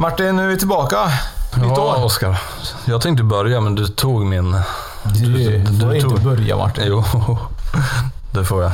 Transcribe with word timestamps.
Martin, 0.00 0.36
nu 0.36 0.44
är 0.44 0.48
vi 0.48 0.58
tillbaka. 0.58 0.96
Nytt 1.56 1.72
Ja, 1.76 1.96
år. 1.96 2.04
Oskar. 2.04 2.40
Jag 2.84 3.00
tänkte 3.00 3.24
börja, 3.24 3.60
men 3.60 3.74
du 3.74 3.86
tog 3.86 4.26
min... 4.26 4.56
Du, 5.04 5.64
får 5.80 5.94
inte 5.94 6.20
börja 6.24 6.56
Martin. 6.56 6.84
Jo, 6.86 7.04
det 8.32 8.44
får 8.44 8.62
jag. 8.62 8.72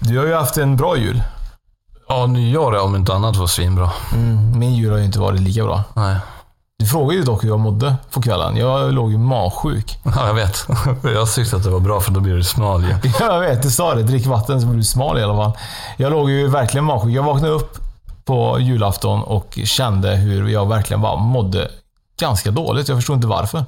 Du 0.00 0.18
har 0.18 0.26
ju 0.26 0.34
haft 0.34 0.56
en 0.56 0.76
bra 0.76 0.96
jul. 0.96 1.22
Ja, 2.08 2.26
nyår 2.26 2.78
om 2.78 2.96
inte 2.96 3.14
annat 3.14 3.36
var 3.36 3.46
svinbra. 3.46 3.90
Mm, 4.12 4.58
min 4.58 4.74
jul 4.74 4.90
har 4.90 4.98
ju 4.98 5.04
inte 5.04 5.18
varit 5.18 5.40
lika 5.40 5.64
bra. 5.64 5.82
Nej. 5.94 6.16
Du 6.78 6.86
frågade 6.86 7.14
ju 7.14 7.22
dock 7.22 7.44
hur 7.44 7.48
jag 7.48 7.60
mådde 7.60 7.96
på 8.10 8.22
kvällen. 8.22 8.56
Jag 8.56 8.92
låg 8.92 9.10
ju 9.12 9.18
magsjuk. 9.18 9.98
Ja, 10.16 10.26
jag 10.26 10.34
vet. 10.34 10.66
Jag 11.14 11.32
tyckte 11.32 11.56
att 11.56 11.64
det 11.64 11.70
var 11.70 11.80
bra 11.80 12.00
för 12.00 12.12
då 12.12 12.20
blir 12.20 12.34
du 12.34 12.44
smal 12.44 12.84
ju. 12.84 13.10
Jag 13.20 13.40
vet, 13.40 13.62
du 13.62 13.70
sa 13.70 13.94
det. 13.94 14.02
Drick 14.02 14.26
vatten 14.26 14.60
så 14.60 14.66
blir 14.66 14.78
du 14.78 14.84
smal 14.84 15.18
i 15.18 15.22
alla 15.22 15.36
fall. 15.36 15.52
Jag 15.96 16.10
låg 16.10 16.30
ju 16.30 16.48
verkligen 16.48 16.84
magsjuk. 16.84 17.12
Jag 17.12 17.22
vaknade 17.22 17.52
upp 17.52 17.79
på 18.30 18.60
julafton 18.60 19.22
och 19.22 19.58
kände 19.64 20.16
hur 20.16 20.48
jag 20.48 20.68
verkligen 20.68 21.00
bara 21.00 21.16
mådde 21.16 21.68
ganska 22.20 22.50
dåligt. 22.50 22.88
Jag 22.88 22.98
förstod 22.98 23.16
inte 23.16 23.26
varför. 23.26 23.64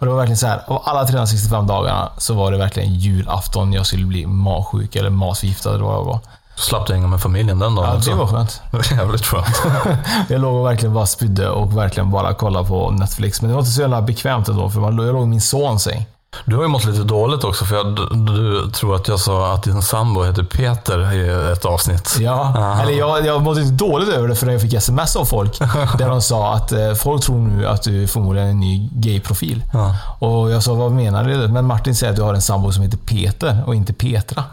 Och 0.00 0.06
det 0.06 0.12
var 0.12 0.16
verkligen 0.16 0.36
så 0.36 0.46
här, 0.46 0.60
av 0.66 0.82
alla 0.84 1.06
365 1.06 1.66
dagarna 1.66 2.08
så 2.18 2.34
var 2.34 2.52
det 2.52 2.58
verkligen 2.58 2.94
julafton 2.94 3.72
jag 3.72 3.86
skulle 3.86 4.04
bli 4.06 4.26
magsjuk 4.26 4.96
eller 4.96 5.10
matförgiftad 5.10 5.74
eller 5.74 5.84
vad 5.84 5.94
jag 5.94 6.04
var. 6.04 6.18
Så 6.56 6.62
slapp 6.62 6.86
du 6.86 6.92
hänga 6.94 7.06
med 7.06 7.20
familjen 7.20 7.58
den 7.58 7.74
dagen 7.74 8.02
Ja, 8.06 8.12
det 8.12 8.18
var 8.18 8.26
skönt. 8.26 8.62
Det 8.70 8.76
var 8.76 8.98
jävligt 8.98 9.26
skönt. 9.26 9.62
Jag 10.28 10.40
låg 10.40 10.54
och 10.54 10.66
verkligen 10.66 10.94
bara 10.94 11.06
spydde 11.06 11.48
och 11.50 11.76
verkligen 11.76 12.10
bara 12.10 12.34
kollade 12.34 12.68
på 12.68 12.90
Netflix. 12.90 13.42
Men 13.42 13.48
det 13.48 13.54
var 13.54 13.60
inte 13.60 13.72
så 13.72 13.80
jävla 13.80 14.02
bekvämt 14.02 14.48
ändå, 14.48 14.70
för 14.70 14.80
jag 14.80 14.94
låg 14.94 15.22
i 15.22 15.26
min 15.26 15.40
sons 15.40 15.82
säng. 15.82 16.06
Du 16.44 16.56
har 16.56 16.62
ju 16.62 16.68
mått 16.68 16.84
lite 16.84 17.02
dåligt 17.02 17.44
också, 17.44 17.64
för 17.64 17.76
jag, 17.76 17.96
du, 18.26 18.70
tror 18.70 18.96
att 18.96 19.08
jag 19.08 19.20
sa 19.20 19.52
att 19.52 19.62
din 19.62 19.82
sambo 19.82 20.22
heter 20.22 20.42
Peter 20.42 21.12
i 21.12 21.52
ett 21.52 21.64
avsnitt. 21.64 22.16
Ja, 22.20 22.32
Aha. 22.32 22.82
eller 22.82 22.92
jag, 22.92 23.26
jag 23.26 23.42
mådde 23.42 23.62
inte 23.62 23.84
dåligt 23.84 24.08
över 24.08 24.28
det 24.28 24.36
för 24.36 24.46
jag 24.46 24.60
fick 24.60 24.74
sms 24.74 25.16
av 25.16 25.24
folk. 25.24 25.58
där 25.98 26.08
de 26.08 26.22
sa 26.22 26.54
att 26.54 26.72
eh, 26.72 26.94
folk 26.94 27.22
tror 27.22 27.38
nu 27.38 27.66
att 27.66 27.82
du 27.82 28.02
är 28.02 28.06
förmodligen 28.06 28.48
en 28.48 28.60
ny 28.60 28.88
gay-profil. 28.92 29.64
Ja. 29.72 29.96
Och 30.18 30.50
jag 30.50 30.62
sa, 30.62 30.74
vad 30.74 30.92
menar 30.92 31.24
du? 31.24 31.48
Men 31.48 31.64
Martin 31.66 31.94
säger 31.94 32.10
att 32.10 32.16
du 32.16 32.22
har 32.22 32.34
en 32.34 32.42
sambo 32.42 32.72
som 32.72 32.82
heter 32.82 32.98
Peter 32.98 33.64
och 33.66 33.74
inte 33.74 33.92
Petra. 33.92 34.44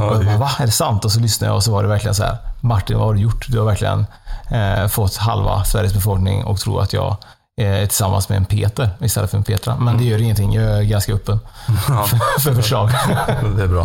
Och 0.00 0.16
jag 0.16 0.24
bara, 0.24 0.36
va? 0.36 0.50
Är 0.58 0.66
det 0.66 0.72
sant? 0.72 1.04
Och 1.04 1.12
så 1.12 1.20
lyssnade 1.20 1.50
jag 1.50 1.56
och 1.56 1.64
så 1.64 1.72
var 1.72 1.82
det 1.82 1.88
verkligen 1.88 2.14
så 2.14 2.22
här. 2.22 2.36
Martin, 2.60 2.98
vad 2.98 3.06
har 3.06 3.14
du 3.14 3.20
gjort? 3.20 3.46
Du 3.48 3.58
har 3.58 3.66
verkligen 3.66 4.06
eh, 4.50 4.88
fått 4.88 5.16
halva 5.16 5.64
Sveriges 5.64 5.94
befolkning 5.94 6.44
och 6.44 6.58
tror 6.58 6.82
att 6.82 6.92
jag 6.92 7.06
är 7.06 7.16
tillsammans 7.58 8.28
med 8.28 8.36
en 8.36 8.44
Peter 8.44 8.90
istället 9.00 9.30
för 9.30 9.38
en 9.38 9.44
Petra. 9.44 9.76
Men 9.76 9.98
det 9.98 10.04
gör 10.04 10.18
ingenting. 10.22 10.52
Jag 10.54 10.78
är 10.78 10.82
ganska 10.82 11.12
öppen 11.12 11.40
för, 11.86 12.40
för 12.40 12.54
förslag. 12.54 12.90
Det 13.56 13.62
är 13.62 13.66
bra. 13.68 13.80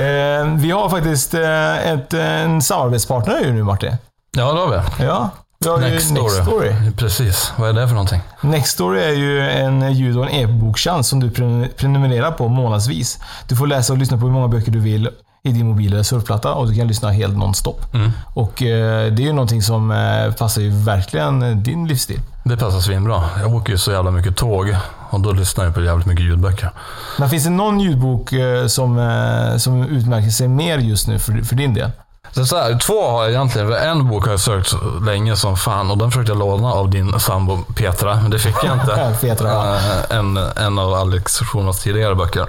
Eh, 0.00 0.54
vi 0.56 0.70
har 0.70 0.88
faktiskt 0.88 1.34
eh, 1.34 1.92
ett, 1.92 2.14
en 2.14 2.62
samarbetspartner 2.62 3.52
nu 3.52 3.62
Martin. 3.62 3.96
Ja, 4.36 4.52
det 4.52 4.60
har 4.60 4.68
vi. 4.68 5.04
Ja, 5.04 5.30
vi 5.58 5.68
har 5.68 5.78
Next 5.78 6.10
ju 6.10 6.16
story. 6.16 6.38
Nextory. 6.38 6.90
Precis. 6.96 7.52
Vad 7.56 7.68
är 7.68 7.72
det 7.72 7.86
för 7.86 7.94
någonting? 7.94 8.20
Nextory 8.40 9.00
är 9.02 9.12
ju 9.14 9.50
en 9.50 9.92
ljud 9.94 10.18
och 10.18 10.24
en 10.24 10.30
e-boktjänst 10.30 11.10
som 11.10 11.20
du 11.20 11.28
pre- 11.30 11.68
prenumererar 11.76 12.30
på 12.30 12.48
månadsvis. 12.48 13.18
Du 13.48 13.56
får 13.56 13.66
läsa 13.66 13.92
och 13.92 13.98
lyssna 13.98 14.16
på 14.18 14.24
hur 14.26 14.32
många 14.32 14.48
böcker 14.48 14.72
du 14.72 14.80
vill 14.80 15.08
i 15.44 15.52
din 15.52 15.66
mobil 15.66 15.92
eller 15.92 16.02
surfplatta 16.02 16.54
och 16.54 16.66
du 16.68 16.74
kan 16.74 16.88
lyssna 16.88 17.10
helt 17.10 17.36
nonstop. 17.36 17.86
Och 18.34 18.62
eh, 18.62 19.12
det 19.12 19.22
är 19.22 19.26
ju 19.26 19.32
någonting 19.32 19.62
som 19.62 19.90
eh, 19.90 20.34
passar 20.34 20.62
ju 20.62 20.70
verkligen 20.70 21.62
din 21.62 21.88
livsstil. 21.88 22.20
Det 22.44 22.56
passar 22.56 22.80
svinbra. 22.80 23.22
Jag 23.40 23.54
åker 23.54 23.72
ju 23.72 23.78
så 23.78 23.92
jävla 23.92 24.10
mycket 24.10 24.36
tåg 24.36 24.76
och 25.10 25.20
då 25.20 25.32
lyssnar 25.32 25.64
jag 25.64 25.74
på 25.74 25.82
jävligt 25.82 26.06
mycket 26.06 26.24
ljudböcker. 26.24 26.70
Men 27.18 27.30
finns 27.30 27.44
det 27.44 27.50
någon 27.50 27.80
ljudbok 27.80 28.32
eh, 28.32 28.66
som, 28.66 28.98
eh, 28.98 29.56
som 29.56 29.82
utmärker 29.82 30.30
sig 30.30 30.48
mer 30.48 30.78
just 30.78 31.08
nu 31.08 31.18
för, 31.18 31.42
för 31.42 31.56
din 31.56 31.74
del? 31.74 31.90
Så 32.32 32.46
så 32.46 32.56
här, 32.56 32.78
två 32.78 33.10
har 33.10 33.22
jag 33.22 33.30
egentligen. 33.30 33.72
En 33.72 34.08
bok 34.08 34.24
har 34.24 34.30
jag 34.30 34.40
sökt 34.40 34.74
länge 35.06 35.36
som 35.36 35.56
fan 35.56 35.90
och 35.90 35.98
den 35.98 36.10
försökte 36.10 36.32
jag 36.32 36.38
låna 36.38 36.72
av 36.72 36.90
din 36.90 37.20
sambo 37.20 37.58
Petra, 37.76 38.14
men 38.14 38.30
det 38.30 38.38
fick 38.38 38.56
jag 38.64 38.74
inte. 38.74 39.16
Petra, 39.20 39.48
ja. 39.48 39.76
Eh, 39.76 40.18
en, 40.18 40.36
en 40.36 40.78
av 40.78 40.94
Alex 40.94 41.38
Schulmans 41.38 41.82
tidigare 41.82 42.14
böcker. 42.14 42.46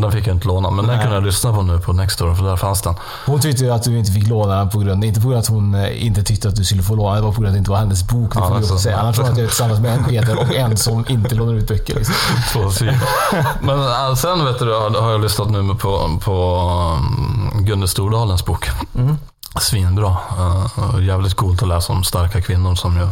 Den 0.00 0.12
fick 0.12 0.26
jag 0.26 0.36
inte 0.36 0.46
låna, 0.48 0.70
men 0.70 0.86
den 0.86 1.00
kunde 1.00 1.14
jag 1.14 1.24
lyssna 1.24 1.52
på 1.52 1.62
nu 1.62 1.78
på 1.78 1.92
Nextdoor, 1.92 2.34
för 2.34 2.44
där 2.44 2.56
fanns 2.56 2.82
den. 2.82 2.94
Hon 3.26 3.40
tyckte 3.40 3.64
ju 3.64 3.70
att 3.70 3.82
du 3.82 3.98
inte 3.98 4.12
fick 4.12 4.28
låna 4.28 4.56
den 4.58 4.68
på 4.70 4.78
grund, 4.78 5.04
inte 5.04 5.20
på 5.20 5.28
grund 5.28 5.36
av 5.36 5.40
att 5.40 5.48
hon 5.48 5.74
eh, 5.74 6.06
inte 6.06 6.22
tyckte 6.22 6.48
att 6.48 6.56
du 6.56 6.64
skulle 6.64 6.82
få 6.82 6.94
låna 6.94 7.14
den, 7.14 7.22
det 7.22 7.26
var 7.26 7.32
på 7.34 7.40
grund 7.40 7.46
av 7.46 7.50
att 7.50 7.54
det 7.54 7.58
inte 7.58 7.70
var 7.70 7.78
hennes 7.78 8.08
bok. 8.08 8.34
Det 8.34 8.40
Ja, 8.40 8.48
får 8.48 8.54
vi 8.54 8.56
alltså. 8.56 8.78
säga. 8.78 8.98
Annars 8.98 9.16
tror 9.16 9.28
jag 9.28 9.36
tillsammans 9.36 9.80
med 9.80 9.94
en 9.98 10.04
Peter 10.04 10.38
och 10.38 10.54
en 10.54 10.76
som 10.76 11.04
inte 11.08 11.34
lånar 11.34 11.54
ut 11.54 11.68
böcker. 11.68 11.94
Liksom. 11.94 12.14
Men 13.60 13.80
äh, 13.80 14.14
sen 14.14 14.44
vet 14.44 14.58
du, 14.58 14.72
har 15.00 15.10
jag 15.10 15.20
lyssnat 15.20 15.50
nu 15.50 15.74
på, 15.74 16.18
på 16.24 16.62
um, 16.96 17.64
Gunde 17.64 17.88
Stordalens 17.88 18.44
bok. 18.44 18.68
Svinbra. 19.60 20.16
Uh, 20.38 21.06
jävligt 21.06 21.34
coolt 21.34 21.62
att 21.62 21.68
läsa 21.68 21.92
om 21.92 22.04
starka 22.04 22.40
kvinnor 22.40 22.74
som 22.74 22.96
ju 22.96 23.08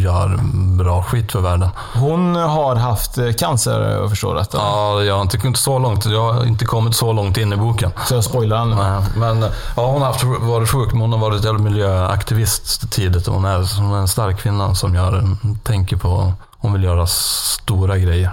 gör 0.00 0.40
bra 0.76 1.02
skit 1.02 1.32
för 1.32 1.40
världen. 1.40 1.68
Hon 1.94 2.36
har 2.36 2.76
haft 2.76 3.18
eh, 3.18 3.32
cancer, 3.32 3.80
jag 3.80 4.10
förstår 4.10 4.34
rätt. 4.34 4.50
Ja, 4.52 5.02
jag 5.02 5.14
har 5.14 5.22
inte 5.22 5.38
kommit 5.38 5.56
så 5.56 5.78
långt. 5.78 6.06
Jag 6.06 6.32
har 6.32 6.44
inte 6.44 6.64
kommit 6.64 6.96
så 6.96 7.12
långt 7.12 7.36
in 7.36 7.52
i 7.52 7.56
boken. 7.56 7.90
Så 8.06 8.14
jag 8.14 8.24
spoilar 8.24 8.58
den. 8.58 8.70
Nej, 8.70 9.02
Men 9.16 9.42
ja, 9.76 9.86
hon 9.86 10.02
har 10.02 10.08
haft, 10.08 10.24
varit 10.24 10.68
sjuk, 10.68 10.92
men 10.92 11.00
hon 11.00 11.12
har 11.12 11.18
varit 11.18 11.60
miljöaktivist 11.60 12.92
tidigt. 12.92 13.26
Hon 13.26 13.44
är, 13.44 13.80
hon 13.80 13.92
är 13.92 13.98
en 13.98 14.08
stark 14.08 14.38
kvinna 14.38 14.74
som 14.74 14.94
gör, 14.94 15.36
tänker 15.62 15.96
på, 15.96 16.32
hon 16.58 16.72
vill 16.72 16.84
göra 16.84 17.06
stora 17.06 17.98
grejer. 17.98 18.32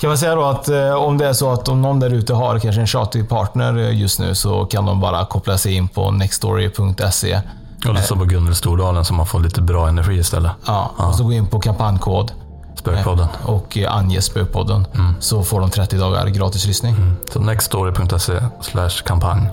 Kan 0.00 0.08
man 0.10 0.18
säga 0.18 0.34
då 0.34 0.44
att 0.44 0.68
eh, 0.68 0.90
om 0.94 1.18
det 1.18 1.26
är 1.28 1.32
så 1.32 1.52
att 1.52 1.68
om 1.68 1.82
någon 1.82 2.00
där 2.00 2.10
ute 2.10 2.34
har 2.34 2.58
kanske 2.58 2.80
en 2.80 2.86
tjatig 2.86 3.28
partner 3.28 3.78
eh, 3.78 4.00
just 4.00 4.18
nu 4.20 4.34
så 4.34 4.64
kan 4.64 4.86
de 4.86 5.00
bara 5.00 5.24
koppla 5.26 5.58
sig 5.58 5.74
in 5.74 5.88
på 5.88 6.10
nextstory.se. 6.10 7.40
Och 7.88 7.94
lyssna 7.94 8.16
på 8.16 8.24
Gunnel 8.24 8.54
Stordalen 8.54 9.04
så 9.04 9.14
man 9.14 9.26
får 9.26 9.40
lite 9.40 9.60
bra 9.60 9.88
energi 9.88 10.14
istället. 10.14 10.52
Ja, 10.66 10.90
och 10.96 11.14
så 11.14 11.24
gå 11.24 11.32
in 11.32 11.46
på 11.46 11.60
kampanjkod 11.60 12.32
Spökpodden. 12.74 13.26
och 13.44 13.78
eh, 13.78 13.96
ange 13.96 14.20
spökpodden. 14.20 14.86
Så 15.20 15.42
får 15.42 15.60
de 15.60 15.70
30 15.70 15.96
dagar 15.96 16.26
gratis 16.26 16.66
lyssning. 16.66 16.96
Så 17.32 17.40
nextstory.se 17.40 18.32
slash 18.60 18.90
kampanj. 19.04 19.48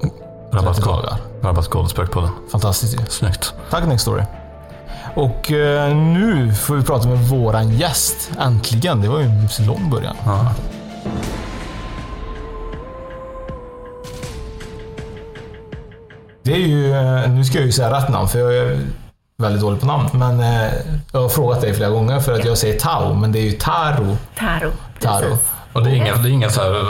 30 0.00 0.56
Rabattkod. 0.56 1.04
Rabattkod 1.42 1.90
Spökpodden. 1.90 2.30
Fantastiskt 2.52 2.94
ju. 2.94 2.98
Snyggt. 3.08 3.54
Tack 3.70 3.86
Nextory. 3.86 4.22
Och 5.18 5.52
eh, 5.52 5.96
nu 5.96 6.54
får 6.54 6.76
vi 6.76 6.82
prata 6.82 7.08
med 7.08 7.18
våran 7.18 7.70
gäst. 7.70 8.30
Äntligen. 8.40 9.00
Det 9.00 9.08
var 9.08 9.18
ju 9.18 9.24
en 9.24 9.48
så 9.48 9.62
lång 9.62 9.90
början. 9.90 10.16
Ja. 10.24 10.54
Det 16.42 16.52
är 16.52 16.56
ju, 16.56 16.94
eh, 16.94 17.30
nu 17.30 17.44
ska 17.44 17.58
jag 17.58 17.66
ju 17.66 17.72
säga 17.72 17.98
rätt 17.98 18.08
namn 18.08 18.28
för 18.28 18.38
jag, 18.38 18.78
väldigt 19.38 19.62
dålig 19.62 19.80
på 19.80 19.86
namn. 19.86 20.08
Men 20.12 20.40
eh, 20.40 20.72
jag 21.12 21.20
har 21.20 21.28
frågat 21.28 21.60
dig 21.60 21.74
flera 21.74 21.90
gånger 21.90 22.20
för 22.20 22.32
att 22.32 22.44
jag 22.44 22.58
säger 22.58 22.78
Tao, 22.78 23.14
men 23.14 23.32
det 23.32 23.38
är 23.38 23.44
ju 23.44 23.52
Taro. 23.52 24.16
Taro. 24.38 24.70
Taro. 25.00 25.38
Och 25.72 25.84
det 25.84 25.90
är 25.90 25.94
inget, 25.94 26.22
det 26.22 26.28
är 26.28 26.32
inget 26.32 26.52
så 26.52 26.60
här, 26.60 26.84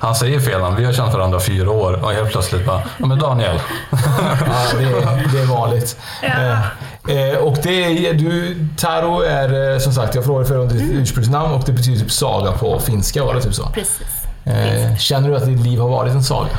han 0.00 0.14
säger 0.14 0.40
fel 0.40 0.60
namn, 0.60 0.76
vi 0.76 0.84
har 0.84 0.92
känt 0.92 1.14
varandra 1.14 1.40
fyra 1.40 1.70
år 1.70 2.04
och 2.04 2.12
helt 2.12 2.30
plötsligt 2.30 2.66
bara, 2.66 2.82
ja 2.98 3.06
men 3.06 3.18
Daniel. 3.18 3.60
Ja, 3.90 4.78
det, 4.78 4.84
är, 4.84 5.32
det 5.32 5.40
är 5.40 5.46
vanligt. 5.46 5.96
Eh, 6.22 6.58
eh, 7.08 7.38
och 7.38 7.56
det 7.62 7.84
är, 8.08 8.14
du, 8.14 8.56
Taro 8.76 9.20
är 9.20 9.72
eh, 9.72 9.78
som 9.78 9.92
sagt, 9.92 10.14
jag 10.14 10.24
frågade 10.24 10.46
för 10.46 10.56
under 10.56 10.74
ditt 10.74 10.92
ursprungsnamn 10.92 11.52
och 11.54 11.62
det 11.66 11.72
betyder 11.72 12.00
typ 12.00 12.10
saga 12.10 12.52
på 12.52 12.80
finska, 12.80 13.24
var 13.24 13.34
det 13.34 13.40
typ 13.42 13.54
så? 13.54 13.66
Precis. 13.66 14.06
Eh, 14.44 14.96
känner 14.96 15.28
du 15.28 15.36
att 15.36 15.46
ditt 15.46 15.60
liv 15.60 15.78
har 15.80 15.88
varit 15.88 16.12
en 16.12 16.22
saga? 16.24 16.50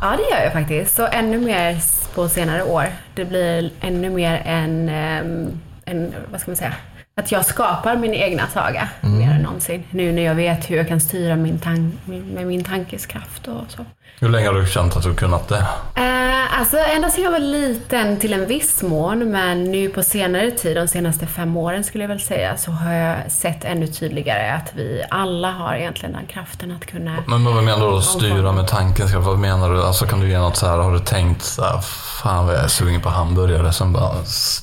Ja, 0.00 0.14
det 0.16 0.36
gör 0.36 0.44
jag 0.44 0.52
faktiskt. 0.52 0.98
Och 0.98 1.14
ännu 1.14 1.38
mer 1.38 1.78
på 2.14 2.28
senare 2.28 2.62
år. 2.62 2.86
Det 3.14 3.24
blir 3.24 3.70
ännu 3.80 4.10
mer 4.10 4.42
en, 4.46 4.88
ehm, 4.88 5.60
en 5.84 6.14
vad 6.32 6.40
ska 6.40 6.50
man 6.50 6.56
säga, 6.56 6.74
att 7.20 7.32
jag 7.32 7.46
skapar 7.46 7.96
min 7.96 8.14
egna 8.14 8.46
saga 8.46 8.88
mer 9.00 9.30
än 9.30 9.42
någonsin. 9.42 9.82
Nu 9.90 10.12
när 10.12 10.22
jag 10.22 10.34
vet 10.34 10.70
hur 10.70 10.76
jag 10.76 10.88
kan 10.88 11.00
styra 11.00 11.36
min 11.36 11.58
tan- 11.58 11.92
min, 12.04 12.22
med 12.22 12.46
min 12.46 12.64
tankeskraft 12.64 13.48
och 13.48 13.64
så. 13.68 13.84
Hur 14.20 14.28
länge 14.28 14.46
har 14.46 14.54
du 14.54 14.66
känt 14.66 14.96
att 14.96 15.02
du 15.02 15.14
kunnat 15.14 15.48
det? 15.48 15.66
Eh, 15.94 16.58
alltså 16.60 16.76
ända 16.76 17.10
sedan 17.10 17.24
jag 17.24 17.30
var 17.30 17.38
liten 17.38 18.16
till 18.16 18.32
en 18.32 18.46
viss 18.46 18.82
mån, 18.82 19.30
men 19.30 19.64
nu 19.64 19.88
på 19.88 20.02
senare 20.02 20.50
tid, 20.50 20.76
de 20.76 20.88
senaste 20.88 21.26
fem 21.26 21.56
åren 21.56 21.84
skulle 21.84 22.04
jag 22.04 22.08
väl 22.08 22.20
säga, 22.20 22.56
så 22.56 22.70
har 22.70 22.92
jag 22.92 23.16
sett 23.32 23.64
ännu 23.64 23.86
tydligare 23.86 24.50
att 24.54 24.72
vi 24.74 25.02
alla 25.10 25.50
har 25.50 25.74
egentligen 25.74 26.12
den 26.12 26.26
kraften 26.26 26.70
att 26.80 26.86
kunna 26.86 27.16
Men 27.26 27.44
vad 27.44 27.64
menar 27.64 27.90
du 27.90 27.96
att 27.98 28.04
styra 28.04 28.52
med 28.52 28.68
tanken? 28.68 29.22
Vad 29.22 29.38
menar 29.38 29.70
du? 29.70 29.82
Alltså 29.82 30.06
kan 30.06 30.20
du 30.20 30.28
ge 30.28 30.38
något 30.38 30.56
så 30.56 30.66
här, 30.66 30.76
har 30.78 30.92
du 30.92 30.98
tänkt 30.98 31.42
så 31.42 31.62
här, 31.64 31.80
fan 32.22 32.46
vad 32.46 32.54
jag 32.54 32.64
är 32.64 32.68
sugen 32.68 33.00
på 33.00 33.08
hamburgare, 33.08 33.72
sen 33.72 33.92
bara 33.92 34.12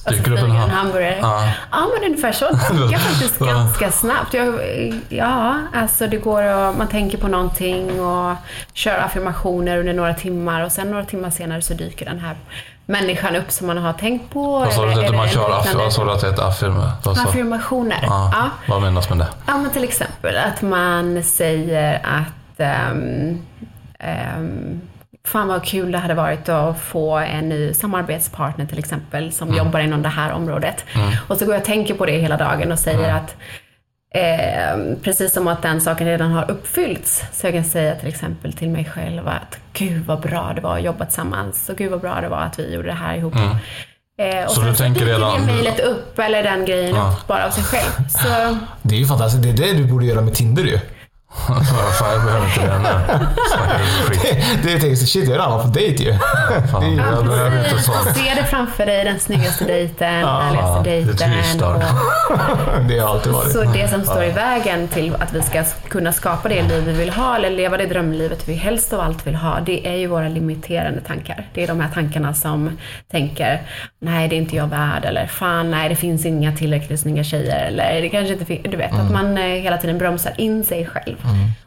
dyker 0.10 0.32
upp 0.32 0.40
en, 0.40 0.52
ham- 0.52 0.70
hamburgare. 0.70 1.18
Ja. 1.22 1.50
Ja, 1.72 1.88
men 1.94 2.10
ungefär 2.12 2.32
så. 2.32 2.46
Gick 2.90 2.98
faktiskt 3.00 3.40
ganska 3.46 3.92
snabbt. 3.92 4.34
Jag, 4.34 4.54
ja, 5.10 5.58
alltså 5.74 6.08
det 6.08 6.18
går 6.18 6.44
att, 6.44 6.78
man 6.78 6.88
tänker 6.88 7.18
på 7.18 7.28
någonting 7.28 8.02
och 8.02 8.36
kör 8.74 8.98
affirmationer 8.98 9.33
under 9.44 9.94
några 9.94 10.14
timmar 10.14 10.62
och 10.66 10.72
sen 10.72 10.92
några 10.92 11.06
timmar 11.06 11.30
senare 11.30 11.62
så 11.62 11.74
dyker 11.74 12.06
den 12.06 12.20
här 12.20 12.36
människan 12.86 13.36
upp 13.36 13.52
som 13.52 13.68
man 13.68 13.78
har 13.78 13.94
tänkt 13.94 14.34
på. 14.34 14.60
Vad 14.60 14.74
sa 14.74 14.86
du 14.86 14.92
att 14.92 14.96
det- 14.96 15.02
man 15.12 15.20
eller 15.20 15.28
kör? 15.34 15.50
aff- 15.50 15.58
liknande. 15.58 15.84
Vad 15.84 15.94
sa 15.94 16.06
du 16.06 16.12
att 16.12 16.22
det 16.22 16.28
heter? 16.30 16.44
Affirm? 16.48 16.80
Affirmationer. 17.06 18.00
Ja. 18.02 18.32
Ja. 18.34 18.50
Vad 18.68 18.82
menas 18.82 19.10
med 19.10 19.18
det? 19.18 19.28
Ja, 19.48 19.58
men 19.58 19.72
till 19.72 19.84
exempel 19.84 20.38
att 20.38 20.62
man 20.62 21.24
säger 21.24 22.02
att 22.04 22.92
um, 22.92 23.42
um, 24.38 24.82
Fan 25.28 25.48
vad 25.48 25.64
kul 25.66 25.92
det 25.92 25.98
hade 25.98 26.14
varit 26.14 26.50
att 26.50 26.80
få 26.80 27.18
en 27.18 27.50
ny 27.50 27.74
samarbetspartner 27.74 28.66
till 28.66 28.80
exempel 28.80 29.32
som 29.32 29.48
Mm. 29.48 29.58
jobbar 29.58 29.80
inom 29.80 30.02
det 30.02 30.10
här 30.10 30.32
området. 30.32 30.86
Och 31.28 31.38
så 31.38 31.46
går 31.46 31.54
jag 31.54 31.60
och 31.62 31.66
tänker 31.66 31.94
på 31.94 32.06
det 32.06 32.12
hela 32.18 32.38
dagen 32.38 32.72
och 32.72 32.80
säger 32.80 33.04
Mm. 33.10 33.16
att 33.16 33.36
eh, 34.14 34.96
precis 35.04 35.34
som 35.34 35.48
att 35.48 35.62
den 35.62 35.82
saken 35.82 36.08
redan 36.08 36.32
har 36.32 36.52
uppfyllts. 36.52 37.24
Så 37.34 37.48
jag 37.48 37.54
kan 37.54 37.64
säga 37.64 37.96
till 37.96 38.08
exempel 38.10 38.54
till 38.54 38.70
mig 38.70 38.86
själv 38.86 39.28
att 39.28 39.58
gud 39.74 40.06
vad 40.06 40.20
bra 40.22 40.52
det 40.56 40.62
var 40.62 40.78
att 40.78 40.84
jobba 40.84 41.06
tillsammans 41.06 41.70
och 41.70 41.76
gud 41.78 41.92
vad 41.92 42.02
bra 42.02 42.22
det 42.22 42.28
var 42.30 42.38
att 42.42 42.60
vi 42.60 42.74
gjorde 42.76 42.88
det 42.88 42.94
här 42.94 43.16
ihop. 43.16 43.36
Eh, 43.36 43.42
och 43.42 44.24
Mm. 44.24 44.48
Så 44.50 44.56
sen 44.56 44.66
du 44.66 44.76
tänker 44.76 45.00
dyker 45.02 45.14
redan- 45.14 45.42
det 45.48 45.54
mejlet 45.54 45.80
upp 45.80 46.20
eller 46.20 46.44
den 46.44 46.66
grejen 46.66 46.96
Ja. 46.96 47.16
upp 47.20 47.28
bara 47.28 47.46
av 47.46 47.50
sig 47.52 47.64
själv. 47.64 48.08
Så 48.10 48.58
Det 48.82 48.96
är 48.96 49.00
ju 49.00 49.06
fantastiskt. 49.06 49.44
Det 49.44 49.50
är 49.50 49.74
det 49.74 49.78
du 49.78 49.86
borde 49.86 50.06
göra 50.06 50.22
med 50.22 50.34
Tinder 50.34 50.64
ju. 50.64 50.80
Jag 51.48 52.22
behöver 52.26 52.46
inte. 52.46 52.60
Snackar 53.50 53.80
du 54.64 54.70
är 54.74 54.80
tänkt 54.80 55.00
shit, 55.10 55.16
jag 55.16 55.28
är 55.28 55.32
redan 55.42 55.62
på 55.62 55.68
dejt 55.68 56.04
ju. 56.04 56.14
Fan, 56.72 56.82
Det 56.98 57.02
är- 57.02 57.12
jag 57.16 57.26
behöver 57.26 57.58
inte 57.70 57.84
sånt. 57.84 57.98
Se 58.18 58.34
det 58.36 58.44
framför 58.44 58.86
dig, 58.86 59.04
den 59.06 59.20
snyggaste 59.20 59.66
dejten, 59.66 60.08
härligaste 60.26 60.82
det 60.84 60.96
är 60.98 61.06
dejten. 61.06 61.64
och- 61.64 61.82
Det 62.90 63.00
har 63.00 63.10
alltid 63.10 63.32
varit. 63.34 63.52
Så 63.52 63.64
det 63.64 63.88
som 63.88 64.04
står 64.04 64.24
i 64.24 64.32
vägen 64.32 64.88
till 64.88 65.16
att 65.16 65.34
vi 65.34 65.42
ska 65.42 65.64
kunna 65.90 66.12
skapa 66.14 66.50
det 66.50 66.62
liv 66.62 66.84
vi 66.86 66.94
vill 66.94 67.10
ha, 67.10 67.36
eller 67.36 67.50
leva 67.50 67.78
det 67.78 67.86
drömlivet 67.86 68.48
vi 68.50 68.54
helst 68.54 68.94
av 68.94 69.00
allt 69.00 69.28
vill 69.28 69.36
ha, 69.36 69.60
det 69.66 69.88
är 69.88 69.96
ju 69.96 70.08
våra 70.08 70.28
limiterande 70.28 71.02
tankar. 71.02 71.48
Det 71.54 71.64
är 71.64 71.68
de 71.68 71.80
här 71.80 71.90
tankarna 71.94 72.34
som 72.34 72.78
tänker, 73.12 73.62
nej 74.00 74.28
det 74.28 74.36
är 74.36 74.38
inte 74.38 74.56
jag 74.56 74.68
värd, 74.68 75.06
eller 75.06 75.28
fan 75.28 75.72
nej 75.72 75.90
det 75.90 75.96
finns 75.96 76.26
inga 76.26 76.52
tillräckligt 76.56 77.00
snygga 77.00 77.24
tjejer, 77.24 77.66
eller 77.68 78.02
det 78.02 78.10
kanske 78.10 78.34
inte 78.34 78.46
finns, 78.46 78.62
du 78.64 78.78
vet, 78.78 78.94
att 78.94 79.12
man 79.12 79.38
eh, 79.38 79.44
hela 79.44 79.78
tiden 79.78 79.98
bromsar 79.98 80.34
in 80.38 80.64
sig 80.64 80.86
själv. 80.86 81.16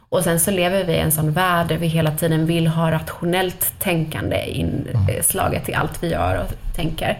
Och 0.09 0.23
sen 0.23 0.39
så 0.39 0.51
lever 0.51 0.83
vi 0.83 0.93
i 0.93 0.99
en 0.99 1.11
sån 1.11 1.31
värld 1.31 1.67
där 1.67 1.77
vi 1.77 1.87
hela 1.87 2.11
tiden 2.11 2.45
vill 2.45 2.67
ha 2.67 2.91
rationellt 2.91 3.73
tänkande 3.79 4.45
inslaget 4.45 5.69
i 5.69 5.73
allt 5.73 6.03
vi 6.03 6.11
gör 6.11 6.37
och 6.37 6.75
tänker. 6.75 7.17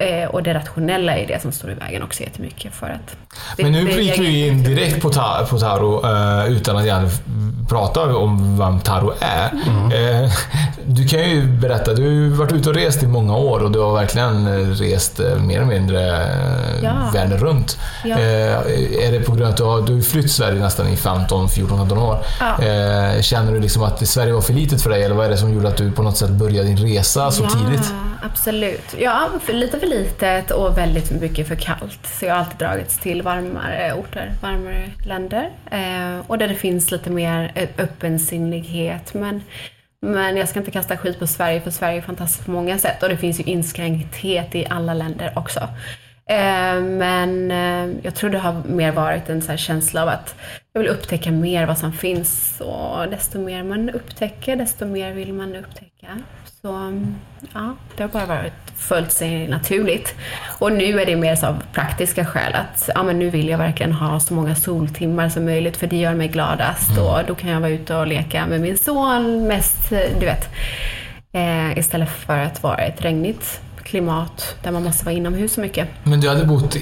Eh, 0.00 0.28
och 0.28 0.42
det 0.42 0.54
rationella 0.54 1.16
är 1.16 1.26
det 1.26 1.42
som 1.42 1.52
står 1.52 1.70
i 1.70 1.74
vägen 1.74 2.02
också 2.02 2.22
jättemycket 2.22 2.74
för 2.74 2.86
att... 2.86 3.16
det- 3.56 3.62
Men 3.62 3.72
nu 3.72 3.84
det- 3.84 4.02
gick 4.02 4.18
vi 4.18 4.46
in 4.48 4.62
direkt 4.62 5.02
på, 5.02 5.10
ta, 5.10 5.46
på 5.50 5.58
Taro 5.58 6.04
eh, 6.06 6.52
utan 6.52 6.76
att 6.76 6.84
egentligen 6.84 7.66
prata 7.68 8.16
om 8.16 8.58
vem 8.58 8.80
Taro 8.80 9.12
är. 9.20 9.44
Eh, 10.24 10.30
du 10.86 11.06
kan 11.08 11.30
ju 11.30 11.42
berätta, 11.46 11.94
du 11.94 12.30
har 12.30 12.36
varit 12.36 12.52
ute 12.52 12.68
och 12.68 12.74
rest 12.74 13.02
i 13.02 13.06
många 13.06 13.36
år 13.36 13.60
och 13.62 13.70
du 13.70 13.78
har 13.78 13.94
verkligen 13.94 14.66
rest 14.74 15.20
eh, 15.20 15.36
mer 15.36 15.56
eller 15.56 15.66
mindre 15.78 16.16
eh, 16.16 16.84
Ja. 16.84 17.10
världen 17.14 17.38
runt. 17.38 17.78
Ja. 18.04 18.18
Eh, 18.18 18.52
är 19.06 19.12
det 19.12 19.20
på 19.20 19.32
grund 19.32 19.42
av 19.44 19.50
att 19.50 19.56
du 19.56 19.62
har, 19.62 19.82
du 19.82 19.94
har 19.94 20.00
flytt 20.02 20.30
Sverige 20.32 20.60
nästan 20.60 20.88
i 20.88 20.96
15, 20.96 21.48
14, 21.48 21.78
15 21.78 21.98
år. 21.98 22.18
Ja. 22.40 22.64
Eh, 22.64 23.20
känner 23.22 23.52
du 23.52 23.60
liksom 23.60 23.82
att 23.82 24.08
Sverige 24.08 24.32
var 24.32 24.40
för 24.40 24.52
litet 24.52 24.82
för 24.82 24.90
dig 24.90 25.02
eller 25.04 25.14
vad 25.14 25.26
är 25.26 25.30
det 25.30 25.36
som 25.36 25.54
gjorde 25.54 25.68
att 25.68 25.76
du 25.76 25.92
på 25.92 26.02
något 26.02 26.16
sätt 26.16 26.30
började 26.30 26.68
din 26.68 26.76
resa 26.78 27.30
så 27.30 27.46
tidigt? 27.46 27.92
absolut. 28.22 28.94
Ja, 28.98 29.28
för, 29.44 29.52
lite 29.52 29.78
för 29.78 29.86
litet 29.90 30.50
och 30.50 30.78
väldigt 30.78 31.20
mycket 31.20 31.48
för 31.48 31.54
kallt. 31.54 32.06
Så 32.06 32.24
jag 32.24 32.34
har 32.34 32.40
alltid 32.40 32.58
dragits 32.58 32.98
till 32.98 33.22
varmare 33.22 33.92
orter, 33.92 34.32
varmare 34.42 34.90
länder. 35.06 35.50
Eh, 35.70 36.26
och 36.26 36.38
där 36.38 36.48
det 36.48 36.54
finns 36.54 36.90
lite 36.90 37.10
mer 37.10 37.52
öppensinnighet. 37.78 39.14
Men, 39.14 39.42
men 40.00 40.36
jag 40.36 40.48
ska 40.48 40.58
inte 40.58 40.70
kasta 40.70 40.96
skit 40.96 41.18
på 41.18 41.26
Sverige, 41.26 41.60
för 41.60 41.70
Sverige 41.70 41.98
är 41.98 42.02
fantastiskt 42.02 42.44
på 42.44 42.50
många 42.50 42.78
sätt. 42.78 43.02
Och 43.02 43.08
det 43.08 43.16
finns 43.16 43.40
ju 43.40 43.44
inskränkthet 43.44 44.54
i 44.54 44.66
alla 44.70 44.94
länder 44.94 45.32
också. 45.36 45.60
Eh, 46.26 46.80
Men 46.80 47.50
eh, 47.50 47.96
jag 48.02 48.14
tror 48.14 48.30
det 48.30 48.38
har 48.38 48.62
mer 48.64 48.92
varit 48.92 49.28
en 49.28 49.42
så 49.42 49.50
här 49.50 49.56
känsla 49.56 50.02
av 50.02 50.08
att 50.08 50.34
jag 50.72 50.80
vill 50.80 50.90
upptäcka 50.90 51.30
mer 51.30 51.66
vad 51.66 51.78
som 51.78 51.92
finns. 51.92 52.60
Och 52.60 53.08
desto 53.08 53.38
mer 53.38 53.62
man 53.62 53.90
upptäcker, 53.90 54.56
desto 54.56 54.86
mer 54.86 55.12
vill 55.12 55.32
man 55.32 55.56
upptäcka. 55.56 56.18
Så 56.62 57.02
ja, 57.54 57.74
det 57.96 58.02
har 58.02 58.08
bara 58.08 58.26
varit 58.26 58.52
följt 58.76 59.12
sig 59.12 59.48
naturligt. 59.48 60.14
Och 60.58 60.72
nu 60.72 61.00
är 61.00 61.06
det 61.06 61.16
mer 61.16 61.44
av 61.44 61.62
praktiska 61.72 62.26
skäl 62.26 62.54
att 62.54 62.90
ja, 62.94 63.02
men 63.02 63.18
nu 63.18 63.30
vill 63.30 63.48
jag 63.48 63.58
verkligen 63.58 63.92
ha 63.92 64.20
så 64.20 64.34
många 64.34 64.54
soltimmar 64.54 65.28
som 65.28 65.44
möjligt 65.44 65.76
för 65.76 65.86
det 65.86 65.96
gör 65.96 66.14
mig 66.14 66.28
gladast. 66.28 66.98
Och 66.98 67.18
då 67.26 67.34
kan 67.34 67.50
jag 67.50 67.60
vara 67.60 67.70
ute 67.70 67.96
och 67.96 68.06
leka 68.06 68.46
med 68.46 68.60
min 68.60 68.78
son 68.78 69.46
mest, 69.46 69.90
du 69.90 70.26
vet. 70.26 70.48
Eh, 71.32 71.78
istället 71.78 72.10
för 72.10 72.38
att 72.38 72.62
vara 72.62 72.78
ett 72.78 73.04
regnigt 73.04 73.60
klimat 73.90 74.54
där 74.62 74.70
man 74.70 74.84
måste 74.84 75.04
vara 75.04 75.14
inomhus 75.14 75.52
så 75.54 75.60
mycket. 75.60 75.88
Men 76.04 76.20
du 76.20 76.28
hade 76.28 76.44
bott 76.44 76.76
eh, 76.76 76.80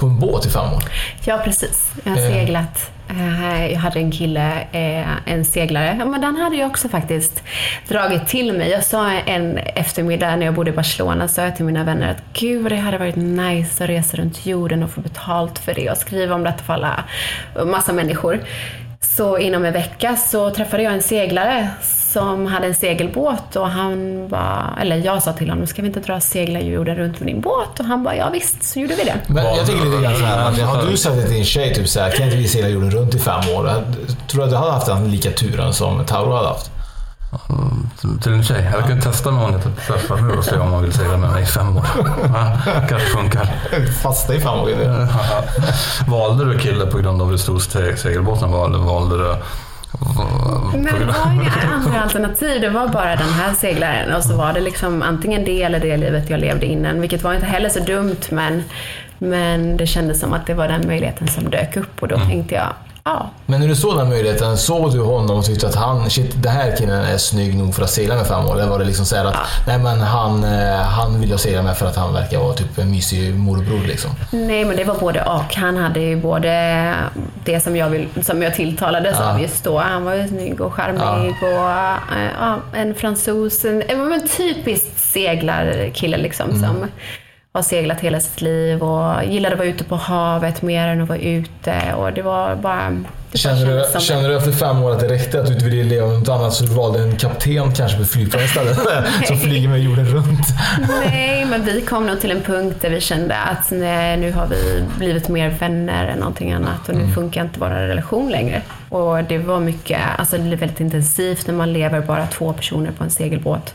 på 0.00 0.06
en 0.06 0.18
båt 0.20 0.46
i 0.46 0.50
fem 0.50 0.72
år? 0.72 0.82
Ja, 1.24 1.40
precis. 1.44 1.90
Jag 2.04 2.12
har 2.12 2.18
Eh. 2.18 2.24
seglat. 2.32 2.90
Eh, 3.10 3.72
Jag 3.72 3.78
hade 3.78 3.98
en 4.00 4.10
kille, 4.12 4.52
eh, 4.72 5.32
en 5.32 5.44
seglare. 5.44 5.96
Ja, 5.98 6.04
men 6.04 6.20
den 6.20 6.36
hade 6.36 6.56
jag 6.56 6.70
också 6.70 6.88
faktiskt 6.88 7.42
dragit 7.88 8.28
till 8.28 8.52
mig. 8.52 8.70
Jag 8.70 8.84
sa 8.84 9.10
en 9.12 9.58
eftermiddag 9.58 10.36
när 10.36 10.46
jag 10.46 10.54
bodde 10.54 10.70
i 10.70 10.74
Barcelona, 10.74 11.28
sa 11.28 11.42
jag 11.42 11.56
till 11.56 11.64
mina 11.64 11.84
vänner 11.84 12.10
att 12.10 12.22
gud 12.40 12.72
det 12.72 12.76
hade 12.76 12.98
varit 12.98 13.16
nice 13.16 13.84
att 13.84 13.90
resa 13.90 14.16
runt 14.16 14.46
jorden 14.46 14.82
och 14.82 14.90
få 14.90 15.00
betalt 15.00 15.58
för 15.58 15.74
det 15.74 15.90
och 15.90 15.96
skriva 15.96 16.34
om 16.34 16.42
detta 16.44 16.62
för 16.64 16.72
alla, 16.74 17.04
massa 17.66 17.92
människor. 17.92 18.40
Så 19.00 19.38
inom 19.38 19.64
en 19.64 19.72
vecka 19.72 20.16
så 20.16 20.50
träffade 20.50 20.82
jag 20.82 20.92
en 20.92 21.02
seglare 21.02 21.68
som 22.12 22.46
hade 22.46 22.66
en 22.66 22.74
segelbåt 22.74 23.56
och 23.56 23.68
han 23.68 24.28
bara, 24.28 24.78
eller 24.80 24.96
jag 24.96 25.22
sa 25.22 25.32
till 25.32 25.50
honom, 25.50 25.66
ska 25.66 25.82
vi 25.82 25.88
inte 25.88 26.00
dra 26.00 26.20
segla 26.20 26.60
jorden 26.60 26.96
runt 26.96 27.20
med 27.20 27.28
din 27.28 27.40
båt? 27.40 27.80
Och 27.80 27.84
han 27.84 28.02
bara, 28.04 28.16
ja 28.16 28.30
visst, 28.30 28.62
så 28.62 28.80
gjorde 28.80 28.94
vi 28.94 29.04
det. 29.04 29.14
Men 29.26 29.44
jag 29.44 29.66
tänker 29.66 29.84
lite 29.84 30.02
grann 30.02 30.16
såhär, 30.16 30.62
har 30.62 30.90
du 30.90 30.96
sagt 30.96 31.20
till 31.20 31.30
din 31.34 31.44
tjej 31.44 31.74
typ 31.74 31.88
såhär, 31.88 32.10
kan 32.10 32.24
inte 32.24 32.36
vi 32.36 32.48
segla 32.48 32.68
jorden 32.68 32.90
runt 32.90 33.14
i 33.14 33.18
fem 33.18 33.40
år? 33.56 33.84
Tror 34.28 34.40
du 34.40 34.44
att 34.44 34.50
du 34.50 34.56
hade 34.56 34.72
haft 34.72 34.88
en 34.88 35.10
lika 35.10 35.30
turen 35.30 35.74
som 35.74 36.04
Tauro 36.04 36.32
hade 36.32 36.48
haft? 36.48 36.70
Till 38.22 38.32
en 38.32 38.42
tjej. 38.44 38.70
Jag 38.72 38.86
kan 38.86 39.00
testa 39.00 39.30
med 39.30 39.40
honom 39.40 39.56
lite 39.56 39.70
träffa 39.86 40.16
nu 40.16 40.32
och 40.32 40.44
se 40.44 40.56
om 40.56 40.72
han 40.72 40.82
vill 40.82 40.92
segla 40.92 41.16
med 41.16 41.30
mig 41.30 41.42
i 41.42 41.46
fem 41.46 41.76
år. 41.76 41.86
Ja, 42.34 42.58
kanske 42.88 43.08
funkar. 43.08 43.46
Fasta 44.02 44.34
i 44.34 44.40
fem 44.40 44.60
år. 44.60 44.70
Valde 46.10 46.44
du 46.44 46.58
kille 46.58 46.86
på 46.86 46.98
grund 46.98 47.22
av 47.22 47.30
hur 47.30 47.36
stor 47.36 47.58
segelbåten 47.96 48.50
var 48.50 48.66
eller 48.68 48.78
valde 48.78 49.16
du... 49.16 49.36
Men 50.72 50.84
det 50.84 51.04
var 51.04 51.32
inga 51.32 51.52
andra 51.74 52.02
alternativ. 52.02 52.60
Det 52.60 52.70
var 52.70 52.88
bara 52.88 53.16
den 53.16 53.32
här 53.32 53.54
seglaren. 53.54 54.14
Och 54.14 54.24
så 54.24 54.36
var 54.36 54.52
det 54.52 54.60
liksom 54.60 55.02
antingen 55.02 55.44
det 55.44 55.62
eller 55.62 55.80
det 55.80 55.96
livet 55.96 56.30
jag 56.30 56.40
levde 56.40 56.66
innan. 56.66 57.00
Vilket 57.00 57.22
var 57.22 57.34
inte 57.34 57.46
heller 57.46 57.68
så 57.68 57.80
dumt 57.80 58.20
men, 58.30 58.64
men 59.18 59.76
det 59.76 59.86
kändes 59.86 60.20
som 60.20 60.32
att 60.32 60.46
det 60.46 60.54
var 60.54 60.68
den 60.68 60.86
möjligheten 60.86 61.28
som 61.28 61.50
dök 61.50 61.76
upp. 61.76 62.02
Och 62.02 62.08
då 62.08 62.16
tänkte 62.16 62.54
jag, 62.54 62.72
ja. 63.04 63.30
Men 63.46 63.60
när 63.60 63.68
du 63.68 63.76
såg 63.76 63.96
den 63.96 64.08
möjligheten, 64.08 64.56
såg 64.56 64.92
du 64.92 65.00
honom 65.00 65.38
och 65.38 65.44
tyckte 65.44 65.66
att 65.68 65.74
han, 65.74 66.10
shit, 66.10 66.42
den 66.42 66.52
här 66.52 66.76
killen 66.76 67.04
är 67.04 67.16
snygg 67.18 67.54
nog 67.56 67.74
för 67.74 67.82
att 67.82 67.90
segla 67.90 68.14
med 68.14 68.26
fem 68.26 68.44
år? 68.46 68.54
Eller 68.60 68.66
var 68.70 68.78
det 68.78 68.84
liksom 68.84 69.06
så 69.06 69.16
här 69.16 69.24
att, 69.24 69.36
nej 69.66 69.78
men 69.78 70.00
han, 70.00 70.44
eh, 70.44 70.76
han 70.76 71.20
vill 71.20 71.30
jag 71.30 71.40
segla 71.40 71.62
med 71.62 71.76
för 71.76 71.86
att 71.86 71.96
han 71.96 72.12
verkar 72.14 72.38
vara 72.38 72.52
typ 72.54 72.78
en 72.78 72.90
mysig 72.90 73.34
morbror 73.34 73.86
liksom? 73.86 74.10
Nej, 74.30 74.64
men 74.64 74.76
det 74.76 74.84
var 74.84 74.94
både 74.94 75.22
och. 75.24 75.54
Han 75.54 75.76
hade 75.76 76.00
ju 76.00 76.16
både 76.16 76.94
det 77.44 77.60
som 77.60 77.76
jag, 77.76 77.88
vill, 77.90 78.08
som 78.22 78.42
jag 78.42 78.54
tilltalades 78.54 79.16
Ja. 79.20 79.30
av 79.32 79.40
just 79.42 79.64
då. 79.64 79.78
Han 79.78 80.04
var 80.04 80.14
ju 80.14 80.28
snygg 80.28 80.60
och 80.60 80.74
charmig 80.74 81.34
och 81.42 81.70
eh, 82.18 82.30
ja, 82.40 82.56
en 82.74 82.94
fransos. 82.94 83.64
En, 83.64 83.82
en, 83.82 84.12
en 84.12 84.28
typisk 84.28 84.84
seglarkille 84.96 86.16
liksom 86.16 86.50
Mm. 86.50 86.60
som 86.62 86.86
har 87.58 87.62
seglat 87.62 88.00
hela 88.00 88.20
sitt 88.20 88.40
liv 88.40 88.82
och 88.82 89.24
gillade 89.24 89.54
att 89.54 89.58
vara 89.58 89.68
ute 89.68 89.84
på 89.84 89.96
havet 89.96 90.62
mer 90.62 90.88
än 90.88 91.02
att 91.02 91.08
vara 91.08 91.18
ute. 91.18 91.94
Och 91.96 92.12
det 92.12 92.22
var 92.22 92.56
bara... 92.56 93.04
Det 93.32 93.38
Känner 93.38 93.66
bara 93.66 93.74
du, 93.74 93.92
som 93.92 94.00
känner 94.00 94.28
du 94.28 94.36
efter 94.36 94.52
fem 94.52 94.82
år 94.82 94.92
att 94.92 95.00
det 95.00 95.08
räckte 95.08 95.40
att 95.40 95.46
du 95.46 95.52
inte 95.52 95.64
ville 95.64 95.84
leva 95.84 96.06
något 96.06 96.28
annat 96.28 96.54
så 96.54 96.64
du 96.64 96.74
valde 96.74 97.02
en 97.02 97.16
kapten 97.16 97.72
kanske 97.74 97.98
på 97.98 98.04
flygplan 98.04 98.44
istället? 98.44 98.78
som 99.26 99.38
flyger 99.38 99.68
med 99.68 99.80
jorden 99.80 100.06
runt. 100.06 100.46
Nej, 101.04 101.44
men 101.44 101.64
vi 101.64 101.80
kom 101.80 102.06
nog 102.06 102.20
till 102.20 102.30
en 102.30 102.42
punkt 102.42 102.76
där 102.80 102.90
vi 102.90 103.00
kände 103.00 103.36
att 103.36 103.70
nej, 103.70 104.16
nu 104.16 104.32
har 104.32 104.46
vi 104.46 104.84
blivit 104.98 105.28
mer 105.28 105.50
vänner 105.50 106.06
än 106.06 106.18
någonting 106.18 106.52
annat 106.52 106.88
och 106.88 106.94
nu 106.94 107.12
funkar 107.12 107.42
inte 107.42 107.60
vår 107.60 107.68
relation 107.68 108.30
längre. 108.30 108.62
Och 108.90 109.24
det 109.24 109.38
var 109.38 109.60
mycket, 109.60 110.00
alltså 110.18 110.38
det 110.38 110.52
är 110.52 110.56
väldigt 110.56 110.80
intensivt 110.80 111.46
när 111.46 111.54
man 111.54 111.72
lever 111.72 112.00
bara 112.00 112.26
två 112.26 112.52
personer 112.52 112.90
på 112.92 113.04
en 113.04 113.10
segelbåt 113.10 113.74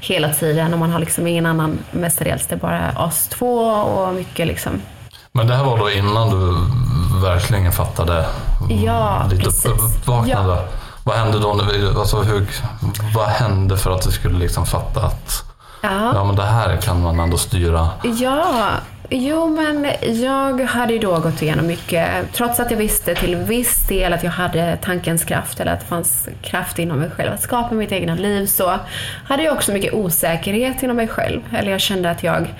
hela 0.00 0.28
tiden 0.34 0.72
och 0.72 0.78
man 0.78 0.90
har 0.92 0.98
liksom 0.98 1.26
ingen 1.26 1.46
annan 1.46 1.78
mestadels, 1.90 2.46
det 2.46 2.54
är 2.54 2.58
bara 2.58 3.04
oss 3.04 3.28
två 3.28 3.58
och 3.70 4.14
mycket 4.14 4.46
liksom 4.46 4.72
Men 5.32 5.46
det 5.46 5.54
här 5.54 5.64
var 5.64 5.78
då 5.78 5.90
innan 5.90 6.30
du 6.30 6.56
verkligen 7.26 7.72
fattade 7.72 8.26
Ja, 8.84 9.26
ditt 9.30 9.44
precis. 9.44 9.66
upp- 9.66 9.80
uppvaknande. 9.80 10.58
Vad 11.04 11.16
hände 11.16 11.38
då? 11.38 11.60
Vi, 11.72 11.86
alltså 11.98 12.22
hur, 12.22 12.46
vad 13.14 13.28
hände 13.28 13.76
för 13.76 13.90
att 13.90 14.02
du 14.02 14.10
skulle 14.10 14.38
liksom 14.38 14.66
fatta 14.66 15.00
att 15.00 15.44
Ja. 15.82 16.12
ja, 16.14 16.24
men 16.24 16.36
det 16.36 16.42
här 16.44 16.76
kan 16.76 17.02
man 17.02 17.20
ändå 17.20 17.38
styra? 17.38 17.88
Ja, 18.20 18.46
jo 19.10 19.46
men 19.46 19.86
jag 20.22 20.60
hade 20.60 20.92
ju 20.92 20.98
då 20.98 21.18
gått 21.18 21.42
igenom 21.42 21.66
mycket. 21.66 22.08
Trots 22.32 22.60
att 22.60 22.70
jag 22.70 22.78
visste 22.78 23.14
till 23.14 23.36
viss 23.36 23.88
del 23.88 24.12
att 24.12 24.24
jag 24.24 24.30
hade 24.30 24.76
tankens 24.76 25.24
kraft 25.24 25.60
eller 25.60 25.72
att 25.72 25.80
det 25.80 25.86
fanns 25.86 26.28
kraft 26.42 26.78
inom 26.78 26.98
mig 26.98 27.10
själv 27.10 27.32
att 27.32 27.42
skapa 27.42 27.74
mitt 27.74 27.92
egna 27.92 28.14
liv 28.14 28.46
så 28.46 28.78
hade 29.24 29.42
jag 29.42 29.54
också 29.54 29.72
mycket 29.72 29.94
osäkerhet 29.94 30.82
inom 30.82 30.96
mig 30.96 31.08
själv. 31.08 31.40
Eller 31.58 31.70
jag 31.70 31.80
kände 31.80 32.10
att 32.10 32.22
jag, 32.22 32.54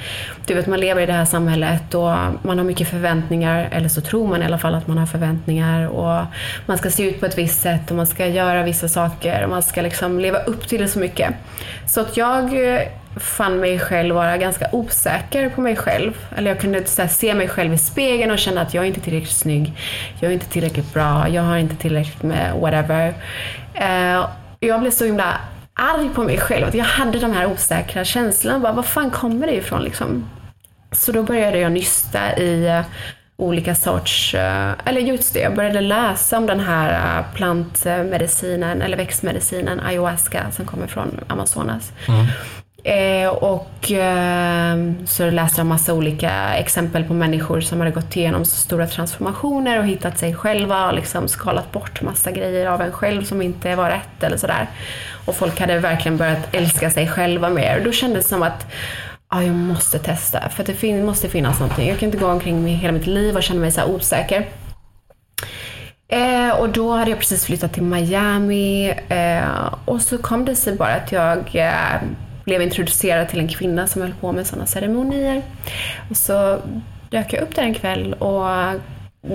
du 0.46 0.54
vet 0.54 0.66
man 0.66 0.80
lever 0.80 1.02
i 1.02 1.06
det 1.06 1.12
här 1.12 1.24
samhället 1.24 1.94
och 1.94 2.10
man 2.42 2.58
har 2.58 2.64
mycket 2.64 2.88
förväntningar, 2.88 3.68
eller 3.72 3.88
så 3.88 4.00
tror 4.00 4.28
man 4.28 4.42
i 4.42 4.44
alla 4.44 4.58
fall 4.58 4.74
att 4.74 4.86
man 4.86 4.98
har 4.98 5.06
förväntningar 5.06 5.88
och 5.88 6.24
man 6.66 6.78
ska 6.78 6.90
se 6.90 7.02
ut 7.02 7.20
på 7.20 7.26
ett 7.26 7.38
visst 7.38 7.62
sätt 7.62 7.90
och 7.90 7.96
man 7.96 8.06
ska 8.06 8.26
göra 8.26 8.62
vissa 8.62 8.88
saker 8.88 9.44
och 9.44 9.50
man 9.50 9.62
ska 9.62 9.82
liksom 9.82 10.20
leva 10.20 10.38
upp 10.38 10.68
till 10.68 10.80
det 10.80 10.88
så 10.88 10.98
mycket. 10.98 11.34
Så 11.86 12.00
att 12.00 12.16
jag 12.16 12.54
fann 13.16 13.60
mig 13.60 13.78
själv 13.78 14.14
vara 14.14 14.36
ganska 14.36 14.68
osäker 14.72 15.48
på 15.48 15.60
mig 15.60 15.76
själv. 15.76 16.12
Eller 16.36 16.50
jag 16.50 16.60
kunde 16.60 16.84
så 16.84 17.02
här, 17.02 17.08
se 17.08 17.34
mig 17.34 17.48
själv 17.48 17.74
i 17.74 17.78
spegeln 17.78 18.30
och 18.30 18.38
känna 18.38 18.60
att 18.60 18.74
jag 18.74 18.84
är 18.84 18.88
inte 18.88 19.00
tillräckligt 19.00 19.36
snygg. 19.36 19.72
Jag 20.20 20.28
är 20.28 20.34
inte 20.34 20.46
tillräckligt 20.46 20.94
bra. 20.94 21.28
Jag 21.28 21.42
har 21.42 21.56
inte 21.56 21.76
tillräckligt 21.76 22.22
med 22.22 22.54
whatever. 22.60 23.14
Eh, 23.74 24.28
jag 24.60 24.80
blev 24.80 24.90
så 24.90 25.04
himla 25.04 25.40
arg 25.74 26.08
på 26.14 26.22
mig 26.22 26.38
själv. 26.38 26.66
Att 26.66 26.74
jag 26.74 26.84
hade 26.84 27.18
de 27.18 27.32
här 27.32 27.46
osäkra 27.46 28.04
känslorna. 28.04 28.58
Bara, 28.58 28.72
var 28.72 28.82
fan 28.82 29.10
kommer 29.10 29.46
det 29.46 29.54
ifrån 29.54 29.82
liksom? 29.82 30.30
Så 30.92 31.12
då 31.12 31.22
började 31.22 31.58
jag 31.58 31.72
nysta 31.72 32.36
i 32.36 32.66
eh, 32.66 32.82
olika 33.40 33.74
sorts, 33.74 34.34
eh, 34.34 34.72
eller 34.84 35.00
just 35.00 35.34
det, 35.34 35.40
jag 35.40 35.54
började 35.54 35.80
läsa 35.80 36.38
om 36.38 36.46
den 36.46 36.60
här 36.60 37.18
eh, 37.18 37.34
plantmedicinen, 37.34 38.82
eller 38.82 38.96
växtmedicinen 38.96 39.80
ayahuasca 39.80 40.50
som 40.50 40.66
kommer 40.66 40.86
från 40.86 41.20
Amazonas. 41.26 41.92
Mm. 42.08 42.26
Eh, 42.84 43.28
och 43.28 43.92
eh, 43.92 44.76
så 45.06 45.30
läste 45.30 45.60
jag 45.60 45.66
massa 45.66 45.94
olika 45.94 46.54
exempel 46.54 47.04
på 47.04 47.14
människor 47.14 47.60
som 47.60 47.78
hade 47.78 47.90
gått 47.90 48.16
igenom 48.16 48.44
så 48.44 48.56
stora 48.56 48.86
transformationer 48.86 49.78
och 49.78 49.86
hittat 49.86 50.18
sig 50.18 50.34
själva 50.34 50.86
och 50.88 50.94
liksom 50.94 51.28
skalat 51.28 51.72
bort 51.72 52.02
massa 52.02 52.30
grejer 52.30 52.66
av 52.66 52.82
en 52.82 52.92
själv 52.92 53.24
som 53.24 53.42
inte 53.42 53.76
var 53.76 53.90
rätt 53.90 54.22
eller 54.22 54.36
sådär. 54.36 54.66
Och 55.26 55.36
folk 55.36 55.60
hade 55.60 55.78
verkligen 55.78 56.16
börjat 56.16 56.54
älska 56.54 56.90
sig 56.90 57.08
själva 57.08 57.48
mer. 57.48 57.78
Och 57.78 57.84
då 57.84 57.92
kändes 57.92 58.24
det 58.24 58.28
som 58.28 58.42
att 58.42 58.66
ah, 59.28 59.42
jag 59.42 59.54
måste 59.54 59.98
testa. 59.98 60.48
För 60.48 60.62
att 60.62 60.66
det 60.66 60.74
fin- 60.74 61.06
måste 61.06 61.28
finnas 61.28 61.60
någonting. 61.60 61.88
Jag 61.88 61.98
kan 61.98 62.06
inte 62.06 62.18
gå 62.18 62.26
omkring 62.26 62.62
med 62.64 62.72
hela 62.72 62.92
mitt 62.92 63.06
liv 63.06 63.36
och 63.36 63.42
känna 63.42 63.60
mig 63.60 63.72
så 63.72 63.80
här 63.80 63.90
osäker. 63.90 64.46
Eh, 66.08 66.50
och 66.50 66.68
då 66.68 66.92
hade 66.92 67.10
jag 67.10 67.18
precis 67.18 67.44
flyttat 67.44 67.72
till 67.72 67.82
Miami 67.82 68.94
eh, 69.08 69.74
och 69.84 70.02
så 70.02 70.18
kom 70.18 70.44
det 70.44 70.56
sig 70.56 70.76
bara 70.76 70.94
att 70.94 71.12
jag 71.12 71.56
eh, 71.56 72.00
blev 72.50 72.62
introducerad 72.62 73.28
till 73.28 73.38
en 73.38 73.48
kvinna 73.48 73.86
som 73.86 74.02
höll 74.02 74.14
på 74.20 74.32
med 74.32 74.46
sådana 74.46 74.66
ceremonier. 74.66 75.42
Och 76.10 76.16
så 76.16 76.58
dök 77.10 77.32
jag 77.32 77.42
upp 77.42 77.54
där 77.54 77.62
en 77.62 77.74
kväll 77.74 78.14
och 78.14 78.46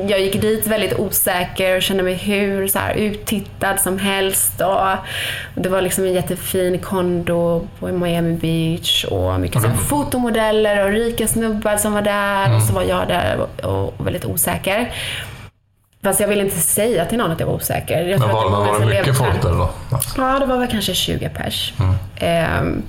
jag 0.07 0.19
gick 0.19 0.41
dit 0.41 0.67
väldigt 0.67 0.99
osäker 0.99 1.75
och 1.75 1.81
kände 1.81 2.03
mig 2.03 2.13
hur 2.13 2.67
så 2.67 2.79
här, 2.79 2.93
uttittad 2.95 3.79
som 3.79 3.99
helst. 3.99 4.61
Och 4.61 5.61
det 5.61 5.69
var 5.69 5.81
liksom 5.81 6.03
en 6.03 6.13
jättefin 6.13 6.79
kondo 6.79 7.67
på 7.79 7.87
Miami 7.87 8.33
Beach 8.33 9.05
och 9.05 9.39
mycket 9.39 9.61
så 9.61 9.67
här, 9.67 9.77
fotomodeller 9.77 10.85
och 10.85 10.91
rika 10.91 11.27
snubbar 11.27 11.77
som 11.77 11.93
var 11.93 12.01
där. 12.01 12.55
Och 12.55 12.61
så 12.61 12.73
var 12.73 12.83
jag 12.83 13.07
där 13.07 13.37
och, 13.37 13.93
och 13.97 14.07
väldigt 14.07 14.25
osäker. 14.25 14.91
Fast 16.05 16.19
jag 16.19 16.27
ville 16.27 16.43
inte 16.43 16.59
säga 16.59 17.05
till 17.05 17.17
någon 17.17 17.31
att 17.31 17.39
jag 17.39 17.47
var 17.47 17.53
osäker. 17.53 18.01
Jag 18.07 18.19
Men 18.19 18.29
var, 18.29 18.49
många 18.49 18.71
var 18.71 18.79
det 18.79 18.85
mycket 18.85 19.17
folk 19.17 19.41
där. 19.41 19.49
då? 19.51 19.69
Ja, 20.17 20.39
det 20.39 20.45
var 20.45 20.57
väl 20.57 20.67
kanske 20.67 20.93
20 20.93 21.29
pers. 21.29 21.73
Ehm, 22.19 22.83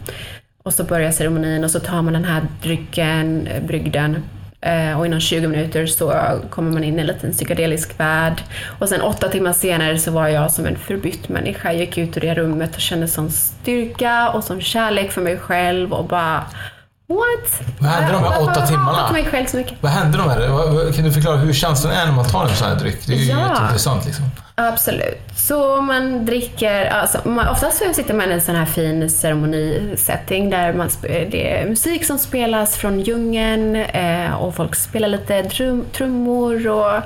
och 0.62 0.74
så 0.74 0.84
börjar 0.84 1.10
ceremonin 1.10 1.64
och 1.64 1.70
så 1.70 1.80
tar 1.80 2.02
man 2.02 2.12
den 2.12 2.24
här 2.24 2.42
drycken, 2.62 3.48
brygden. 3.66 4.22
Eh, 4.60 4.98
och 4.98 5.06
inom 5.06 5.20
20 5.20 5.48
minuter 5.48 5.86
så 5.86 6.14
kommer 6.50 6.72
man 6.72 6.84
in 6.84 6.98
i 6.98 7.00
en 7.00 7.06
liten 7.06 7.32
psykedelisk 7.32 8.00
värld. 8.00 8.42
Och 8.78 8.88
sen 8.88 9.00
åtta 9.00 9.28
timmar 9.28 9.52
senare 9.52 9.98
så 9.98 10.10
var 10.10 10.28
jag 10.28 10.50
som 10.50 10.66
en 10.66 10.76
förbytt 10.76 11.28
människa. 11.28 11.72
Jag 11.72 11.80
gick 11.80 11.98
ut 11.98 12.16
ur 12.16 12.20
det 12.20 12.34
rummet 12.34 12.74
och 12.74 12.80
kände 12.80 13.08
sån 13.08 13.30
styrka 13.30 14.28
och 14.30 14.44
sån 14.44 14.60
kärlek 14.60 15.12
för 15.12 15.20
mig 15.20 15.36
själv 15.38 15.92
och 15.92 16.04
bara 16.04 16.44
What? 17.08 17.62
Vad 17.80 17.90
hände 17.90 18.12
de 18.12 18.22
här 18.24 18.42
åtta 18.42 18.66
timmarna? 18.66 19.12
mig 19.12 19.24
själv 19.24 19.46
så 19.46 19.56
mycket. 19.56 19.74
Vad 19.80 19.92
hände 19.92 20.18
de 20.18 20.28
här? 20.30 20.92
Kan 20.92 21.04
du 21.04 21.12
förklara 21.12 21.36
hur 21.36 21.52
känslan 21.52 21.92
är 21.92 22.06
när 22.06 22.12
man 22.12 22.24
tar 22.24 22.42
en 22.42 22.56
sån 22.56 22.68
här 22.68 22.74
dryck? 22.76 23.06
Det 23.06 23.12
är 23.12 23.16
ju 23.16 23.24
Ja. 23.30 23.48
jätteintressant 23.48 24.04
liksom. 24.06 24.24
Absolut. 24.54 25.18
Så 25.36 25.80
man 25.80 26.24
dricker, 26.26 26.86
alltså, 26.86 27.28
man, 27.28 27.48
oftast 27.48 27.78
så 27.78 27.92
sitter 27.94 28.14
man 28.14 28.30
i 28.30 28.34
en 28.34 28.40
sån 28.40 28.54
här 28.56 28.64
fin 28.64 29.10
ceremonisetting 29.10 30.50
där 30.50 30.72
man, 30.72 30.88
det 31.02 31.52
är 31.58 31.68
musik 31.68 32.04
som 32.06 32.18
spelas 32.18 32.76
från 32.76 33.00
djungeln 33.00 33.76
eh, 33.76 34.34
och 34.34 34.54
folk 34.54 34.74
spelar 34.74 35.08
lite 35.08 35.42
drum, 35.42 35.84
trummor 35.92 36.68
och, 36.68 37.00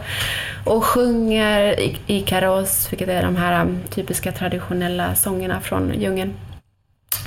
och 0.64 0.85
sjunger 0.85 1.80
i- 1.80 1.99
Ikaros, 2.07 2.87
vilket 2.92 3.09
är 3.09 3.23
de 3.23 3.37
här 3.37 3.61
um, 3.61 3.78
typiska 3.90 4.33
traditionella 4.33 5.14
sångerna 5.14 5.61
från 5.61 5.92
djungeln. 6.00 6.35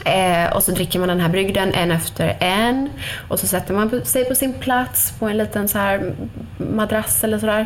Eh, 0.05 0.55
och 0.55 0.63
så 0.63 0.71
dricker 0.71 0.99
man 0.99 1.07
den 1.07 1.19
här 1.19 1.29
brygden 1.29 1.73
en 1.73 1.91
efter 1.91 2.37
en. 2.39 2.89
Och 3.27 3.39
så 3.39 3.47
sätter 3.47 3.73
man 3.73 4.05
sig 4.05 4.25
på 4.25 4.35
sin 4.35 4.53
plats 4.53 5.13
på 5.19 5.25
en 5.25 5.37
liten 5.37 5.67
så 5.67 5.77
här 5.77 6.13
madrass 6.57 7.23
eller 7.23 7.39
sådär. 7.39 7.65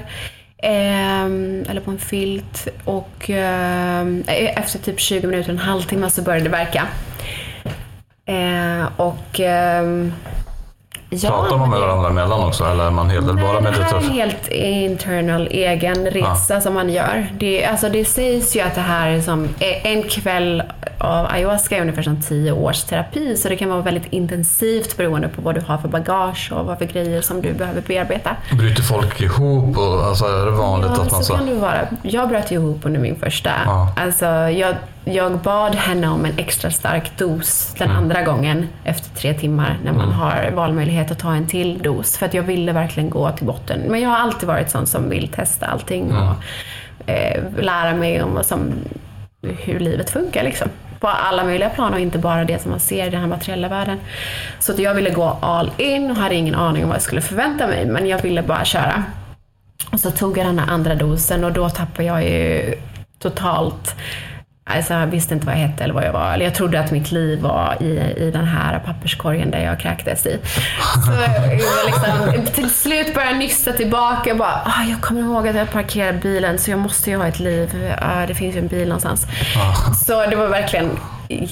Eh, 0.57 1.25
eller 1.69 1.81
på 1.81 1.91
en 1.91 1.99
filt. 1.99 2.67
Och 2.83 3.29
ehm, 3.29 4.23
eh, 4.27 4.59
efter 4.61 4.79
typ 4.79 4.99
20 4.99 5.27
minuter, 5.27 5.49
en 5.49 5.57
halvtimme 5.57 6.09
så 6.09 6.21
börjar 6.21 6.41
det 6.41 6.49
verka. 6.49 6.87
Eh, 8.25 8.87
och... 8.97 9.39
Ehm, 9.39 10.13
ja, 11.09 11.29
Pratar 11.29 11.57
man 11.57 11.69
med 11.69 11.79
varandra 11.79 12.09
emellan 12.09 12.43
också 12.43 12.63
eller 12.65 12.83
är 12.85 12.91
man 12.91 13.09
helt, 13.09 13.29
eller 13.29 13.41
bara 13.41 13.59
Nej, 13.59 13.71
det 13.71 13.83
här 13.83 13.93
är 13.93 13.97
en 13.97 14.01
meditation? 14.03 14.17
helt 14.17 14.47
internal 14.47 15.47
egen 15.51 16.05
resa 16.05 16.61
som 16.61 16.73
man 16.73 16.89
gör. 16.89 17.27
Det, 17.39 17.65
alltså 17.65 17.89
det 17.89 18.05
sägs 18.05 18.55
ju 18.55 18.61
att 18.61 18.75
det 18.75 18.81
här 18.81 19.09
är 19.09 19.21
som 19.21 19.49
en 19.83 20.03
kväll 20.03 20.63
av 20.97 21.25
ayahuasca 21.25 21.77
är 21.77 21.81
ungefär 21.81 22.01
som 22.01 22.21
tio 22.21 22.51
års 22.51 22.83
terapi. 22.83 23.37
Så 23.37 23.49
det 23.49 23.55
kan 23.55 23.69
vara 23.69 23.81
väldigt 23.81 24.05
intensivt 24.13 24.97
beroende 24.97 25.27
på 25.27 25.41
vad 25.41 25.55
du 25.55 25.61
har 25.61 25.77
för 25.77 25.87
bagage 25.87 26.51
och 26.53 26.65
vad 26.65 26.77
för 26.77 26.85
grejer 26.85 27.21
som 27.21 27.41
du 27.41 27.53
behöver 27.53 27.81
bearbeta. 27.81 28.29
Bryter 28.51 28.83
folk 28.83 29.21
ihop? 29.21 29.77
Och, 29.77 30.03
alltså, 30.03 30.25
är 30.25 30.45
det 30.45 30.51
vanligt 30.51 30.91
Ja, 30.95 31.01
att 31.03 31.11
man 31.11 31.23
så 31.23 31.33
så... 31.33 31.33
kan 31.37 31.45
det 31.45 31.53
vara. 31.53 31.79
Jag 32.01 32.29
bröt 32.29 32.51
ihop 32.51 32.79
under 32.83 32.99
min 32.99 33.15
första. 33.19 33.49
Ja. 33.65 33.93
Alltså, 33.97 34.25
jag, 34.25 34.75
jag 35.13 35.37
bad 35.39 35.75
henne 35.75 36.07
om 36.07 36.25
en 36.25 36.37
extra 36.37 36.71
stark 36.71 37.17
dos 37.17 37.75
den 37.77 37.89
Mm. 37.89 38.03
andra 38.03 38.21
gången 38.23 38.67
efter 38.83 39.09
tre 39.15 39.33
timmar 39.33 39.77
när 39.83 39.91
man 39.93 40.11
har 40.11 40.51
valmöjlighet 40.51 41.11
att 41.11 41.19
ta 41.19 41.33
en 41.33 41.47
till 41.47 41.77
dos. 41.81 42.17
För 42.17 42.25
att 42.25 42.33
jag 42.33 42.43
ville 42.43 42.71
verkligen 42.71 43.09
gå 43.09 43.31
till 43.31 43.45
botten. 43.45 43.79
Men 43.87 44.01
jag 44.01 44.09
har 44.09 44.17
alltid 44.17 44.47
varit 44.47 44.69
sån 44.69 44.87
som 44.87 45.09
vill 45.09 45.27
testa 45.27 45.65
allting 45.65 46.09
Mm. 46.09 46.27
och 46.27 46.35
eh, 47.09 47.43
lära 47.59 47.93
mig 47.95 48.23
om 48.23 48.33
vad 48.33 48.45
som, 48.45 48.71
hur 49.41 49.79
livet 49.79 50.09
funkar. 50.09 50.43
Liksom. 50.43 50.67
På 50.99 51.07
alla 51.07 51.43
möjliga 51.43 51.69
plan 51.69 51.93
och 51.93 51.99
inte 51.99 52.17
bara 52.17 52.43
det 52.43 52.61
som 52.61 52.71
man 52.71 52.79
ser 52.79 53.07
i 53.07 53.09
den 53.09 53.19
här 53.21 53.27
materiella 53.27 53.67
världen. 53.67 53.99
Så 54.59 54.71
att 54.71 54.79
jag 54.79 54.93
ville 54.93 55.09
gå 55.09 55.37
all 55.41 55.71
in 55.77 56.11
och 56.11 56.17
hade 56.17 56.35
ingen 56.35 56.55
aning 56.55 56.83
om 56.83 56.89
vad 56.89 56.95
jag 56.95 57.03
skulle 57.03 57.21
förvänta 57.21 57.67
mig. 57.67 57.85
Men 57.85 58.07
jag 58.07 58.21
ville 58.21 58.41
bara 58.41 58.65
köra. 58.65 59.03
Och 59.91 59.99
så 59.99 60.11
tog 60.11 60.37
jag 60.37 60.45
den 60.45 60.59
här 60.59 60.71
andra 60.73 60.95
dosen 60.95 61.43
och 61.43 61.51
då 61.51 61.69
tappade 61.69 62.03
jag 62.07 62.23
ju 62.23 62.73
totalt 63.19 63.95
Alltså 64.67 64.93
jag 64.93 65.07
visste 65.07 65.33
inte 65.33 65.45
vad 65.45 65.55
jag 65.55 65.59
hette 65.59 65.83
eller 65.83 65.93
vad 65.93 66.03
jag 66.03 66.13
var. 66.13 66.33
Eller 66.33 66.45
jag 66.45 66.55
trodde 66.55 66.79
att 66.79 66.91
mitt 66.91 67.11
liv 67.11 67.41
var 67.41 67.77
i, 67.79 68.13
i 68.17 68.31
den 68.31 68.45
här 68.45 68.79
papperskorgen 68.79 69.51
där 69.51 69.63
jag 69.63 69.79
kräktes 69.79 70.25
i. 70.25 70.39
Så 71.05 71.85
liksom, 71.85 72.45
till 72.53 72.69
slut 72.69 73.13
började 73.13 73.31
jag 73.31 73.39
nysta 73.39 73.73
tillbaka. 73.73 74.29
Jag, 74.29 74.37
bara, 74.37 74.61
ah, 74.65 74.83
jag 74.89 75.01
kommer 75.01 75.21
ihåg 75.21 75.47
att 75.47 75.55
jag 75.55 75.71
parkerade 75.71 76.17
bilen 76.17 76.57
så 76.57 76.71
jag 76.71 76.79
måste 76.79 77.09
ju 77.09 77.17
ha 77.17 77.27
ett 77.27 77.39
liv. 77.39 77.95
Ah, 78.01 78.25
det 78.25 78.35
finns 78.35 78.55
ju 78.55 78.59
en 78.59 78.67
bil 78.67 78.87
någonstans. 78.87 79.27
Så 80.05 80.25
det 80.25 80.35
var 80.35 80.47
verkligen 80.47 80.89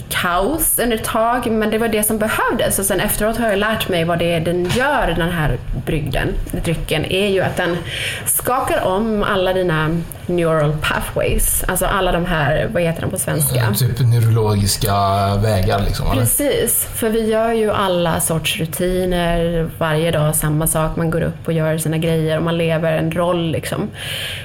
kaos 0.10 0.79
under 0.79 0.98
ett 0.98 1.03
tag, 1.03 1.51
men 1.51 1.70
det 1.70 1.77
var 1.77 1.88
det 1.88 2.03
som 2.03 2.17
behövdes. 2.17 2.79
Och 2.79 2.86
sen 2.86 3.00
efteråt 3.00 3.38
har 3.38 3.50
jag 3.50 3.60
lärt 3.60 3.89
mig 3.89 4.03
vad 4.03 4.20
det 4.20 4.34
är 4.34 4.39
den 4.39 4.65
gör, 4.65 5.13
den 5.17 5.32
här 5.32 5.58
brygden, 5.86 6.27
drycken, 6.51 7.05
är 7.05 7.27
ju 7.27 7.41
att 7.41 7.58
den 7.58 7.77
skakar 8.25 8.86
om 8.86 9.24
alla 9.24 9.53
dina 9.53 10.01
neural 10.25 10.77
pathways. 10.82 11.63
Alltså 11.67 11.86
alla 11.86 12.12
de 12.12 12.25
här, 12.25 12.70
vad 12.74 12.84
heter 12.84 13.01
de 13.01 13.10
på 13.10 13.20
svenska? 13.20 13.74
Typ 13.74 14.00
neurologiska 14.00 14.94
vägar 15.36 15.79
liksom? 15.86 16.12
Eller? 16.12 16.22
Precis, 16.22 16.88
för 16.94 17.10
vi 17.10 17.29
gör 17.29 17.51
ju 17.51 17.72
alla 17.72 18.20
sorts 18.20 18.60
rutiner 18.60 19.70
varje 19.77 20.12
dag, 20.12 20.36
samma 20.36 20.67
sak. 20.67 20.96
Man 20.96 21.10
går 21.10 21.22
upp 21.22 21.48
och 21.48 21.53
gör 21.53 21.77
sina 21.77 21.98
grejer 21.98 22.38
och 22.38 22.44
man 22.44 22.58
lever 22.58 22.94
en 22.94 23.12
roll 23.12 23.51
liksom. 23.51 23.89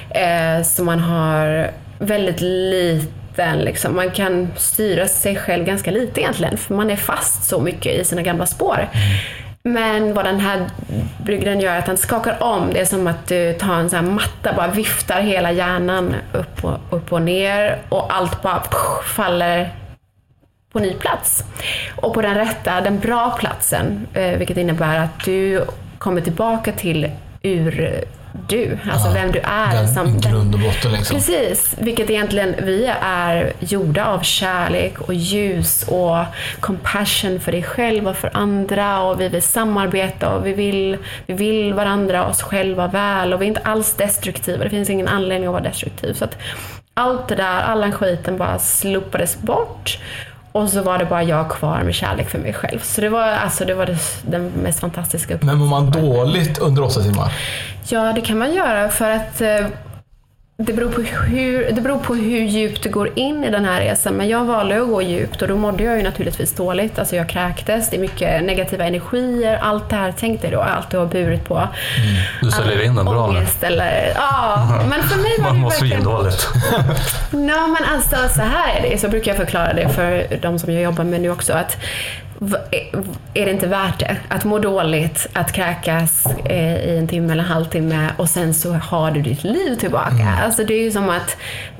Eh, 0.09 0.63
så 0.63 0.83
man 0.83 0.99
har 0.99 1.71
väldigt 1.99 2.41
lite 2.41 3.20
Liksom. 3.35 3.95
Man 3.95 4.11
kan 4.11 4.47
styra 4.57 5.07
sig 5.07 5.35
själv 5.35 5.65
ganska 5.65 5.91
lite 5.91 6.21
egentligen, 6.21 6.57
för 6.57 6.75
man 6.75 6.89
är 6.89 6.95
fast 6.95 7.43
så 7.43 7.61
mycket 7.61 7.95
i 7.95 8.05
sina 8.05 8.21
gamla 8.21 8.45
spår. 8.45 8.87
Men 9.63 10.13
vad 10.13 10.25
den 10.25 10.39
här 10.39 10.69
brygden 11.23 11.59
gör 11.59 11.73
är 11.73 11.79
att 11.79 11.85
den 11.85 11.97
skakar 11.97 12.43
om. 12.43 12.69
Det 12.73 12.79
är 12.79 12.85
som 12.85 13.07
att 13.07 13.27
du 13.27 13.53
tar 13.53 13.73
en 13.73 13.89
sån 13.89 14.05
här 14.05 14.13
matta, 14.13 14.53
bara 14.53 14.67
viftar 14.67 15.21
hela 15.21 15.51
hjärnan 15.51 16.15
upp 16.33 16.63
och, 16.63 16.77
upp 16.89 17.13
och 17.13 17.21
ner 17.21 17.77
och 17.89 18.15
allt 18.15 18.41
bara 18.41 18.63
faller 19.15 19.69
på 20.71 20.79
ny 20.79 20.93
plats. 20.93 21.43
Och 21.95 22.13
på 22.13 22.21
den 22.21 22.35
rätta, 22.35 22.81
den 22.81 22.99
bra 22.99 23.37
platsen, 23.39 24.07
eh, 24.13 24.37
vilket 24.37 24.57
innebär 24.57 24.99
att 24.99 25.25
du 25.25 25.65
kommer 25.97 26.21
tillbaka 26.21 26.71
till 26.71 27.11
ur 27.41 28.03
du, 28.47 28.77
alltså 28.91 29.07
ja, 29.07 29.13
vem 29.13 29.31
du 29.31 29.39
är. 29.39 29.73
Den, 29.73 29.87
som, 29.87 30.19
grund 30.19 30.53
och 30.53 30.59
botten 30.59 30.91
liksom. 30.91 31.15
Precis, 31.15 31.75
vilket 31.77 32.09
egentligen 32.09 32.55
vi 32.63 32.91
är 33.01 33.53
gjorda 33.59 34.05
av 34.05 34.21
kärlek 34.21 35.01
och 35.01 35.13
ljus 35.13 35.83
och 35.87 36.25
compassion 36.59 37.39
för 37.39 37.51
dig 37.51 37.63
själv 37.63 38.07
och 38.07 38.17
för 38.17 38.29
andra 38.33 39.01
och 39.01 39.21
vi 39.21 39.27
vill 39.27 39.41
samarbeta 39.41 40.35
och 40.35 40.45
vi 40.45 40.53
vill, 40.53 40.97
vi 41.25 41.33
vill 41.33 41.73
varandra 41.73 42.23
och 42.23 42.29
oss 42.29 42.41
själva 42.41 42.87
väl 42.87 43.33
och 43.33 43.41
vi 43.41 43.45
är 43.45 43.47
inte 43.47 43.61
alls 43.61 43.93
destruktiva. 43.93 44.63
Det 44.63 44.69
finns 44.69 44.89
ingen 44.89 45.07
anledning 45.07 45.47
att 45.47 45.53
vara 45.53 45.63
destruktiv. 45.63 46.13
Så 46.13 46.25
att 46.25 46.37
allt 46.93 47.27
det 47.27 47.35
där, 47.35 47.61
all 47.61 47.81
den 47.81 47.91
skiten 47.91 48.37
bara 48.37 48.59
slopades 48.59 49.37
bort 49.41 49.99
och 50.51 50.69
så 50.69 50.81
var 50.81 50.97
det 50.97 51.05
bara 51.05 51.23
jag 51.23 51.49
kvar 51.51 51.83
med 51.83 51.93
kärlek 51.93 52.29
för 52.29 52.39
mig 52.39 52.53
själv. 52.53 52.79
Så 52.79 53.01
det 53.01 53.09
var, 53.09 53.23
alltså, 53.23 53.65
det 53.65 53.73
var 53.73 53.85
det, 53.85 53.97
den 54.21 54.45
mest 54.47 54.79
fantastiska 54.79 55.35
upplevelsen. 55.35 55.59
Men 55.59 55.69
mår 55.69 55.81
man 55.81 55.91
dåligt 55.91 56.59
under 56.59 56.83
åtta 56.83 56.99
timmar? 56.99 57.33
Ja, 57.87 58.13
det 58.13 58.21
kan 58.21 58.37
man 58.37 58.53
göra 58.53 58.89
för 58.89 59.09
att 59.09 59.41
eh, 59.41 59.65
det 60.65 60.73
beror, 60.73 60.89
på 60.91 61.01
hur, 61.01 61.71
det 61.71 61.81
beror 61.81 61.97
på 61.97 62.15
hur 62.15 62.39
djupt 62.39 62.83
du 62.83 62.89
går 62.89 63.09
in 63.15 63.43
i 63.43 63.49
den 63.49 63.65
här 63.65 63.81
resan. 63.81 64.13
Men 64.13 64.29
jag 64.29 64.45
valde 64.45 64.81
att 64.81 64.87
gå 64.87 65.01
djupt 65.01 65.41
och 65.41 65.47
då 65.47 65.55
mådde 65.55 65.83
jag 65.83 65.97
ju 65.97 66.03
naturligtvis 66.03 66.55
dåligt. 66.55 66.99
Alltså 66.99 67.15
jag 67.15 67.29
kräktes, 67.29 67.89
det 67.89 67.97
är 67.97 68.01
mycket 68.01 68.43
negativa 68.43 68.85
energier. 68.85 69.59
Allt 69.61 69.89
det 69.89 69.95
här 69.95 70.11
tänkte 70.11 70.47
jag 70.47 70.53
då, 70.53 70.61
allt 70.61 70.89
du 70.89 70.97
har 70.97 71.05
burit 71.05 71.45
på. 71.45 71.57
Mm. 71.57 71.69
Du 72.41 72.51
säljer 72.51 72.83
in 72.83 72.95
den 72.95 73.05
bra 73.05 73.31
nu. 73.31 73.67
Eller, 73.67 74.11
ja, 74.15 74.67
men 74.89 75.03
för 75.03 75.17
mig 75.17 75.31
var 75.37 75.43
Man 75.45 75.55
det 75.55 75.61
mår 75.61 75.69
verkligen... 75.69 76.01
svindåligt. 76.01 76.47
no, 77.31 77.67
men 77.79 77.83
alltså 77.93 78.15
så 78.35 78.41
här 78.41 78.75
är 78.77 78.89
det. 78.89 78.97
Så 78.97 79.07
brukar 79.07 79.31
jag 79.31 79.37
förklara 79.37 79.73
det 79.73 79.89
för 79.89 80.37
de 80.41 80.59
som 80.59 80.73
jag 80.73 80.83
jobbar 80.83 81.03
med 81.03 81.21
nu 81.21 81.31
också. 81.31 81.53
att 81.53 81.77
är 83.33 83.45
det 83.45 83.51
inte 83.51 83.67
värt 83.67 83.99
det? 83.99 84.17
Att 84.27 84.43
må 84.43 84.59
dåligt, 84.59 85.27
att 85.33 85.51
kräkas 85.51 86.25
eh, 86.45 86.75
i 86.75 86.97
en 86.97 87.07
timme 87.07 87.33
eller 87.33 87.43
en 87.43 87.49
halvtimme 87.49 88.09
och 88.17 88.29
sen 88.29 88.53
så 88.53 88.73
har 88.73 89.11
du 89.11 89.21
ditt 89.21 89.43
liv 89.43 89.75
tillbaka. 89.75 90.09
Mm. 90.09 90.43
Alltså 90.43 90.63
det 90.63 90.73
är 90.73 90.83
ju 90.83 90.91
som 90.91 91.09
att, 91.09 91.37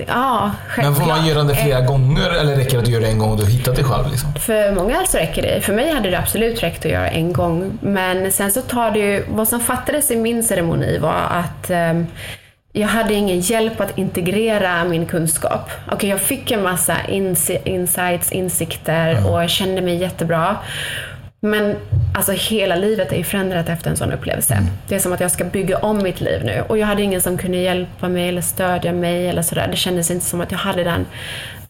ja, 0.07 0.51
Men 0.77 0.95
får 0.95 1.05
man 1.05 1.27
göra 1.27 1.43
det 1.43 1.55
flera 1.55 1.81
gånger 1.81 2.29
eller 2.29 2.55
räcker 2.55 2.77
det 2.77 2.83
att 2.83 2.89
göra 2.89 3.01
det 3.01 3.09
en 3.09 3.19
gång 3.19 3.31
och 3.31 3.37
du 3.37 3.43
har 3.43 3.49
hittat 3.49 3.75
dig 3.75 3.83
själv? 3.85 4.11
Liksom? 4.11 4.33
För 4.33 4.75
många 4.75 5.05
så 5.05 5.17
räcker 5.17 5.41
det. 5.41 5.61
För 5.61 5.73
mig 5.73 5.93
hade 5.93 6.09
det 6.09 6.19
absolut 6.19 6.63
räckt 6.63 6.85
att 6.85 6.91
göra 6.91 7.07
en 7.07 7.33
gång. 7.33 7.77
Men 7.81 8.31
sen 8.31 8.51
så 8.51 8.61
tar 8.61 8.91
det 8.91 8.99
ju, 8.99 9.25
vad 9.29 9.47
som 9.47 9.59
fattades 9.59 10.11
i 10.11 10.15
min 10.15 10.43
ceremoni 10.43 10.97
var 10.97 11.27
att 11.29 11.69
um, 11.69 12.07
jag 12.73 12.87
hade 12.87 13.13
ingen 13.13 13.39
hjälp 13.39 13.81
att 13.81 13.97
integrera 13.97 14.83
min 14.83 15.05
kunskap. 15.05 15.69
Okay, 15.91 16.09
jag 16.09 16.21
fick 16.21 16.51
en 16.51 16.63
massa 16.63 16.97
insights, 17.65 18.31
insikter 18.31 19.31
och 19.31 19.49
kände 19.49 19.81
mig 19.81 19.95
jättebra. 19.95 20.57
Men 21.39 21.75
alltså 22.15 22.31
hela 22.31 22.75
livet 22.75 23.11
är 23.11 23.17
ju 23.17 23.23
förändrat 23.23 23.69
efter 23.69 23.89
en 23.89 23.97
sån 23.97 24.11
upplevelse. 24.11 24.53
Mm. 24.53 24.69
Det 24.87 24.95
är 24.95 24.99
som 24.99 25.13
att 25.13 25.19
jag 25.19 25.31
ska 25.31 25.43
bygga 25.43 25.77
om 25.77 26.03
mitt 26.03 26.21
liv 26.21 26.43
nu. 26.45 26.63
Och 26.67 26.77
jag 26.77 26.87
hade 26.87 27.01
ingen 27.01 27.21
som 27.21 27.37
kunde 27.37 27.57
hjälpa 27.57 28.09
mig 28.09 28.29
eller 28.29 28.41
stödja 28.41 28.93
mig 28.93 29.27
eller 29.27 29.41
sådär. 29.41 29.67
Det 29.71 29.77
kändes 29.77 30.11
inte 30.11 30.25
som 30.25 30.41
att 30.41 30.51
jag 30.51 30.59
hade 30.59 30.83
den 30.83 31.05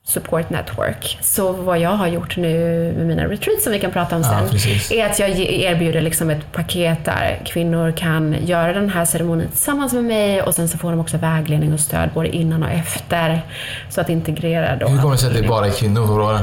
support 0.04 0.50
network. 0.50 1.18
Så 1.22 1.52
vad 1.52 1.80
jag 1.80 1.90
har 1.90 2.08
gjort 2.08 2.38
nu 2.38 2.94
med 2.98 3.08
mina 3.08 3.28
retreats 3.28 3.64
som 3.64 3.74
vi 3.74 3.80
kan 3.80 3.92
prata 3.92 4.16
om 4.16 4.24
sen, 4.24 4.50
ja, 4.90 4.96
är 4.96 5.12
att 5.12 5.20
jag 5.20 5.30
erbjuder 5.40 6.02
liksom 6.02 6.30
ett 6.30 6.52
paket 6.52 7.06
där 7.06 7.42
kvinnor 7.46 7.92
kan 7.92 8.36
göra 8.46 8.74
den 8.74 8.90
här 8.90 9.06
ceremonin 9.06 9.48
tillsammans 9.48 9.94
med 9.94 10.04
mig 10.04 10.42
och 10.42 10.56
sen 10.56 10.70
så 10.70 10.78
får 10.78 10.92
de 10.92 11.00
också 11.00 11.18
vägledning 11.18 11.74
och 11.74 11.80
stöd 11.80 12.10
både 12.14 12.36
innan 12.36 12.64
och 12.64 12.70
efter. 12.70 13.42
Så 13.90 14.02
att 14.02 14.10
integrera 14.10 14.76
då. 14.76 14.88
Hur 14.88 14.98
kommer 14.98 15.12
det 15.12 15.18
sig 15.18 15.30
att 15.30 15.36
det 15.36 15.48
bara 15.48 15.68
är 15.68 15.72
kvinnor 15.72 15.96
som 15.96 16.08
får 16.08 16.40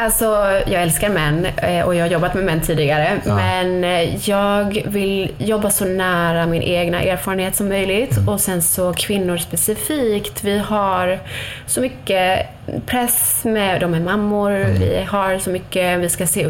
Alltså, 0.00 0.24
jag 0.66 0.82
älskar 0.82 1.08
män 1.08 1.44
eh, 1.44 1.86
och 1.86 1.94
jag 1.94 2.04
har 2.04 2.10
jobbat 2.10 2.34
med 2.34 2.44
män 2.44 2.60
tidigare. 2.60 3.20
Ja. 3.26 3.36
Men 3.36 3.84
eh, 3.84 4.28
jag 4.28 4.82
vill 4.86 5.32
jobba 5.38 5.70
så 5.70 5.84
nära 5.84 6.46
min 6.46 6.62
egna 6.62 7.02
erfarenhet 7.02 7.56
som 7.56 7.68
möjligt. 7.68 8.16
Mm. 8.16 8.28
Och 8.28 8.40
sen 8.40 8.62
så 8.62 8.92
kvinnor 8.92 9.36
specifikt. 9.36 10.44
Vi 10.44 10.58
har 10.58 11.18
så 11.66 11.80
mycket 11.80 12.46
press 12.86 13.44
med, 13.44 13.80
de 13.80 13.94
är 13.94 14.00
mammor, 14.00 14.50
mm. 14.50 14.80
vi 14.80 15.06
har 15.08 15.38
så 15.38 15.50
mycket, 15.50 16.00
vi 16.00 16.08
ska 16.08 16.26
se, 16.26 16.48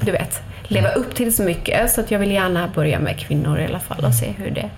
du 0.00 0.12
vet, 0.12 0.42
leva 0.62 0.90
upp 0.90 1.14
till 1.14 1.36
så 1.36 1.42
mycket. 1.42 1.90
Så 1.90 2.00
att 2.00 2.10
jag 2.10 2.18
vill 2.18 2.30
gärna 2.30 2.68
börja 2.74 2.98
med 2.98 3.18
kvinnor 3.18 3.60
i 3.60 3.64
alla 3.64 3.80
fall 3.80 4.04
och 4.04 4.14
se 4.14 4.26
hur 4.38 4.50
det 4.50 4.70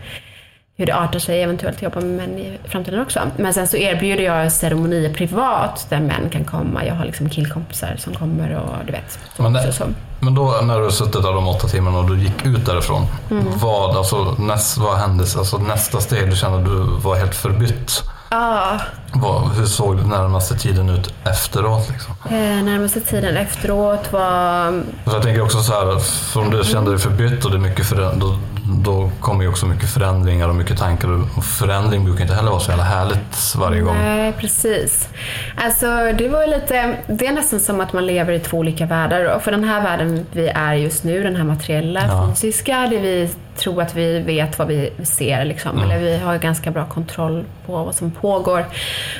hur 0.79 0.87
det 0.87 0.95
artar 0.95 1.19
sig, 1.19 1.43
eventuellt 1.43 1.83
jobba 1.83 2.01
med 2.01 2.11
män 2.11 2.39
i 2.39 2.59
framtiden 2.65 3.01
också. 3.01 3.21
Men 3.37 3.55
sen 3.55 3.69
så 3.69 3.77
erbjuder 3.77 4.25
jag 4.25 4.53
ceremonier 4.53 5.15
privat 5.15 5.87
där 5.89 6.01
män 6.01 6.31
kan 6.31 6.45
komma. 6.45 6.87
Jag 6.87 6.95
har 6.95 7.05
liksom 7.05 7.29
killkompisar 7.29 7.97
som 7.99 8.15
kommer 8.15 8.57
och 8.57 8.87
du 8.87 8.93
vet. 8.93 9.19
Men, 9.37 9.53
det, 9.53 9.73
men 10.21 10.35
då 10.35 10.61
när 10.63 10.79
du 10.79 10.83
har 10.83 10.91
suttit 10.91 11.23
där 11.23 11.33
de 11.33 11.49
åtta 11.49 11.69
timmarna 11.69 11.99
och 11.99 12.11
du 12.11 12.19
gick 12.19 12.47
ut 12.47 12.67
därifrån. 12.67 13.07
Mm. 13.31 13.45
Vad, 13.57 13.97
alltså, 13.97 14.35
näst, 14.39 14.79
vad 14.79 14.99
hände? 14.99 15.25
Alltså, 15.39 15.59
nästa 15.59 16.01
steg, 16.01 16.31
du 16.31 16.37
kände 16.37 16.59
att 16.59 16.65
du 16.65 17.01
var 17.03 17.17
helt 17.17 17.35
förbytt. 17.35 18.03
Ja. 18.31 18.79
Vad, 19.13 19.51
hur 19.53 19.67
såg 19.67 19.97
den 19.97 20.09
närmaste 20.09 20.55
tiden 20.55 20.89
ut 20.89 21.15
efteråt? 21.25 21.91
Liksom? 21.91 22.15
Eh, 22.31 22.65
närmaste 22.65 23.01
tiden 23.01 23.37
efteråt 23.37 24.13
var... 24.13 24.83
Så 25.05 25.17
jag 25.17 25.23
tänker 25.23 25.43
också 25.43 25.59
så 25.59 25.73
här, 25.73 26.01
om 26.37 26.51
du 26.51 26.65
kände 26.65 26.91
dig 26.91 27.01
förbytt 27.01 27.45
och 27.45 27.51
det 27.51 27.57
är 27.57 27.61
mycket 27.61 27.87
förändring, 27.87 28.21
då, 28.21 28.39
då 28.85 29.11
kommer 29.21 29.43
ju 29.43 29.49
också 29.49 29.67
mycket 29.67 29.91
förändringar 29.91 30.49
och 30.49 30.55
mycket 30.55 30.79
tankar. 30.79 31.09
Och 31.37 31.45
förändring 31.45 32.05
brukar 32.05 32.23
inte 32.23 32.35
heller 32.35 32.51
vara 32.51 32.61
så 32.61 32.71
jävla 32.71 32.85
härligt 32.85 33.55
varje 33.57 33.81
gång. 33.81 33.97
Nej, 33.99 34.33
precis. 34.33 35.09
Alltså, 35.57 35.87
det 36.19 36.29
var 36.29 36.47
lite... 36.47 36.97
Det 37.07 37.27
är 37.27 37.33
nästan 37.33 37.61
som 37.61 37.81
att 37.81 37.93
man 37.93 38.07
lever 38.07 38.33
i 38.33 38.41
två 38.41 38.57
olika 38.57 38.87
världar. 38.87 39.35
Och 39.35 39.43
för 39.43 39.51
den 39.51 39.65
här 39.65 39.83
världen 39.83 40.27
vi 40.33 40.49
är 40.49 40.75
just 40.75 41.05
nu, 41.05 41.23
den 41.23 41.37
här 41.37 41.45
materiella, 41.45 42.01
ja. 42.09 42.35
fysiska, 42.35 42.87
det 42.91 42.99
vi 42.99 43.31
tror 43.57 43.83
att 43.83 43.95
vi 43.95 44.19
vet 44.19 44.59
vad 44.59 44.69
vi 44.69 44.93
ser. 45.03 45.45
Liksom. 45.45 45.71
Mm. 45.71 45.85
Eller 45.85 45.99
vi 45.99 46.19
har 46.19 46.39
ganska 46.39 46.71
bra 46.71 46.87
kontroll 46.87 47.45
på 47.67 47.85
vad 47.85 47.95
som 47.95 48.11
pågår. 48.11 48.65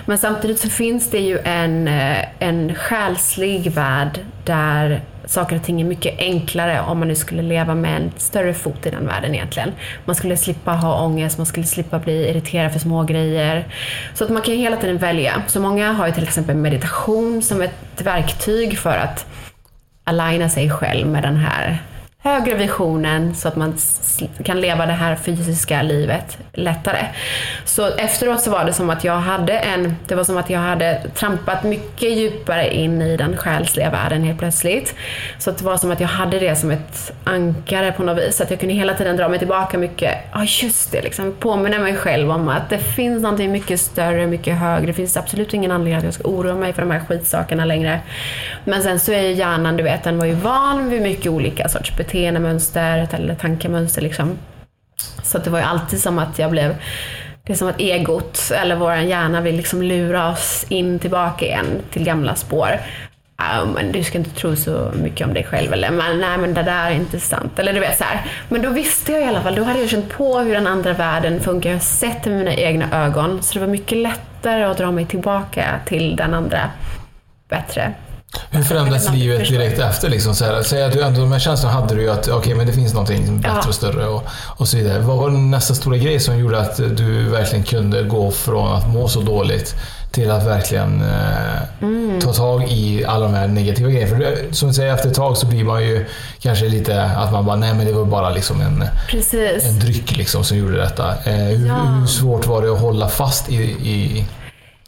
Men 0.07 0.19
samtidigt 0.19 0.59
så 0.59 0.69
finns 0.69 1.11
det 1.11 1.19
ju 1.19 1.39
en, 1.39 1.89
eh, 1.89 2.25
en 2.39 2.75
själslig 2.75 3.73
värld 3.73 4.21
där 4.45 5.01
saker 5.29 5.57
och 5.57 5.63
ting 5.63 5.81
är 5.81 5.85
mycket 5.85 6.19
enklare 6.19 6.81
om 6.81 6.99
man 6.99 7.09
nu 7.09 7.15
skulle 7.15 7.43
leva 7.43 7.75
med 7.75 7.97
en 7.97 8.13
större 8.17 8.55
fot 8.55 8.87
i 8.87 8.91
den 8.91 9.07
världen 9.07 9.35
egentligen. 9.35 9.73
Man 10.05 10.15
skulle 10.17 10.37
slippa 10.37 10.73
ha 10.73 11.05
ångest, 11.05 11.39
man 11.39 11.47
skulle 11.47 11.67
slippa 11.67 11.99
bli 11.99 12.29
irriterad 12.29 12.73
för 12.73 12.79
små 12.79 13.03
grejer. 13.03 13.67
Så 14.15 14.25
att 14.25 14.31
man 14.31 14.43
kan 14.43 14.55
hela 14.55 14.77
tiden 14.77 14.99
välja. 14.99 15.43
Så 15.47 15.61
många 15.61 15.93
har 15.93 16.07
ju 16.07 16.13
till 16.13 16.23
exempel 16.23 16.57
meditation 16.57 17.43
som 17.43 17.63
ett 17.63 18.03
verktyg 18.03 18.79
för 18.79 18.99
att 18.99 19.27
aligna 20.05 20.49
sig 20.49 20.71
själv 20.71 21.07
med 21.07 21.23
den 21.23 21.37
här 21.37 21.79
högre 22.23 22.55
visionen 22.55 23.35
så 23.35 23.49
att 23.49 23.57
man 23.57 23.75
kan 24.45 24.61
leva 24.61 24.87
det 24.87 24.93
här 24.93 25.17
fysiska 25.17 25.83
livet 25.83 26.39
lättare. 26.53 27.07
Så 27.65 27.87
efteråt 27.87 28.41
så 28.41 28.51
var 28.51 28.65
det 28.65 28.73
som 28.73 28.91
att 28.91 29.05
jag 29.05 29.17
hade 29.17 29.59
en, 29.59 29.97
det 30.07 30.15
var 30.15 30.25
som 30.25 30.37
att 30.37 30.51
jag 30.51 30.61
hade 30.61 31.03
trampat 31.15 31.65
mycket 31.65 32.11
djupare 32.11 32.75
in 32.75 33.03
i 33.03 33.17
den 33.17 33.37
själsliga 33.37 33.91
världen 33.91 34.23
helt 34.23 34.39
plötsligt. 34.39 34.95
Så 35.39 35.51
att 35.51 35.59
det 35.59 35.65
var 35.65 35.77
som 35.77 35.91
att 35.91 36.01
jag 36.01 36.09
hade 36.09 36.39
det 36.39 36.57
som 36.57 36.71
ett 36.71 37.13
ankare 37.25 37.93
på 37.93 38.03
något 38.03 38.19
vis. 38.19 38.37
Så 38.37 38.43
att 38.43 38.51
jag 38.51 38.61
kunde 38.61 38.75
hela 38.75 38.95
tiden 38.95 39.17
dra 39.17 39.29
mig 39.29 39.39
tillbaka 39.39 39.79
mycket. 39.79 40.15
Ja 40.33 40.45
just 40.45 40.93
det, 40.93 41.03
liksom 41.03 41.33
påminna 41.33 41.79
mig 41.79 41.97
själv 41.97 42.31
om 42.31 42.49
att 42.49 42.71
det 42.71 42.79
finns 42.79 43.23
någonting 43.23 43.53
mycket 43.53 43.81
större, 43.81 44.27
mycket 44.27 44.57
högre. 44.57 44.87
Det 44.87 44.93
finns 44.93 45.17
absolut 45.17 45.55
ingen 45.55 45.71
anledning 45.71 45.99
att 45.99 46.05
jag 46.05 46.15
ska 46.15 46.29
oroa 46.29 46.55
mig 46.55 46.73
för 46.73 46.83
de 46.83 46.91
här 46.91 47.01
skitsakerna 47.01 47.65
längre. 47.65 48.01
Men 48.65 48.83
sen 48.83 49.01
så 49.01 49.13
är 49.13 49.23
ju 49.23 49.33
hjärnan, 49.33 49.77
du 49.77 49.83
vet, 49.83 50.05
den 50.05 50.19
var 50.19 50.27
ju 50.27 50.35
van 50.35 50.91
vid 50.91 51.03
mycket 51.03 51.27
olika 51.27 51.69
sorts 51.69 51.97
beteenden 51.97 52.18
beteendemönster 52.19 53.09
eller 53.13 53.35
tankemönster 53.35 54.03
liksom. 54.03 54.39
Så 55.23 55.39
att 55.39 55.45
det 55.45 55.51
var 55.51 55.59
ju 55.59 55.65
alltid 55.65 56.01
som 56.01 56.19
att 56.19 56.39
jag 56.39 56.51
blev 56.51 56.75
det 57.47 57.53
är 57.53 57.57
som 57.57 57.69
att 57.69 57.81
egot, 57.81 58.51
eller 58.51 58.77
vår 58.77 58.95
hjärna, 58.95 59.41
vill 59.41 59.57
liksom 59.57 59.83
lura 59.83 60.31
oss 60.31 60.67
in 60.69 60.99
tillbaka 60.99 61.47
igen 61.47 61.67
till 61.91 62.05
gamla 62.05 62.35
spår. 62.35 62.69
Ja, 63.39 63.65
men 63.75 63.93
du 63.93 64.05
ska 64.05 64.19
inte 64.19 64.31
tro 64.31 64.57
så 64.57 64.93
mycket 65.03 65.27
om 65.27 65.35
dig 65.35 65.45
själv. 65.45 65.73
Eller 65.73 65.91
men, 65.91 66.21
nej, 66.21 66.39
men 66.39 66.55
det 66.55 66.63
där 66.63 66.91
är 66.91 66.95
inte 66.95 67.21
sant. 67.21 67.59
Eller 67.59 67.73
du 67.73 67.81
vet 67.81 67.99
så 67.99 68.05
här. 68.05 68.21
Men 68.49 68.63
då 68.63 68.71
visste 68.71 69.13
jag 69.13 69.23
i 69.23 69.25
alla 69.25 69.43
fall, 69.43 69.55
då 69.55 69.63
hade 69.63 69.81
jag 69.81 69.89
känt 69.89 70.09
på 70.09 70.39
hur 70.39 70.55
den 70.55 70.67
andra 70.67 70.93
världen 70.93 71.41
funkar. 71.41 71.71
Jag 71.71 71.77
har 71.77 71.81
sett 71.81 72.25
det 72.25 72.31
med 72.31 72.39
mina 72.39 72.55
egna 72.55 73.05
ögon. 73.05 73.43
Så 73.43 73.55
det 73.55 73.61
var 73.61 73.73
mycket 73.73 73.99
lättare 73.99 74.65
att 74.65 74.79
dra 74.79 74.91
mig 74.91 75.07
tillbaka 75.07 75.81
till 75.87 76.17
den 76.17 76.35
andra 76.35 76.71
bättre. 77.49 77.95
Hur 78.51 78.63
förändras 78.63 79.13
livet 79.13 79.49
direkt 79.49 79.79
efter? 79.79 80.09
Liksom, 80.09 80.35
så 80.35 80.45
här, 80.45 80.63
säg 80.63 80.83
att 80.85 80.93
du 80.93 81.03
ändå, 81.03 81.21
de 81.21 81.33
här 81.33 81.39
känslorna 81.39 81.75
hade 81.75 81.95
du 81.95 82.03
ju 82.03 82.11
att 82.11 82.29
okej, 82.29 82.55
men 82.55 82.67
det 82.67 82.73
finns 82.73 82.93
någonting 82.93 83.41
bättre 83.41 83.57
Ja. 83.63 83.69
och 83.69 83.75
större 83.75 84.07
och, 84.07 84.23
och 84.57 84.69
så 84.69 84.77
vidare. 84.77 84.99
Vad 84.99 85.17
var 85.17 85.31
nästa 85.31 85.75
stora 85.75 85.97
grej 85.97 86.21
som 86.21 86.39
gjorde 86.39 86.61
att 86.61 86.77
du 86.77 87.25
verkligen 87.29 87.65
kunde 87.65 88.03
gå 88.03 88.31
från 88.31 88.73
att 88.73 88.89
må 88.89 89.09
så 89.09 89.21
dåligt 89.21 89.75
till 90.13 90.31
att 90.31 90.47
verkligen 90.47 91.01
eh, 91.03 91.59
Mm. 91.83 92.21
ta 92.21 92.33
tag 92.33 92.65
i 92.69 93.05
alla 93.05 93.25
de 93.25 93.35
här 93.35 93.47
negativa 93.49 93.91
grejerna? 93.91 94.11
För 94.11 94.17
det- 94.25 94.55
som 94.55 94.69
du 94.69 94.75
säger, 94.75 94.95
efter 94.95 95.09
ett 95.09 95.15
tag 95.15 95.37
så 95.37 95.47
blir 95.47 95.65
man 95.65 95.83
ju 95.83 96.07
kanske 96.41 96.69
lite 96.69 97.03
att 97.03 97.33
man 97.33 97.47
bara, 97.47 97.57
nej 97.57 97.75
men 97.75 97.87
det 97.87 97.93
var 97.93 98.05
bara 98.05 98.31
liksom 98.31 98.61
en, 98.61 98.85
Precis. 99.11 99.65
en 99.65 99.79
dryck 99.81 100.17
liksom 100.17 100.45
som 100.45 100.57
gjorde 100.59 100.77
detta. 100.77 101.09
Eh, 101.25 101.35
hur, 101.35 101.67
Ja. 101.69 101.75
hur 101.75 102.07
svårt 102.07 102.47
var 102.47 102.63
det 102.63 102.73
att 102.73 102.81
hålla 102.81 103.09
fast 103.09 103.49
i, 103.49 103.55
i, 103.65 104.25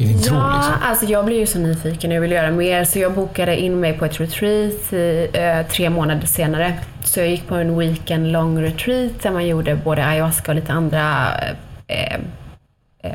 i 0.00 0.04
din 0.04 0.22
tro? 0.22 0.36
Ja, 0.36 0.56
Liksom? 0.56 0.74
alltså 0.82 1.06
jag 1.06 1.24
blev 1.24 1.38
ju 1.38 1.46
så 1.46 1.58
nyfiken 1.58 2.10
och 2.10 2.16
jag 2.16 2.20
ville 2.20 2.34
göra 2.34 2.50
mer 2.50 2.84
så 2.84 2.98
jag 2.98 3.14
bokade 3.14 3.60
in 3.60 3.80
mig 3.80 3.98
på 3.98 4.04
ett 4.04 4.20
retreat 4.20 4.92
eh, 5.32 5.66
tre 5.66 5.90
månader 5.90 6.26
senare. 6.26 6.74
Så 7.04 7.20
jag 7.20 7.28
gick 7.28 7.46
på 7.46 7.54
en 7.54 7.78
weekend 7.78 8.32
long 8.32 8.62
retreat 8.62 9.22
där 9.22 9.30
man 9.30 9.46
gjorde 9.46 9.76
både 9.76 10.06
ayahuasca 10.06 10.52
och 10.52 10.54
lite 10.54 10.72
andra 10.72 11.26
eh, 11.86 12.14
eh, 13.02 13.12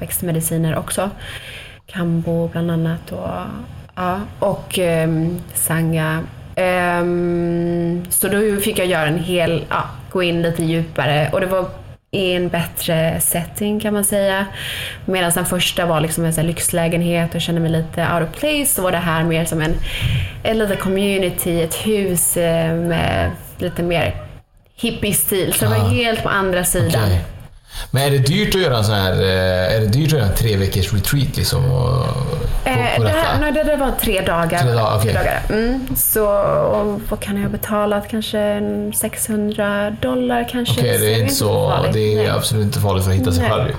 växtmediciner 0.00 0.76
också. 0.76 1.10
Kambo 1.86 2.48
bland 2.48 2.70
annat 2.70 3.12
och, 3.12 3.28
ja, 3.94 4.20
och 4.38 4.78
eh, 4.78 5.08
sanga. 5.54 6.22
Ehm, 6.56 8.04
så 8.10 8.28
då 8.28 8.60
fick 8.60 8.78
jag 8.78 8.86
göra 8.86 9.06
en 9.06 9.18
hel, 9.18 9.64
ja, 9.68 9.84
gå 10.10 10.22
in 10.22 10.42
lite 10.42 10.64
djupare 10.64 11.30
och 11.32 11.40
det 11.40 11.46
var 11.46 11.66
i 12.10 12.32
en 12.32 12.48
bättre 12.48 13.20
setting 13.20 13.80
kan 13.80 13.94
man 13.94 14.04
säga. 14.04 14.46
Medan 15.04 15.32
den 15.34 15.46
första 15.46 15.86
var 15.86 16.00
liksom 16.00 16.24
en 16.24 16.46
lyxlägenhet 16.46 17.34
och 17.34 17.40
kände 17.40 17.60
mig 17.60 17.70
lite 17.70 18.08
out 18.14 18.28
of 18.28 18.40
place 18.40 18.66
så 18.74 18.82
var 18.82 18.92
det 18.92 18.98
här 18.98 19.24
mer 19.24 19.44
som 19.44 19.60
en, 19.60 19.74
en 20.42 20.58
liten 20.58 20.76
community, 20.76 21.62
ett 21.62 21.74
hus 21.74 22.36
eh, 22.36 22.74
med 22.74 23.30
lite 23.58 23.82
mer 23.82 24.14
hippie-stil. 24.76 25.52
Så 25.52 25.64
det 25.64 25.70
var 25.70 25.76
Ah. 25.78 25.88
helt 25.88 26.22
på 26.22 26.28
andra 26.28 26.64
sidan. 26.64 27.02
Okej. 27.04 27.20
Men 27.90 28.02
är 28.02 28.10
det 28.10 28.18
dyrt 28.18 28.54
att 28.54 28.60
göra 28.60 28.76
en 28.78 28.84
sån 28.84 28.94
här, 28.94 29.12
eh, 29.12 29.76
är 29.76 29.80
det 29.80 29.86
dyrt 29.86 30.06
att 30.12 30.18
göra 30.18 30.28
en 30.28 30.34
tre 30.34 30.56
veckors 30.56 30.92
retreat 30.92 31.36
liksom? 31.36 31.64
Och, 31.72 31.88
på, 32.64 32.70
Eh, 32.70 32.96
på 32.96 33.02
det, 33.02 33.08
detta? 33.08 33.20
här, 33.20 33.40
nej, 33.40 33.52
det, 33.52 33.62
det 33.64 33.76
var 33.76 33.90
tre 34.00 34.20
dagar. 34.20 34.58
Tre 34.58 34.70
dagar, 34.72 34.96
okej. 34.98 35.14
dagar. 35.14 35.42
Mm, 35.50 35.86
så 35.96 36.22
vad 37.10 37.20
kan 37.20 37.36
jag 37.36 37.42
ha 37.42 37.48
betalat? 37.50 38.08
Kanske 38.10 38.38
en 38.38 38.92
600 38.92 39.90
dollar 39.90 40.48
kanske. 40.50 40.80
Okej, 40.80 40.98
det 40.98 41.14
är 41.14 41.20
inte 41.22 41.34
så, 41.34 41.72
det 41.92 42.12
är 42.12 42.16
Nej. 42.16 42.28
absolut 42.30 42.64
inte 42.64 42.78
farligt 42.80 43.04
för 43.04 43.10
att 43.10 43.16
hitta 43.18 43.32
sig 43.32 43.50
själv. 43.50 43.72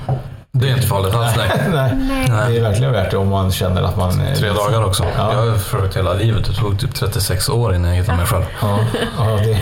Det 0.51 0.69
är 0.69 0.75
inte 0.75 0.87
farligt 0.87 1.13
alls, 1.15 1.33
nej. 1.37 1.49
Nej. 1.69 2.51
Det 2.51 2.57
är 2.57 2.61
verkligen 2.61 2.91
värt 2.91 3.11
det 3.11 3.17
om 3.17 3.29
man 3.29 3.51
känner 3.51 3.81
att 3.81 3.97
man... 3.97 4.21
Tre 4.35 4.49
dagar 4.49 4.85
också. 4.85 5.05
Ja. 5.17 5.33
Jag 5.33 5.51
har 5.51 5.57
försökt 5.57 5.97
hela 5.97 6.13
livet. 6.13 6.45
Det 6.45 6.53
tog 6.53 6.79
typ 6.79 6.95
36 6.95 7.49
år 7.49 7.75
innan 7.75 7.89
jag 7.89 7.97
hittade 7.97 8.17
mig 8.17 8.25
själv. 8.25 8.43
Ja, 8.61 8.79
ja 9.17 9.23
det, 9.23 9.59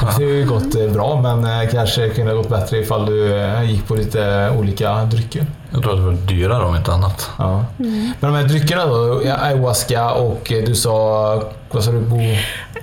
det 0.00 0.06
har 0.06 0.20
ju 0.20 0.46
gått 0.46 0.74
eh, 0.74 0.90
bra 0.92 1.20
men 1.20 1.62
eh, 1.62 1.70
kanske 1.70 2.08
kunde 2.08 2.32
ha 2.32 2.36
gått 2.36 2.48
bättre 2.48 2.78
ifall 2.78 3.06
du 3.06 3.36
eh, 3.36 3.70
gick 3.70 3.88
på 3.88 3.94
lite 3.94 4.50
olika 4.58 5.04
drycker. 5.04 5.46
Jag 5.70 5.82
tror 5.82 5.92
att 5.92 5.98
det 5.98 6.04
var 6.04 6.12
dyrare 6.12 6.64
om 6.64 6.76
inte 6.76 6.92
annat. 6.92 7.30
Ja. 7.38 7.64
Men 7.76 8.14
de 8.20 8.34
här 8.34 8.44
dryckerna 8.44 8.86
då, 8.86 9.20
ayahuasca 9.40 10.10
och 10.10 10.52
du 10.66 10.74
sa, 10.74 11.42
vad 11.70 11.84
sa 11.84 11.90
du, 11.90 12.00
Bo? 12.00 12.20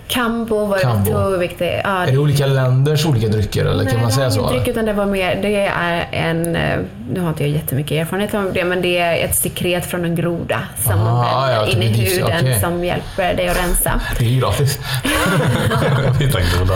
Kambo 0.07 0.65
var 0.65 1.05
tog 1.05 1.39
viktigt. 1.39 1.71
Ja, 1.83 2.03
Är 2.05 2.11
det 2.11 2.17
olika 2.17 2.45
länders 2.45 3.05
olika 3.05 3.27
drycker 3.27 3.65
eller 3.65 3.85
kan 3.85 4.01
man 4.01 4.11
säga 4.11 4.31
så? 4.31 4.49
Nej, 4.49 4.63
utan 4.69 4.85
det 4.85 4.93
var 4.93 5.05
mer, 5.05 5.39
det 5.41 5.55
är 5.65 6.07
en, 6.11 6.55
eh, 6.55 6.79
nu 7.09 7.19
har 7.21 7.29
inte 7.29 7.43
jag 7.43 7.49
jättemycket 7.51 7.91
erfarenhet 7.91 8.33
av 8.33 8.53
det, 8.53 8.63
men 8.63 8.81
det 8.81 8.97
är 8.97 9.25
ett 9.25 9.35
sekret 9.35 9.85
från 9.85 10.05
en 10.05 10.15
groda 10.15 10.59
som 10.83 10.99
man 10.99 11.07
Ah, 11.25 11.47
bränner 11.47 11.53
ja, 11.61 11.67
in 11.67 11.81
i 11.83 11.87
huden 11.87 12.27
okej. 12.39 12.59
som 12.61 12.83
hjälper 12.85 13.33
dig 13.33 13.47
att 13.49 13.57
rensa. 13.57 14.01
Det 14.19 14.25
är 14.25 14.29
ju 14.29 14.39
gratis. 14.39 14.79
Hitta 16.19 16.39
en 16.39 16.45
groda. 16.57 16.73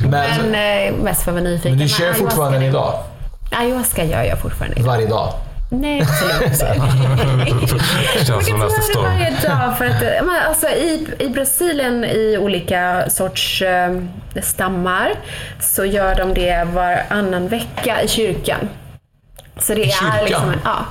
Men 0.00 0.54
eh, 0.54 0.94
mest 1.02 1.22
för 1.22 1.30
att 1.30 1.34
vara 1.34 1.44
nyfiken. 1.44 1.70
Men 1.70 1.78
du 1.78 1.82
Men 1.84 1.88
kör 1.88 2.04
ayahuasca- 2.06 2.14
fortfarande 2.14 2.56
än 2.56 2.62
idag? 2.62 2.94
Ayahuasca 3.50 4.04
gör 4.04 4.22
jag 4.22 4.38
fortfarande. 4.38 4.82
Varje 4.82 5.06
dag? 5.06 5.32
Nej, 5.80 6.00
absolut 6.08 6.42
inte. 7.62 7.84
Känns 8.24 8.46
som 8.48 8.58
nästa 8.58 8.80
storm. 8.82 9.04
varje 9.04 9.30
dag 9.30 9.78
för 9.78 9.84
att, 9.84 10.02
eh, 10.02 10.24
men 10.26 10.42
alltså, 10.48 10.68
i, 10.68 11.06
I 11.18 11.28
Brasilien 11.28 12.04
i 12.04 12.38
olika 12.40 13.10
sorts 13.10 13.62
eh, 13.62 13.98
stammar 14.42 15.12
så 15.60 15.84
gör 15.84 16.14
de 16.14 16.34
det 16.34 16.64
varannan 16.74 17.48
vecka 17.48 18.02
i 18.02 18.08
kyrkan. 18.08 18.68
Så 19.58 19.74
det 19.74 19.80
I 19.80 19.90
kyrkan? 19.90 20.18
är 20.18 20.24
liksom 20.24 20.48
en, 20.50 20.58
ja. 20.64 20.86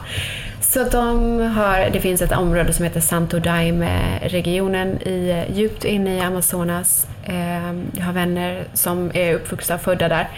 Så 0.61 0.83
de 0.83 1.39
har, 1.41 1.89
det 1.93 1.99
finns 1.99 2.21
ett 2.21 2.31
område 2.31 2.73
som 2.73 2.85
heter 2.85 2.99
Santo 3.01 3.39
Daime-regionen 3.39 5.01
i, 5.01 5.45
djupt 5.53 5.83
inne 5.85 6.17
i 6.17 6.19
Amazonas. 6.21 7.07
Eh, 7.25 7.73
jag 7.97 8.05
har 8.05 8.13
vänner 8.13 8.63
som 8.73 9.12
är 9.13 9.33
uppvuxna 9.33 9.75
och 9.75 9.81
födda 9.81 10.07
där. 10.09 10.29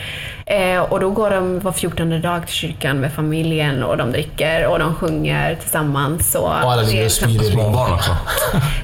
Eh, 0.46 0.80
och 0.82 1.00
då 1.00 1.10
går 1.10 1.30
de 1.30 1.60
var 1.60 1.72
14 1.72 2.22
dag 2.22 2.46
till 2.48 2.56
kyrkan 2.56 3.00
med 3.00 3.14
familjen 3.14 3.84
och 3.84 3.98
de 3.98 4.12
dricker 4.12 4.68
och 4.68 4.80
de 4.80 4.96
sjunger 4.96 5.56
tillsammans. 5.56 6.36
Och, 6.36 6.44
Och 6.44 6.72
alla 6.72 6.82
ligger 6.82 7.06
och 7.06 7.12
spyr 7.12 7.42
i. 7.42 7.52
Småbarn 7.52 7.94
också. 7.94 8.12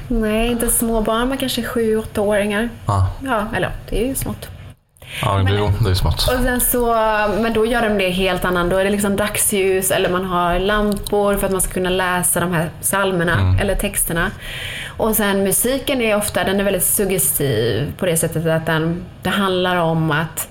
Nej, 0.08 0.48
inte 0.48 0.68
små 0.68 1.00
barn, 1.00 1.28
men 1.28 1.38
kanske 1.38 1.62
7-8-åringar. 1.62 2.68
Ja, 2.86 3.08
Ja, 3.24 3.44
eller 3.56 3.70
det 3.90 4.02
är 4.04 4.06
ju 4.06 4.14
smått. 4.14 4.48
Ja 5.22 5.38
det, 5.38 5.52
jo, 5.58 5.72
det 5.84 5.90
är 5.90 5.94
smått. 5.94 6.14
Och 6.14 6.42
sen 6.42 6.60
så, 6.60 6.86
men 7.40 7.52
då 7.52 7.66
gör 7.66 7.82
de 7.82 7.98
det 7.98 8.10
helt 8.10 8.44
annan. 8.44 8.68
Då 8.68 8.76
är 8.76 8.84
det 8.84 8.90
liksom 8.90 9.16
dagsljus 9.16 9.90
eller 9.90 10.10
man 10.10 10.24
har 10.24 10.58
lampor 10.58 11.36
för 11.36 11.46
att 11.46 11.52
man 11.52 11.60
ska 11.60 11.72
kunna 11.72 11.90
läsa 11.90 12.40
de 12.40 12.52
här 12.52 12.70
psalmerna 12.80 13.56
eller 13.60 13.74
texterna. 13.74 14.30
Och 14.96 15.16
sen 15.16 15.44
musiken 15.44 16.00
är 16.00 16.16
ofta, 16.16 16.44
den 16.44 16.60
är 16.60 16.64
väldigt 16.64 16.84
suggestiv 16.84 17.92
på 17.98 18.06
det 18.06 18.16
sättet 18.16 18.46
att 18.46 18.66
den, 18.66 19.04
det 19.22 19.30
handlar 19.30 19.76
om 19.76 20.10
att 20.10 20.48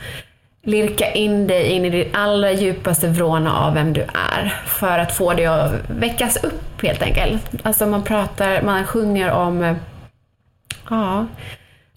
lirka 0.63 1.12
in 1.12 1.47
dig 1.47 1.63
in 1.63 1.86
i 1.86 1.89
det 1.89 2.08
allra 2.13 2.52
djupaste 2.52 3.08
vråna 3.08 3.58
av 3.58 3.74
vem 3.74 3.93
du 3.93 4.02
är. 4.02 4.62
För 4.65 5.00
att 5.00 5.15
få 5.15 5.34
det 5.34 5.45
att 5.45 5.71
väckas 5.88 6.43
upp 6.43 6.82
helt 6.82 7.02
enkelt. 7.02 7.50
Alltså 7.63 7.86
man 7.86 8.04
pratar, 8.04 8.62
man 8.62 8.86
sjunger 8.86 9.32
om 9.32 9.76
Ja, 10.89 11.26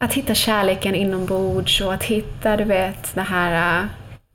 att 0.05 0.13
hitta 0.13 0.35
kärleken 0.35 0.95
inombords 0.95 1.81
och 1.81 1.95
att 1.95 2.05
hitta, 2.05 2.57
du 2.57 2.65
vet, 2.65 3.15
det 3.15 3.21
här 3.21 3.81
äh, 3.81 3.87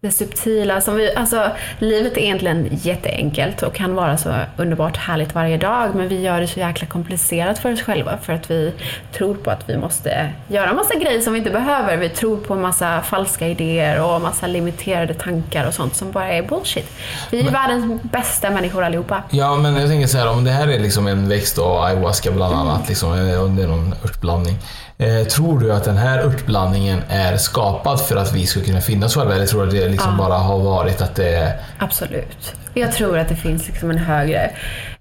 det 0.01 0.11
subtila. 0.11 0.81
Som 0.81 0.95
vi, 0.95 1.15
alltså, 1.15 1.51
livet 1.79 2.17
är 2.17 2.21
egentligen 2.21 2.69
jätteenkelt 2.71 3.63
och 3.63 3.73
kan 3.73 3.95
vara 3.95 4.17
så 4.17 4.33
underbart 4.57 4.97
härligt 4.97 5.35
varje 5.35 5.57
dag 5.57 5.95
men 5.95 6.07
vi 6.07 6.21
gör 6.21 6.41
det 6.41 6.47
så 6.47 6.59
jäkla 6.59 6.87
komplicerat 6.87 7.59
för 7.59 7.73
oss 7.73 7.81
själva 7.81 8.17
för 8.17 8.33
att 8.33 8.51
vi 8.51 8.73
tror 9.13 9.35
på 9.35 9.51
att 9.51 9.69
vi 9.69 9.77
måste 9.77 10.33
göra 10.47 10.73
massa 10.73 10.95
grejer 10.95 11.21
som 11.21 11.33
vi 11.33 11.39
inte 11.39 11.51
behöver. 11.51 11.97
Vi 11.97 12.09
tror 12.09 12.37
på 12.37 12.55
massa 12.55 13.01
falska 13.01 13.47
idéer 13.47 14.03
och 14.03 14.21
massa 14.21 14.47
limiterade 14.47 15.13
tankar 15.13 15.67
och 15.67 15.73
sånt 15.73 15.95
som 15.95 16.11
bara 16.11 16.33
är 16.33 16.43
bullshit. 16.43 16.91
Vi 17.31 17.39
är 17.39 17.51
världens 17.51 18.01
bästa 18.01 18.49
människor 18.49 18.83
allihopa. 18.83 19.23
Ja, 19.29 19.55
men 19.55 19.75
jag 19.75 19.89
tänker 19.89 20.07
så 20.07 20.17
här, 20.17 20.29
om 20.29 20.43
det 20.43 20.51
här 20.51 20.67
är 20.67 20.79
liksom 20.79 21.07
en 21.07 21.29
växt 21.29 21.57
och 21.57 21.85
ayahuasca 21.85 22.31
bland 22.31 22.55
annat, 22.55 22.89
liksom, 22.89 23.13
eh, 23.13 23.43
det 23.43 23.63
är 23.63 23.67
någon 23.67 23.93
örtblandning. 24.03 24.55
Eh, 25.01 25.27
tror 25.27 25.59
du 25.59 25.73
att 25.73 25.83
den 25.83 25.97
här 25.97 26.19
örtblandningen 26.19 27.01
är 27.09 27.37
skapad 27.37 28.01
för 28.01 28.15
att 28.15 28.33
vi 28.33 28.45
ska 28.45 28.61
kunna 28.61 28.81
finnas 28.81 29.15
själva 29.15 29.35
eller 29.35 29.45
tror 29.45 29.61
du 29.61 29.67
att 29.67 29.73
det 29.73 29.89
liksom 29.89 30.17
bara 30.17 30.33
har 30.33 30.59
varit 30.59 31.01
att 31.01 31.15
det 31.15 31.35
är... 31.35 31.53
Absolut. 31.77 32.55
Jag 32.73 32.91
tror 32.91 33.17
att 33.17 33.29
det 33.29 33.35
finns 33.35 33.67
liksom 33.67 33.91
en 33.91 33.97
högre... 33.97 34.51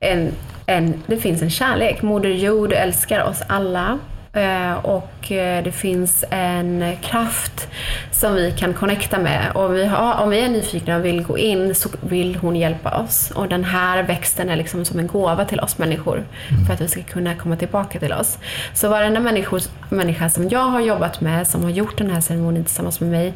En, 0.01 0.33
en, 0.67 1.03
det 1.07 1.17
finns 1.17 1.43
en 1.43 1.51
kärlek. 1.51 2.03
Moder 2.03 2.29
Jord 2.31 2.73
älskar 2.73 3.23
oss 3.23 3.43
alla. 3.47 3.99
Eh, 4.39 4.85
och 4.85 5.33
eh, 5.33 5.65
det 5.65 5.73
finns 5.73 6.25
en 6.31 6.97
kraft 7.03 7.69
som 8.11 8.35
vi 8.35 8.53
kan 8.53 8.75
connecta 8.75 9.19
med. 9.19 9.53
Och 9.55 9.77
vi 9.77 9.85
har, 9.85 10.23
om 10.23 10.31
vi 10.31 10.41
är 10.41 10.49
nyfikna 10.49 10.97
och 10.97 11.05
vill 11.05 11.23
gå 11.23 11.39
in 11.39 11.75
så 11.75 11.89
vill 12.01 12.37
hon 12.37 12.57
hjälpa 12.57 12.99
oss. 12.99 13.31
Och 13.31 13.49
den 13.49 13.65
här 13.65 14.03
växten 14.03 14.49
är 14.49 14.57
liksom 14.57 14.85
som 14.85 14.99
en 14.99 15.07
gåva 15.07 15.45
till 15.45 15.61
oss 15.61 15.79
människor 15.79 16.25
för 16.67 16.75
att 16.75 16.81
vi 16.81 16.89
ska 16.89 17.03
kunna 17.03 17.35
komma 17.35 17.57
tillbaka 17.57 17.99
till 17.99 18.13
oss. 18.13 18.39
Så 18.75 18.89
varenda 18.89 19.21
människor, 19.21 19.63
människa 19.89 20.29
som 20.29 20.49
jag 20.49 20.65
har 20.65 20.81
jobbat 20.81 21.21
med, 21.21 21.47
som 21.47 21.63
har 21.63 21.71
gjort 21.71 21.99
den 21.99 22.11
här 22.11 22.21
ceremonin 22.21 22.65
tillsammans 22.65 23.01
med 23.01 23.11
mig, 23.11 23.33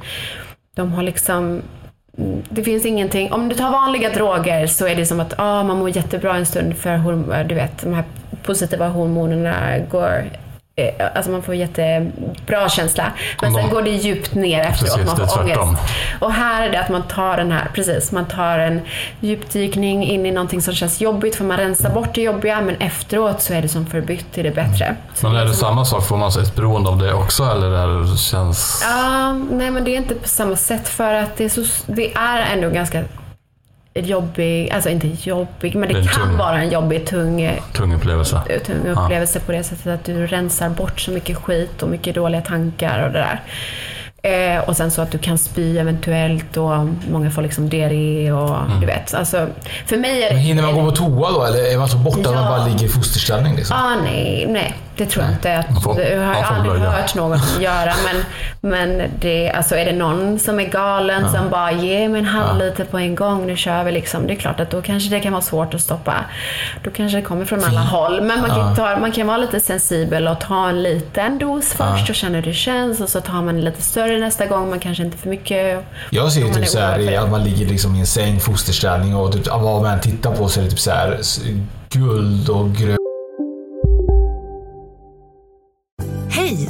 de 0.76 0.92
har 0.92 1.02
liksom 1.02 1.62
mm, 2.18 2.42
det 2.50 2.62
finns 2.62 2.86
ingenting, 2.86 3.32
om 3.32 3.48
du 3.48 3.54
tar 3.54 3.70
vanliga 3.70 4.10
droger 4.10 4.66
så 4.66 4.86
är 4.86 4.96
det 4.96 5.06
som 5.06 5.20
att 5.20 5.34
ah, 5.38 5.62
man 5.62 5.78
mår 5.78 5.96
jättebra 5.96 6.36
en 6.36 6.46
stund 6.46 6.76
för 6.76 7.44
du 7.44 7.54
vet, 7.54 7.82
de 7.82 7.94
här 7.94 8.04
positiva 8.42 8.88
hormonerna 8.88 9.78
går 9.90 10.24
Alltså 11.14 11.30
man 11.30 11.42
får 11.42 11.54
jättebra 11.54 12.68
känsla. 12.68 13.12
Men 13.42 13.54
sen 13.54 13.70
går 13.70 13.82
det 13.82 13.90
djupt 13.90 14.34
ner 14.34 14.60
efteråt. 14.60 14.94
Precis, 14.94 15.06
man 15.06 15.16
får 15.16 15.44
tvärtom. 15.44 15.68
ångest. 15.68 15.82
Och 16.20 16.32
här 16.32 16.66
är 16.66 16.72
det 16.72 16.80
att 16.80 16.88
man 16.88 17.02
tar 17.02 17.36
den 17.36 17.52
här, 17.52 17.70
precis, 17.74 18.12
man 18.12 18.24
tar 18.24 18.58
en 18.58 18.80
djupdykning 19.20 20.04
in 20.04 20.26
i 20.26 20.30
någonting 20.30 20.62
som 20.62 20.74
känns 20.74 21.00
jobbigt 21.00 21.34
för 21.36 21.44
man 21.44 21.56
rensar 21.56 21.90
bort 21.90 22.14
det 22.14 22.22
jobbiga 22.22 22.60
men 22.60 22.76
efteråt 22.76 23.42
så 23.42 23.54
är 23.54 23.62
det 23.62 23.68
som 23.68 23.86
förbytt 23.86 24.32
till 24.32 24.44
det 24.44 24.50
bättre. 24.50 24.96
Så 25.14 25.28
Men 25.28 25.36
är 25.36 25.44
det 25.44 25.54
samma 25.54 25.84
sak? 25.84 26.04
Får 26.06 26.16
man 26.16 26.28
ett 26.28 26.56
beroende 26.56 26.88
av 26.90 26.98
det 26.98 27.14
också 27.14 27.44
eller 27.44 28.10
det 28.12 28.18
känns... 28.18 28.84
Ja, 28.86 29.32
nej 29.32 29.70
men 29.70 29.84
det 29.84 29.90
är 29.90 29.96
inte 29.96 30.14
på 30.14 30.28
samma 30.28 30.56
sätt 30.56 30.88
för 30.88 31.14
att 31.14 31.36
det 31.36 31.44
är, 31.44 31.48
så, 31.48 31.64
det 31.86 32.14
är 32.14 32.40
ändå 32.52 32.70
ganska 32.70 33.04
jobbig, 33.94 34.70
alltså 34.70 34.90
inte 34.90 35.06
jobbig, 35.28 35.74
men 35.76 35.88
det, 35.88 36.00
Det 36.00 36.08
kan 36.08 36.28
tung- 36.28 36.36
vara 36.38 36.58
en 36.62 36.70
jobbig, 36.70 37.06
tung, 37.06 37.58
Tung 37.72 37.94
upplevelse. 37.94 38.40
tung 38.66 38.86
upplevelse 38.86 39.40
på 39.40 39.52
det 39.52 39.64
sättet 39.64 39.86
att 39.86 40.04
du 40.04 40.26
rensar 40.26 40.68
bort 40.68 41.00
så 41.00 41.10
mycket 41.10 41.36
skit 41.36 41.82
och 41.82 41.88
mycket 41.88 42.14
dåliga 42.14 42.40
tankar 42.40 43.06
och 43.06 43.12
det 43.12 43.18
där. 43.18 43.40
Eh, 44.24 44.60
och 44.68 44.76
sen 44.76 44.90
så 44.90 45.02
att 45.02 45.10
du 45.10 45.18
kan 45.18 45.38
spy 45.38 45.78
eventuellt 45.78 46.56
och 46.56 46.86
många 47.10 47.30
får 47.30 47.42
liksom 47.42 47.68
diarré 47.68 48.32
och 48.32 48.56
du 48.80 48.86
vet. 48.86 49.14
Alltså, 49.14 49.46
för 49.86 49.96
mig 49.96 50.22
är 50.22 50.30
Men 50.34 50.38
hinner 50.42 50.62
man 50.62 50.74
gå 50.74 50.84
på 50.90 50.96
toa 50.96 51.30
då 51.32 51.44
eller 51.44 51.72
är 51.74 51.78
man 51.78 51.88
så 51.88 51.96
borta 51.96 52.18
att 52.28 52.34
man 52.34 52.44
Ja. 52.44 52.50
bara 52.58 52.66
ligger 52.66 52.84
i 52.84 52.88
fosterställning? 52.88 53.56
Liksom? 53.56 53.76
Ah, 53.76 53.94
nej, 54.04 54.46
nej, 54.48 54.74
det 54.96 55.06
tror 55.06 55.24
jag 55.24 55.34
inte. 55.34 55.58
Att, 55.58 55.82
får- 55.82 55.94
har 55.94 56.34
jag 56.34 56.46
får 56.48 56.54
aldrig 56.54 56.72
blöja. 56.74 56.90
hört 56.90 57.14
någon 57.14 57.38
göra. 57.60 57.92
Men, 58.04 58.24
men 58.70 59.10
det, 59.20 59.50
alltså, 59.50 59.76
är 59.76 59.84
det 59.84 59.92
någon 59.92 60.38
som 60.38 60.60
är 60.60 60.64
galen 60.64 61.28
som 61.30 61.48
bara 61.50 61.72
ge 61.72 62.08
mig 62.08 62.18
en 62.18 62.26
halvliter 62.26 62.84
på 62.84 62.98
en 62.98 63.14
gång, 63.14 63.46
nu 63.46 63.56
kör 63.56 63.84
vi 63.84 63.92
liksom. 63.92 64.26
Det 64.26 64.32
är 64.32 64.36
klart 64.36 64.60
att 64.60 64.70
då 64.70 64.82
kanske 64.82 65.10
det 65.10 65.20
kan 65.20 65.32
vara 65.32 65.42
svårt 65.42 65.74
att 65.74 65.80
stoppa. 65.80 66.14
Då 66.84 66.90
kanske 66.90 67.18
det 67.18 67.22
kommer 67.22 67.44
från 67.44 67.64
alla 67.64 67.80
håll. 67.80 68.20
Men 68.22 68.40
man 68.40 68.50
kan, 68.50 68.76
ta, 68.76 68.96
man 69.00 69.12
kan 69.12 69.26
vara 69.26 69.36
lite 69.36 69.60
sensibel 69.60 70.28
och 70.28 70.40
ta 70.40 70.68
en 70.68 70.82
liten 70.82 71.38
dos 71.38 71.72
först 71.72 72.10
och 72.10 72.14
känna 72.16 72.36
hur 72.36 72.42
det 72.42 72.52
känns. 72.54 73.00
Och 73.00 73.08
så 73.08 73.20
tar 73.20 73.32
man 73.32 73.48
en 73.48 73.60
lite 73.60 73.82
större 73.82 74.18
nästa 74.18 74.46
gång, 74.46 74.70
men 74.70 74.80
kanske 74.80 75.02
inte 75.04 75.18
för 75.18 75.28
mycket. 75.28 75.84
Jag 76.10 76.32
ser 76.32 76.40
ju 76.40 76.52
typ 76.52 76.68
så 76.68 76.78
här, 76.78 77.18
att 77.18 77.30
man 77.30 77.44
ligger 77.44 77.66
liksom 77.66 77.94
i 77.96 78.00
en 78.00 78.06
säng, 78.06 78.40
fosterställning 78.40 79.16
och 79.16 79.32
typ, 79.32 79.46
vad 79.48 79.82
man 79.82 79.92
än 79.92 80.00
tittar 80.00 80.30
på 80.36 80.48
så 80.48 80.60
är 80.60 80.64
det 80.64 80.70
typ 80.70 80.78
så 80.80 80.90
här 80.90 81.18
guld 81.90 82.48
och 82.48 82.72
grönt. 82.74 82.98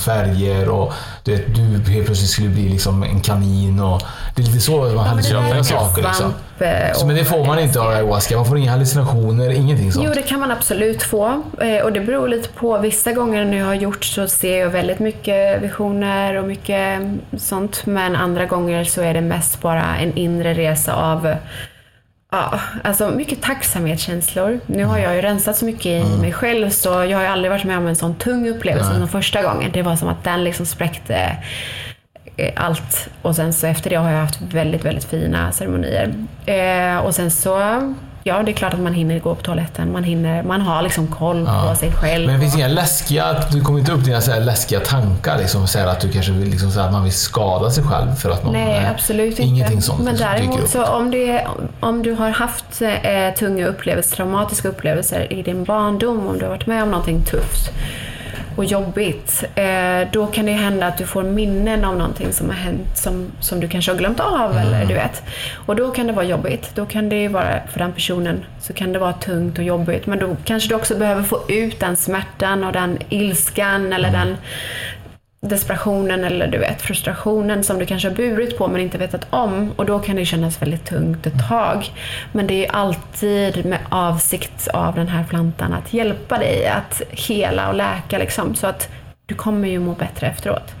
Färger 0.00 0.68
och 0.68 0.92
du, 1.24 1.32
vet, 1.32 1.54
du 1.54 1.92
helt 1.92 2.06
plötsligt 2.06 2.30
skulle 2.30 2.48
bli 2.48 2.68
liksom 2.68 3.02
en 3.02 3.20
kanin 3.20 3.80
och 3.80 4.02
det 4.34 4.42
är 4.42 4.46
lite 4.46 4.60
så 4.60 4.76
man 4.78 5.22
sina 5.22 5.48
är 5.58 5.62
saker 5.62 6.02
liksom. 6.02 6.34
eh, 6.60 6.92
Så, 6.94 7.06
men 7.06 7.16
det 7.16 7.24
får 7.24 7.44
man 7.44 7.58
inte 7.58 7.80
av 7.80 7.88
ayahuasca. 7.88 8.36
Man 8.36 8.46
får 8.46 8.58
inga 8.58 8.70
hallucinationer, 8.70 9.50
ingenting 9.50 9.92
sånt. 9.92 10.06
Jo, 10.08 10.12
det 10.14 10.22
kan 10.22 10.40
man 10.40 10.50
absolut 10.50 11.02
få. 11.02 11.42
Eh, 11.60 11.84
Och 11.84 11.92
det 11.92 12.00
beror 12.00 12.28
lite 12.28 12.48
på. 12.48 12.78
Vissa 12.78 13.12
gånger 13.12 13.44
när 13.44 13.58
jag 13.58 13.66
har 13.66 13.74
gjort 13.74 14.04
så 14.04 14.28
ser 14.28 14.60
jag 14.60 14.70
väldigt 14.70 14.98
mycket 14.98 15.62
visioner 15.62 16.34
och 16.36 16.44
mycket 16.48 17.00
sånt. 17.38 17.86
Men 17.86 18.16
andra 18.16 18.46
gånger 18.46 18.84
så 18.84 19.02
är 19.02 19.14
det 19.14 19.20
mest 19.20 19.60
bara 19.60 19.96
en 19.96 20.16
inre 20.16 20.54
resa 20.54 20.92
av 20.94 21.34
Ja, 22.30 22.60
alltså 22.84 23.10
mycket 23.10 23.42
tacksamhetskänslor. 23.42 24.60
Nu 24.66 24.84
har 24.84 24.98
jag 24.98 25.14
ju 25.14 25.20
rensat 25.20 25.56
så 25.56 25.64
mycket 25.64 25.86
i 25.86 26.18
mig 26.20 26.32
själv 26.32 26.70
så 26.70 26.88
jag 26.88 27.16
har 27.16 27.22
ju 27.22 27.28
aldrig 27.28 27.50
varit 27.50 27.64
med 27.64 27.78
om 27.78 27.86
en 27.86 27.96
sån 27.96 28.14
tung 28.14 28.48
upplevelse 28.48 28.90
Nej. 28.90 28.98
som 28.98 29.08
första 29.08 29.42
gången. 29.42 29.70
Det 29.72 29.82
var 29.82 29.96
som 29.96 30.08
att 30.08 30.24
den 30.24 30.44
liksom 30.44 30.66
spräckte 30.66 31.36
eh, 32.36 32.52
allt. 32.56 33.08
Och 33.22 33.36
sen 33.36 33.52
så 33.52 33.66
efter 33.66 33.90
det 33.90 33.96
har 33.96 34.10
jag 34.10 34.20
haft 34.20 34.42
väldigt, 34.42 34.84
väldigt 34.84 35.04
fina 35.04 35.52
ceremonier. 35.52 36.14
Eh, 36.46 36.98
och 36.98 37.14
sen 37.14 37.30
så, 37.30 37.58
ja 38.30 38.42
det 38.42 38.50
är 38.50 38.54
klart 38.54 38.74
att 38.74 38.80
man 38.80 38.94
hinner 38.94 39.18
gå 39.18 39.34
på 39.34 39.42
toaletten. 39.42 39.92
Man 39.92 40.04
hinner, 40.04 40.42
man 40.42 40.60
har 40.60 40.82
liksom 40.82 41.06
koll 41.06 41.44
på 41.44 41.50
Ja. 41.52 41.76
sig 41.76 41.92
själv. 41.92 42.26
Men 42.26 42.34
det 42.34 42.40
finns 42.40 42.56
inga 42.56 42.68
läskiga, 42.68 43.36
du 43.52 43.60
kommer 43.60 43.78
inte 43.78 43.92
upp 43.92 44.04
dina 44.04 44.20
så 44.20 44.40
läskiga 44.40 44.80
tankar 44.80 45.38
liksom, 45.38 45.66
så 45.66 45.78
att 45.78 46.00
du 46.00 46.12
kanske 46.12 46.32
vill 46.32 46.48
liksom, 46.50 46.70
så 46.70 46.80
att 46.80 46.92
man 46.92 47.02
vill 47.04 47.12
skada 47.12 47.70
sig 47.70 47.84
själv 47.84 48.14
för 48.14 48.30
att 48.30 48.44
man... 48.44 48.52
Nej, 48.52 48.86
absolut 48.94 49.28
inte. 49.30 49.42
Ingenting 49.42 49.82
sånt 49.82 50.04
Men 50.04 50.16
däremot 50.16 50.70
så 50.70 50.84
om, 50.84 51.10
det, 51.10 51.46
om 51.80 52.02
du 52.02 52.12
har 52.12 52.30
haft 52.30 52.82
eh, 52.82 53.34
tunga 53.38 53.66
upplevelser, 53.66 54.16
traumatiska 54.16 54.68
upplevelser 54.68 55.32
i 55.32 55.42
din 55.42 55.64
barndom, 55.64 56.26
om 56.26 56.38
du 56.38 56.44
har 56.44 56.50
varit 56.50 56.66
med 56.66 56.82
om 56.82 56.90
någonting 56.90 57.22
tufft 57.24 57.70
och 58.56 58.64
jobbigt, 58.64 59.44
eh, 59.54 60.08
då 60.12 60.26
kan 60.26 60.46
det 60.46 60.52
hända 60.52 60.86
att 60.86 60.98
du 60.98 61.06
får 61.06 61.22
minnen 61.22 61.84
av 61.84 61.96
någonting 61.96 62.32
som 62.32 62.48
har 62.48 62.56
hänt 62.56 62.98
som, 62.98 63.26
som 63.40 63.60
du 63.60 63.68
kanske 63.68 63.92
har 63.92 63.98
glömt 63.98 64.20
av. 64.20 64.52
Mm. 64.52 64.66
Eller, 64.66 64.84
du 64.86 64.94
vet. 64.94 65.22
Och 65.66 65.76
då 65.76 65.90
kan 65.90 66.06
det 66.06 66.12
vara 66.12 66.26
jobbigt. 66.26 66.70
Då 66.74 66.86
kan 66.86 67.08
det 67.08 67.28
vara, 67.28 67.60
för 67.72 67.78
den 67.78 67.92
personen, 67.92 68.44
så 68.60 68.72
kan 68.72 68.92
det 68.92 68.98
vara 68.98 69.12
tungt 69.12 69.58
och 69.58 69.64
jobbigt. 69.64 70.06
Men 70.06 70.18
då 70.18 70.36
kanske 70.44 70.68
du 70.68 70.74
också 70.74 70.94
behöver 70.98 71.22
få 71.22 71.40
ut 71.48 71.80
den 71.80 71.96
smärtan 71.96 72.64
och 72.64 72.72
den 72.72 72.98
ilskan 73.08 73.92
eller 73.92 74.08
Mm. 74.08 74.20
den 74.20 74.36
desperationen 75.42 76.24
eller 76.24 76.46
du 76.46 76.58
vet 76.58 76.82
frustrationen 76.82 77.64
som 77.64 77.78
du 77.78 77.86
kanske 77.86 78.08
har 78.08 78.16
burit 78.16 78.58
på 78.58 78.68
men 78.68 78.80
inte 78.80 78.98
vetat 78.98 79.26
om 79.30 79.70
och 79.76 79.86
då 79.86 79.98
kan 79.98 80.16
det 80.16 80.24
kännas 80.24 80.62
väldigt 80.62 80.84
tungt 80.84 81.26
ett 81.26 81.48
tag. 81.48 81.90
Men 82.32 82.46
det 82.46 82.66
är 82.66 82.72
alltid 82.72 83.64
med 83.66 83.78
avsikt 83.88 84.68
av 84.68 84.94
den 84.94 85.08
här 85.08 85.24
plantan 85.24 85.72
att 85.72 85.92
hjälpa 85.92 86.38
dig 86.38 86.66
att 86.66 87.02
hela 87.10 87.68
och 87.68 87.74
läka 87.74 88.18
liksom 88.18 88.54
så 88.54 88.66
att 88.66 88.88
du 89.26 89.34
kommer 89.34 89.68
ju 89.68 89.78
må 89.78 89.92
bättre 89.94 90.26
efteråt. 90.26 90.72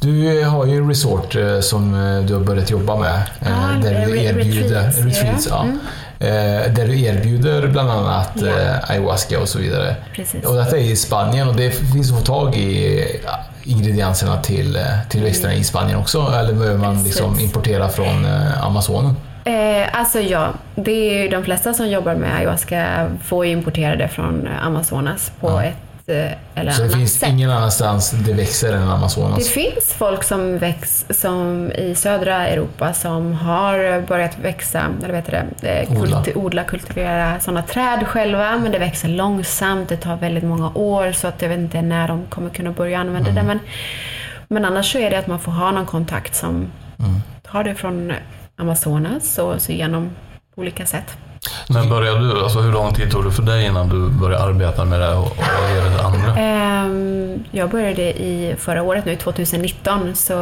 Du 0.00 0.44
har 0.44 0.66
ju 0.66 0.88
resort 0.90 1.34
eh, 1.36 1.60
som 1.60 1.94
eh, 1.94 2.22
du 2.24 2.34
har 2.34 2.40
börjat 2.40 2.70
jobba 2.70 2.96
med. 2.96 3.14
eh, 3.40 3.48
Ja, 3.48 3.90
där 3.90 4.06
du 4.06 4.22
erbjuder 4.22 4.62
retreats, 4.62 4.98
retreats, 4.98 5.46
ja. 5.50 5.62
Mm. 5.62 5.78
Eh, 6.18 6.72
Där 6.74 6.86
du 6.86 7.02
erbjuder 7.02 7.66
bland 7.68 7.90
annat 7.90 8.30
Ja. 8.34 8.46
eh, 8.48 8.90
ayahuasca 8.90 9.40
och 9.40 9.48
så 9.48 9.58
vidare. 9.58 9.96
Precis. 10.14 10.44
Och 10.44 10.54
detta 10.54 10.76
är 10.78 10.82
i 10.82 10.96
Spanien 10.96 11.48
och 11.48 11.56
det 11.56 11.70
finns 11.70 12.12
att 12.12 12.18
få 12.18 12.24
tag 12.24 12.56
i 12.56 13.04
ingredienserna 13.64 14.42
till, 14.42 14.76
eh, 14.76 14.82
till 15.08 15.22
växterna 15.22 15.54
i 15.54 15.64
Spanien 15.64 15.98
också? 15.98 16.18
Eller 16.38 16.52
behöver 16.52 16.78
man 16.78 17.04
liksom 17.04 17.40
importera 17.40 17.88
från 17.88 18.24
eh, 18.24 18.64
Amazonen? 18.66 19.16
Eh, 19.44 19.98
alltså 20.00 20.20
ja, 20.20 20.48
det 20.74 21.24
är 21.24 21.30
de 21.30 21.44
flesta 21.44 21.74
som 21.74 21.88
jobbar 21.88 22.14
med 22.14 22.34
ayahuasca 22.36 23.10
får 23.24 23.46
importera 23.46 23.96
det 23.96 24.08
från 24.08 24.48
Amazonas 24.62 25.32
på 25.40 25.48
Ja. 25.48 25.62
ett 25.64 25.76
eller 26.54 26.72
Så 26.72 26.82
det 26.82 26.90
finns 26.90 27.18
sätt. 27.18 27.28
ingen 27.28 27.50
annanstans 27.50 28.10
det 28.10 28.32
växer 28.32 28.72
än 28.72 28.88
Amazonas? 28.88 29.38
Det 29.38 29.44
finns 29.50 29.92
folk 29.98 30.24
som 30.24 30.58
väx, 30.58 31.04
som 31.10 31.72
i 31.72 31.94
södra 31.94 32.48
Europa 32.48 32.92
som 32.92 33.32
har 33.32 34.00
börjat 34.06 34.38
växa, 34.38 34.82
eller 35.04 35.12
vet 35.14 35.26
det, 35.26 35.68
eh, 35.68 35.92
Odla. 36.02 36.22
kulti, 36.22 36.38
odla, 36.38 36.64
kultivera 36.64 37.40
sådana 37.40 37.62
träd 37.62 38.06
själva. 38.06 38.58
Men 38.58 38.72
det 38.72 38.78
växer 38.78 39.08
långsamt, 39.08 39.88
det 39.88 39.96
tar 39.96 40.16
väldigt 40.16 40.44
många 40.44 40.70
år 40.74 41.12
så 41.12 41.28
att 41.28 41.42
jag 41.42 41.48
vet 41.48 41.58
inte 41.58 41.82
när 41.82 42.08
de 42.08 42.26
kommer 42.26 42.50
kunna 42.50 42.70
börja 42.70 42.98
använda 42.98 43.30
Mm. 43.30 43.34
det. 43.34 43.48
Men, 43.48 43.58
men 44.48 44.64
annars 44.64 44.92
så 44.92 44.98
är 44.98 45.10
det 45.10 45.18
att 45.18 45.26
man 45.26 45.40
får 45.40 45.52
ha 45.52 45.70
någon 45.70 45.86
kontakt 45.86 46.34
som 46.34 46.52
Mm. 46.98 47.20
tar 47.42 47.64
det 47.64 47.74
från 47.74 48.12
Amazonas 48.56 49.38
och 49.38 49.62
så 49.62 49.72
genom 49.72 50.10
olika 50.56 50.86
sätt. 50.86 51.16
När 51.68 51.88
började 51.88 52.28
du? 52.28 52.42
Alltså 52.42 52.60
hur 52.60 52.72
lång 52.72 52.94
tid 52.94 53.10
tog 53.10 53.24
det 53.24 53.30
för 53.30 53.42
dig 53.42 53.66
innan 53.66 53.88
du 53.88 54.10
började 54.20 54.44
arbeta 54.44 54.84
med 54.84 55.00
det 55.00 55.14
och, 55.14 55.38
är 55.70 55.90
det 55.96 56.04
andra? 56.04 56.40
Ehm, 56.40 57.44
jag 57.50 57.70
började 57.70 58.02
i 58.02 58.54
förra 58.58 58.82
året, 58.82 59.04
nu 59.04 59.16
2019, 59.16 60.14
så 60.14 60.32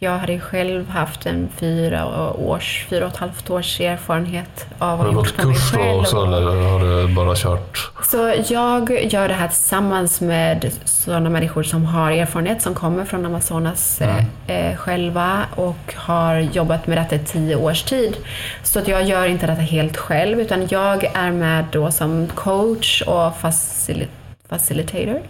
jag 0.00 0.18
hade 0.18 0.40
själv 0.40 0.88
haft 0.90 1.26
en 1.26 1.48
fyra, 1.56 2.32
års, 2.32 2.86
fyra 2.90 3.06
och 3.06 3.12
ett 3.12 3.16
halvt 3.16 3.50
års 3.50 3.80
erfarenhet 3.80 4.66
av 4.78 5.00
att 5.00 5.14
gått 5.14 5.36
kurs 5.36 5.72
då 5.72 6.00
också 6.00 6.16
eller 6.24 6.40
har 6.70 6.80
du 7.08 7.14
bara 7.14 7.34
kört? 7.36 7.90
Så 8.04 8.34
jag 8.48 9.04
gör 9.12 9.28
det 9.28 9.34
här 9.34 9.48
tillsammans 9.48 10.20
med 10.20 10.72
sådana 10.84 11.30
människor 11.30 11.62
som 11.62 11.84
har 11.84 12.10
erfarenhet, 12.10 12.62
som 12.62 12.74
kommer 12.74 13.04
från 13.04 13.26
Amazonas 13.26 14.00
Mm. 14.00 14.24
eh, 14.46 14.76
själva 14.76 15.42
och 15.54 15.94
har 15.96 16.36
jobbat 16.38 16.86
med 16.86 16.98
detta 16.98 17.14
i 17.14 17.18
tio 17.18 17.56
års 17.56 17.82
tid. 17.82 18.16
Så 18.62 18.78
att 18.78 18.88
jag 18.88 19.02
gör 19.04 19.26
inte 19.26 19.46
detta 19.46 19.60
helt 19.62 19.96
själv, 19.96 20.40
utan 20.40 20.66
jag 20.70 21.04
är 21.04 21.30
med 21.30 21.64
då 21.72 21.90
som 21.90 22.26
coach 22.34 23.02
och 23.02 23.32
facil- 23.40 24.06
facilitator. 24.48 25.20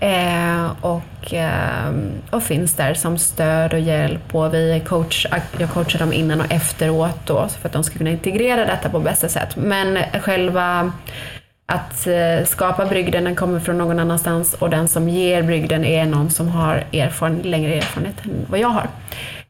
Eh, 0.00 0.70
och, 0.80 1.34
eh, 1.34 1.94
och 2.30 2.42
finns 2.42 2.74
där 2.74 2.94
som 2.94 3.18
stöd 3.18 3.72
och 3.72 3.80
hjälp. 3.80 4.34
Och 4.34 4.54
vi 4.54 4.82
coach, 4.86 5.26
jag 5.58 5.70
coachar 5.70 5.98
dem 5.98 6.12
innan 6.12 6.40
och 6.40 6.52
efteråt 6.52 7.26
då, 7.26 7.48
för 7.48 7.68
att 7.68 7.72
de 7.72 7.84
ska 7.84 7.98
kunna 7.98 8.10
integrera 8.10 8.64
detta 8.64 8.88
på 8.88 9.00
bästa 9.00 9.28
sätt. 9.28 9.56
Men 9.56 9.98
själva 10.20 10.92
att 11.66 12.06
eh, 12.06 12.44
skapa 12.46 12.86
brygden 12.86 13.24
den 13.24 13.36
kommer 13.36 13.60
från 13.60 13.78
någon 13.78 13.98
annanstans 13.98 14.54
och 14.54 14.70
den 14.70 14.88
som 14.88 15.08
ger 15.08 15.42
brygden 15.42 15.84
är 15.84 16.06
någon 16.06 16.30
som 16.30 16.48
har 16.48 16.84
erfaren, 16.92 17.38
längre 17.38 17.74
erfarenhet 17.74 18.24
än 18.24 18.46
vad 18.48 18.60
jag 18.60 18.68
har. 18.68 18.86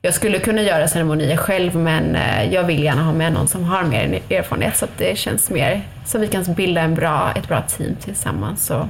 Jag 0.03 0.15
skulle 0.15 0.39
kunna 0.39 0.63
göra 0.63 0.89
ceremonier 0.89 1.37
själv 1.37 1.77
men 1.77 2.15
eh, 2.15 2.55
jag 2.55 2.65
vill 2.65 2.83
gärna 2.83 3.03
ha 3.03 3.13
med 3.13 3.33
någon 3.33 3.49
som 3.49 3.65
har 3.65 3.83
mer 3.83 4.21
erfarenhet 4.31 4.77
så 4.77 4.85
att 4.85 4.99
det 4.99 5.19
känns 5.19 5.51
mer 5.51 5.83
så 6.07 6.19
vi 6.19 6.27
kan 6.27 6.55
bilda 6.55 6.81
en 6.81 6.95
bra, 6.95 7.33
ett 7.37 7.49
bra 7.49 7.63
team 7.63 7.97
tillsammans 8.01 8.71
och 8.71 8.87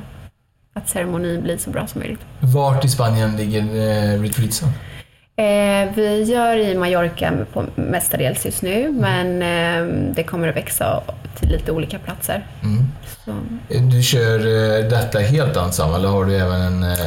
att 0.75 0.89
ceremonin 0.89 1.43
blir 1.43 1.59
så 1.59 1.71
bra 1.71 1.87
som 1.87 1.99
möjligt. 1.99 2.21
Vart 2.41 2.85
i 2.85 2.89
Spanien 2.89 3.37
ligger 3.37 3.61
eh, 3.61 4.23
retreatsen? 4.23 4.69
Eh, 5.37 5.95
vi 5.95 6.23
gör 6.23 6.57
i 6.57 6.75
Mallorca 6.75 7.33
på 7.53 7.65
mestadels 7.75 8.45
just 8.45 8.63
nu 8.63 8.93
men 8.93 9.43
eh, 9.43 10.13
det 10.15 10.23
kommer 10.23 10.49
att 10.49 10.57
växa 10.57 11.03
till 11.35 11.49
lite 11.49 11.73
olika 11.73 11.99
platser. 11.99 12.47
Mm. 12.63 12.85
Så. 13.31 13.79
Du 13.79 14.03
kör 14.03 14.39
eh, 14.39 14.89
detta 14.89 15.19
helt 15.19 15.57
ensam 15.57 15.95
eller 15.95 16.09
har 16.09 16.25
du 16.25 16.37
även 16.37 16.61
en... 16.61 16.83
eh, 16.83 16.99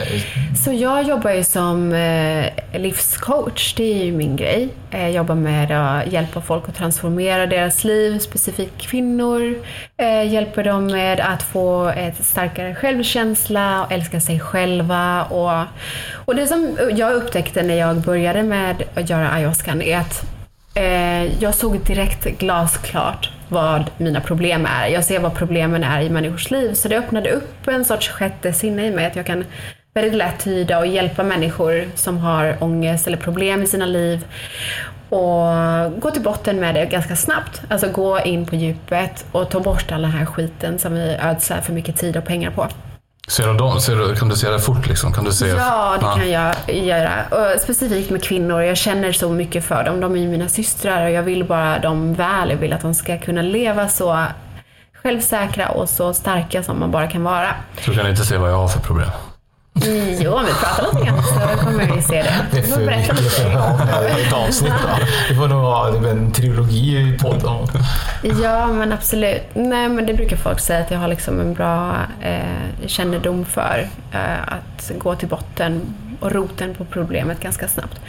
Så 0.64 0.72
jag 0.74 1.04
jobbar 1.04 1.32
ju 1.32 1.44
som 1.44 1.94
eh, 1.94 2.46
livscoach, 2.80 3.74
det 3.74 4.02
är 4.02 4.06
ju 4.06 4.12
min 4.12 4.36
grej. 4.36 4.70
Jag 4.90 5.12
jobbar 5.12 5.36
med 5.36 5.72
att 5.72 6.12
hjälpa 6.12 6.42
folk 6.42 6.70
att 6.70 6.76
transformera 6.76 7.46
deras 7.48 7.84
liv, 7.84 8.20
specifikt 8.20 8.78
kvinnor. 8.82 9.56
Hjälper 10.26 10.64
dem 10.64 10.86
med 10.88 11.20
att 11.20 11.44
få 11.44 11.88
ett 11.88 12.26
starkare 12.26 12.76
självkänsla 12.76 13.86
och 13.86 13.92
älska 13.92 14.22
sig 14.22 14.40
själva. 14.40 15.24
Och, 15.24 15.66
och 16.26 16.36
det 16.36 16.48
som 16.48 16.78
jag 16.96 17.14
upptäckte 17.14 17.64
när 17.64 17.76
jag 17.76 17.96
började 18.02 18.44
med 18.44 18.84
att 18.96 19.10
göra 19.10 19.30
ayahuascan 19.30 19.82
är 19.82 19.98
att 19.98 20.26
jag 21.40 21.56
såg 21.56 21.80
direkt 21.86 22.26
glasklart 22.26 23.30
vad 23.54 23.90
mina 23.98 24.22
problem 24.22 24.66
är. 24.66 24.88
Jag 24.88 25.06
ser 25.06 25.20
vad 25.20 25.36
problemen 25.36 25.84
är 25.84 26.02
i 26.02 26.10
människors 26.10 26.52
liv. 26.52 26.74
Så 26.74 26.88
det 26.88 26.98
öppnade 26.98 27.32
upp 27.32 27.68
en 27.68 27.86
sorts 27.86 28.10
sjätte 28.10 28.54
sinne 28.54 28.86
i 28.86 28.92
mig. 28.92 29.06
Att 29.06 29.16
jag 29.16 29.26
kan 29.26 29.46
väldigt 29.94 30.14
lätt 30.14 30.40
tyda 30.44 30.80
och 30.80 30.88
hjälpa 30.88 31.24
människor 31.24 31.86
som 31.96 32.18
har 32.18 32.64
ångest 32.64 33.08
eller 33.08 33.18
problem 33.18 33.64
i 33.64 33.68
sina 33.68 33.86
liv. 33.86 34.26
Och 35.10 36.02
gå 36.02 36.12
till 36.12 36.22
botten 36.22 36.60
med 36.60 36.76
det 36.76 36.86
ganska 36.86 37.16
snabbt. 37.16 37.62
Alltså 37.70 37.90
gå 37.90 38.20
in 38.20 38.46
på 38.46 38.56
djupet 38.56 39.26
och 39.32 39.50
ta 39.50 39.60
bort 39.60 39.92
all 39.92 40.02
den 40.02 40.12
här 40.12 40.26
skiten 40.26 40.80
som 40.80 40.94
vi 40.94 41.18
ödslar 41.22 41.62
för 41.62 41.74
mycket 41.74 41.98
tid 41.98 42.18
och 42.18 42.26
pengar 42.26 42.52
på. 42.52 42.68
Ser 43.28 43.48
du 43.48 43.54
dem, 43.54 43.80
ser 43.82 43.96
du, 43.96 44.16
kan 44.16 44.30
du 44.30 44.36
se 44.36 44.50
det 44.50 44.60
fort 44.60 44.88
liksom? 44.88 45.14
Kan 45.14 45.24
du 45.24 45.32
se, 45.32 45.48
Ja, 45.48 45.98
det 46.00 46.06
kan 46.20 46.32
jag 46.32 46.56
göra. 46.86 47.12
Och 47.32 47.62
specifikt 47.62 48.10
med 48.10 48.24
kvinnor. 48.24 48.62
Jag 48.62 48.78
känner 48.78 49.12
så 49.12 49.30
mycket 49.30 49.66
för 49.66 49.84
dem. 49.84 50.00
De 50.00 50.16
är 50.16 50.20
ju 50.20 50.28
mina 50.28 50.50
systrar 50.50 51.06
och 51.06 51.12
jag 51.12 51.24
vill 51.24 51.44
bara 51.46 51.80
dem 51.80 52.14
väl. 52.14 52.50
Jag 52.50 52.58
vill 52.58 52.74
att 52.74 52.82
de 52.82 52.94
ska 52.94 53.18
kunna 53.18 53.42
leva 53.42 53.90
så 53.90 54.26
självsäkra 55.04 55.70
och 55.70 55.90
så 55.90 56.14
starka 56.14 56.64
som 56.64 56.80
man 56.80 56.92
bara 56.92 57.08
kan 57.08 57.24
vara. 57.24 57.48
Så 57.86 57.94
kan 57.94 58.04
du 58.04 58.10
inte 58.10 58.26
se 58.26 58.38
vad 58.38 58.50
jag 58.52 58.58
har 58.58 58.68
för 58.68 58.80
problem. 58.80 59.10
Jo, 59.76 60.32
om 60.34 60.46
vi 60.46 60.52
pratar 60.52 60.94
lite 60.94 61.06
grann 61.06 61.24
så 61.24 61.64
kommer 61.66 61.96
vi 61.96 62.02
se 62.02 62.24
det. 62.24 62.46
Det 62.52 62.58
är 62.58 62.64
för 62.64 62.80
mycket 62.80 64.28
ett 64.28 64.34
avsnitt. 64.34 64.72
Va? 64.72 65.00
Det 65.30 65.36
får 65.36 65.48
nog 65.48 65.62
vara 65.62 66.10
en 66.10 66.32
trilogi 66.32 66.98
i 66.98 67.18
podden. 67.22 67.68
Ja, 68.44 68.68
men 68.68 68.92
absolut. 68.92 69.42
Nej, 69.54 69.90
men 69.90 70.06
det 70.06 70.14
brukar 70.14 70.38
folk 70.38 70.60
säga 70.60 70.80
att 70.80 70.92
jag 70.92 71.00
har 71.00 71.08
liksom 71.08 71.40
en 71.40 71.54
bra 71.54 71.96
eh, 72.22 72.88
kännedom 72.88 73.46
för. 73.46 73.88
Eh, 74.14 74.42
att 74.48 74.92
gå 74.98 75.16
till 75.16 75.28
botten 75.28 75.82
och 76.20 76.32
roten 76.32 76.76
på 76.76 76.86
problemet 76.86 77.40
ganska 77.40 77.68
snabbt. 77.68 78.00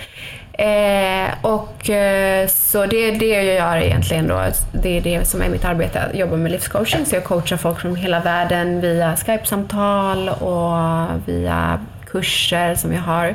Eh, 0.59 1.35
och 1.43 1.91
eh, 1.91 2.47
så 2.49 2.87
det 2.87 2.97
är 2.97 3.19
det 3.19 3.29
jag 3.29 3.45
gör 3.45 3.77
egentligen 3.77 4.29
då. 4.29 4.43
Det 4.73 4.99
är 4.99 5.01
det 5.01 5.25
som 5.25 5.43
är 5.43 5.49
mitt 5.49 5.65
arbete, 5.65 6.01
att 6.01 6.15
jobba 6.15 6.37
med 6.37 6.53
livscoaching. 6.53 7.07
Så 7.07 7.17
jag 7.17 7.25
coachar 7.25 7.57
folk 7.57 7.81
från 7.81 7.97
hela 7.97 8.21
världen 8.21 8.81
via 8.81 9.17
Skype-samtal 9.17 10.29
och 10.29 11.29
via 11.29 11.81
kurser 12.07 12.75
som 12.75 12.93
jag 12.93 13.01
har. 13.01 13.35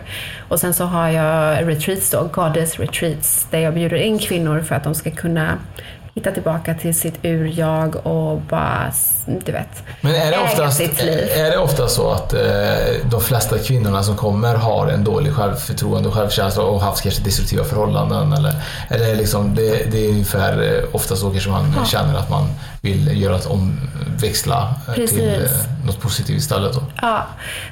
Och 0.50 0.60
sen 0.60 0.74
så 0.74 0.84
har 0.84 1.10
jag 1.10 1.68
retreats 1.68 2.10
då, 2.10 2.30
Goddess 2.34 2.80
retreats, 2.80 3.48
där 3.52 3.60
jag 3.60 3.74
bjuder 3.74 3.98
in 3.98 4.20
kvinnor 4.20 4.62
för 4.62 4.76
att 4.76 4.84
de 4.84 4.96
ska 4.96 5.12
kunna 5.12 5.58
hitta 6.16 6.32
tillbaka 6.32 6.74
till 6.74 7.00
sitt 7.00 7.20
ur-jag 7.22 8.06
och 8.06 8.42
bara, 8.42 8.92
du 9.26 9.52
vet, 9.52 9.84
Men 10.02 10.16
är 10.16 10.32
det, 10.32 10.38
oftast, 10.38 10.78
sitt 10.78 11.04
liv. 11.04 11.30
är 11.36 11.52
det 11.52 11.58
ofta 11.58 11.88
så 11.88 12.12
att 12.12 12.34
eh, 12.34 12.40
de 13.12 13.22
flesta 13.22 13.58
kvinnorna 13.58 14.04
som 14.04 14.16
kommer 14.18 14.56
har 14.56 14.88
en 14.88 15.04
dålig 15.04 15.34
självförtroende 15.34 16.10
och 16.10 16.16
självkänsla 16.16 16.64
och 16.64 16.82
haft 16.82 17.04
kanske 17.04 17.22
destruktiva 17.24 17.64
förhållanden? 17.64 18.34
Eller 18.34 18.54
det, 18.90 19.16
liksom, 19.16 19.56
det, 19.56 19.92
det 19.92 20.06
är 20.06 20.10
ungefär 20.10 20.62
eh, 20.78 20.96
ofta 20.96 21.16
så 21.16 21.30
kanske 21.32 21.50
man 21.50 21.74
Ja. 21.78 21.86
känner 21.86 22.16
att 22.20 22.30
man 22.30 22.48
vill 22.82 23.22
göra 23.22 23.36
ett 23.36 23.46
omväxla 23.46 24.76
eh, 24.88 24.94
till 24.94 25.04
Precis. 25.04 25.22
eh, 25.22 25.86
något 25.86 26.02
positivt 26.02 26.38
istället? 26.38 26.74
Då. 26.74 26.84
Ja. 27.02 27.28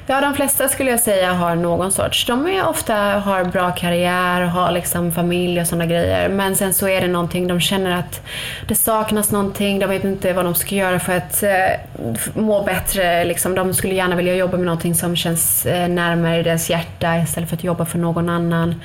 ja, 0.06 0.20
de 0.20 0.34
flesta 0.34 0.68
skulle 0.68 0.90
jag 0.90 1.00
säga 1.00 1.32
har 1.32 1.56
någon 1.56 1.92
sorts. 1.92 2.26
De 2.26 2.46
är 2.46 2.66
ofta 2.68 2.94
har 2.94 3.44
bra 3.44 3.70
karriär, 3.70 4.40
har 4.40 4.72
liksom 4.72 5.12
familj 5.12 5.60
och 5.60 5.66
sådana 5.66 5.86
grejer. 5.86 6.28
Men 6.28 6.56
sen 6.56 6.74
så 6.74 6.88
är 6.88 7.00
det 7.00 7.08
någonting, 7.08 7.46
de 7.48 7.60
känner 7.60 7.98
att 7.98 8.20
det 8.68 8.74
saknas 8.74 9.30
någonting. 9.30 9.78
De 9.78 9.86
vet 9.86 10.04
inte 10.04 10.32
vad 10.32 10.44
de 10.44 10.54
ska 10.54 10.74
göra 10.74 11.00
för 11.00 11.16
att 11.16 11.42
eh, 11.42 11.50
må 12.34 12.62
bättre. 12.62 13.24
Liksom, 13.24 13.54
de 13.54 13.74
skulle 13.74 13.94
gärna 13.94 14.16
vilja 14.16 14.34
jobba 14.34 14.56
med 14.56 14.66
någonting 14.66 14.94
som 14.94 15.16
känns 15.16 15.66
eh, 15.66 15.88
närmare 15.88 16.42
deras 16.42 16.70
hjärta 16.70 17.16
istället 17.18 17.48
för 17.48 17.56
att 17.56 17.64
jobba 17.64 17.84
för 17.84 17.98
någon 17.98 18.28
annan. 18.28 18.80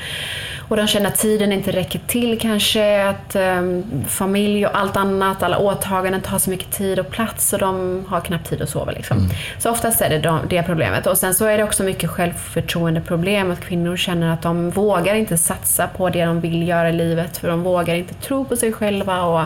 Och 0.73 0.77
de 0.77 0.87
känner 0.87 1.07
att 1.07 1.17
tiden 1.17 1.51
inte 1.51 1.71
räcker 1.71 1.99
till 2.07 2.39
kanske. 2.39 3.07
Att 3.09 3.35
eh, 3.35 3.61
familj 4.07 4.65
och 4.65 4.77
allt 4.77 4.97
annat, 4.97 5.43
alla 5.43 5.57
åtaganden 5.57 6.21
tar 6.21 6.37
så 6.37 6.49
mycket 6.49 6.71
tid 6.71 6.99
och 6.99 7.09
plats 7.09 7.53
och 7.53 7.59
de 7.59 8.05
har 8.09 8.21
knappt 8.21 8.49
tid 8.49 8.61
att 8.61 8.69
sova. 8.69 8.91
Liksom. 8.91 9.29
Så 9.59 9.71
oftast 9.71 10.01
är 10.01 10.09
det 10.09 10.19
de- 10.19 10.39
det 10.49 10.63
problemet. 10.63 11.07
Och 11.07 11.17
sen 11.17 11.33
så 11.33 11.45
är 11.45 11.57
det 11.57 11.63
också 11.63 11.83
mycket 11.83 12.09
självförtroendeproblem. 12.09 13.51
Att 13.51 13.59
kvinnor 13.61 13.97
känner 13.97 14.33
att 14.33 14.41
de 14.41 14.69
vågar 14.69 15.15
inte 15.15 15.37
satsa 15.37 15.87
på 15.87 16.09
det 16.09 16.25
de 16.25 16.41
vill 16.41 16.67
göra 16.67 16.89
i 16.89 16.93
livet. 16.93 17.37
För 17.37 17.47
de 17.47 17.63
vågar 17.63 17.95
inte 17.95 18.13
tro 18.13 18.45
på 18.45 18.55
sig 18.55 18.73
själva. 18.73 19.21
Och 19.21 19.41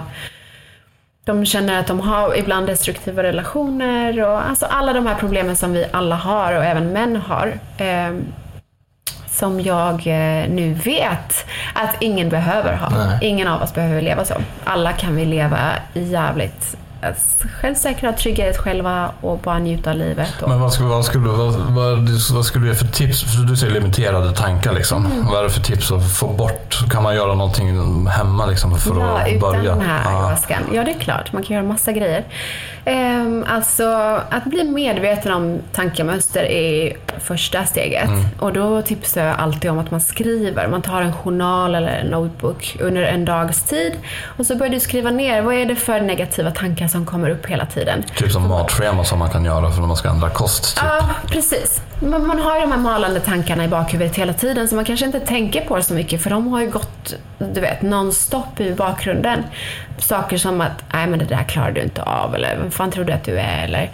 de 1.25 1.45
känner 1.45 1.79
att 1.79 1.87
de 1.87 1.99
har 1.99 2.37
ibland 2.37 2.67
destruktiva 2.67 3.23
relationer. 3.23 4.23
Och 4.23 4.49
alltså 4.49 4.65
alla 4.65 4.93
de 4.93 5.07
här 5.07 5.15
problemen 5.15 5.55
som 5.55 5.73
vi 5.73 5.85
alla 5.91 6.15
har 6.15 6.53
och 6.57 6.63
även 6.63 6.93
män 6.93 7.15
har. 7.15 7.53
Eh, 7.77 8.15
som 9.37 9.61
jag 9.61 9.93
eh, 9.93 10.49
nu 10.49 10.73
vet 10.73 11.45
att 11.73 11.95
ingen 11.99 12.29
behöver 12.29 12.73
ha. 12.75 12.89
Nej. 12.89 13.19
Ingen 13.21 13.47
av 13.47 13.61
oss 13.61 13.73
behöver 13.73 14.01
leva 14.01 14.25
så. 14.25 14.33
Alla 14.63 14.93
kan 14.93 15.15
vi 15.15 15.25
leva 15.25 15.59
jävligt 15.93 16.77
självsäkra, 17.61 18.13
trygga 18.13 18.47
i 18.47 18.51
oss 18.51 18.57
själva 18.57 19.11
och 19.21 19.39
bara 19.39 19.59
njuta 19.59 19.89
av 19.89 19.95
livet. 19.95 20.33
Men 20.47 20.59
vad 20.61 20.73
skulle, 20.73 20.89
vad, 20.89 21.05
skulle, 21.05 21.27
vad, 21.27 21.53
vad, 21.53 22.09
vad 22.33 22.45
skulle 22.45 22.65
du 22.65 22.69
ge 22.71 22.75
för 22.77 22.87
tips? 22.87 23.23
För 23.23 23.43
du 23.43 23.55
säger 23.55 23.73
limiterade 23.73 24.31
tankar. 24.33 24.73
Liksom. 24.73 25.05
Mm. 25.05 25.25
Vad 25.25 25.39
är 25.39 25.43
det 25.43 25.49
för 25.49 25.61
tips 25.61 25.91
att 25.91 26.11
få 26.17 26.27
bort? 26.27 26.89
Kan 26.91 27.03
man 27.03 27.15
göra 27.15 27.35
någonting 27.35 28.07
hemma 28.07 28.45
liksom, 28.45 28.77
för 28.77 28.99
ja, 28.99 29.19
att 29.19 29.27
utan 29.27 29.39
börja? 29.39 29.71
den 29.75 29.81
här 29.81 30.01
Ja. 30.05 30.09
ayahuascan. 30.09 30.63
Ja, 30.73 30.83
det 30.83 30.91
är 30.91 30.99
klart. 30.99 31.33
Man 31.33 31.43
kan 31.43 31.55
göra 31.55 31.65
massa 31.65 31.91
grejer. 31.91 32.23
Ehm, 32.85 33.45
alltså, 33.47 33.83
att 34.29 34.45
bli 34.45 34.63
medveten 34.63 35.31
om 35.33 35.59
tankemönster 35.71 36.43
är 36.43 36.97
första 37.19 37.65
steget. 37.65 38.07
Mm. 38.07 38.25
Och 38.39 38.53
då 38.53 38.81
tipsar 38.81 39.23
jag 39.25 39.37
alltid 39.39 39.71
om 39.71 39.79
att 39.79 39.91
man 39.91 40.01
skriver. 40.01 40.67
Man 40.67 40.81
tar 40.81 41.01
en 41.01 41.13
journal 41.13 41.75
eller 41.75 41.87
en 41.87 42.07
notebook 42.07 42.77
under 42.79 43.01
en 43.03 43.25
dags 43.25 43.63
tid. 43.63 43.93
Och 44.37 44.45
så 44.45 44.55
börjar 44.55 44.73
du 44.73 44.79
skriva 44.79 45.09
ner, 45.11 45.41
vad 45.41 45.55
är 45.55 45.65
det 45.65 45.75
för 45.75 46.01
negativa 46.01 46.51
tankar 46.51 46.86
tankar 46.87 46.97
som 46.97 47.05
kommer 47.05 47.29
upp 47.29 47.45
hela 47.45 47.65
tiden. 47.65 48.03
Typ 48.15 48.31
som 48.31 48.47
matschema 48.47 49.03
som 49.03 49.19
man 49.19 49.29
kan 49.29 49.45
göra 49.45 49.71
för 49.71 49.79
när 49.79 49.87
man 49.87 49.97
ska 49.97 50.09
ändra 50.09 50.29
kost. 50.29 50.75
Typ. 50.75 50.85
Ja, 50.85 51.09
precis. 51.27 51.81
Man, 52.01 52.27
man 52.27 52.39
har 52.39 52.55
ju 52.55 52.61
de 52.61 52.71
här 52.71 52.79
malande 52.79 53.19
tankarna 53.19 53.65
i 53.65 53.67
bakhuvudet 53.67 54.15
hela 54.15 54.33
tiden 54.33 54.67
så 54.67 54.75
man 54.75 54.85
kanske 54.85 55.05
inte 55.05 55.19
tänker 55.19 55.65
på 55.65 55.81
så 55.81 55.93
mycket 55.93 56.21
för 56.21 56.29
de 56.29 56.47
har 56.47 56.61
ju 56.61 56.69
gått, 56.69 57.15
du 57.39 57.61
vet, 57.61 57.81
nonstop 57.81 58.59
i 58.59 58.73
bakgrunden. 58.73 59.43
Saker 59.99 60.37
som 60.37 60.61
att, 60.61 60.83
nej 60.93 61.07
men 61.07 61.19
det 61.19 61.25
där 61.25 61.43
klarar 61.43 61.71
du 61.71 61.81
inte 61.81 62.03
av 62.03 62.35
eller 62.35 62.57
vem 62.57 62.71
fan 62.71 62.91
tror 62.91 63.05
du 63.05 63.13
att 63.13 63.23
du 63.23 63.39
är 63.39 63.63
eller 63.63 63.89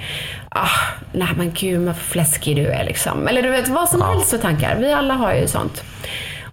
ah, 0.50 0.80
nej 1.12 1.30
men 1.38 1.52
gud 1.54 1.86
vad 1.86 1.96
fläskig 1.96 2.56
du 2.56 2.68
är 2.68 2.84
liksom. 2.84 3.28
Eller 3.28 3.42
du 3.42 3.50
vet, 3.50 3.68
vad 3.68 3.90
som 3.90 4.02
helst 4.02 4.30
för 4.30 4.38
tankar. 4.38 4.78
Vi 4.80 4.94
alla 4.94 5.14
har 5.14 5.34
ju 5.34 5.48
sånt. 5.48 5.84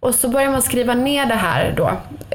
Och 0.01 0.15
så 0.15 0.29
börjar 0.29 0.51
man 0.51 0.63
skriva 0.63 0.95
ner 0.95 1.27
det 1.27 1.35
här 1.35 1.75
då. 1.77 1.91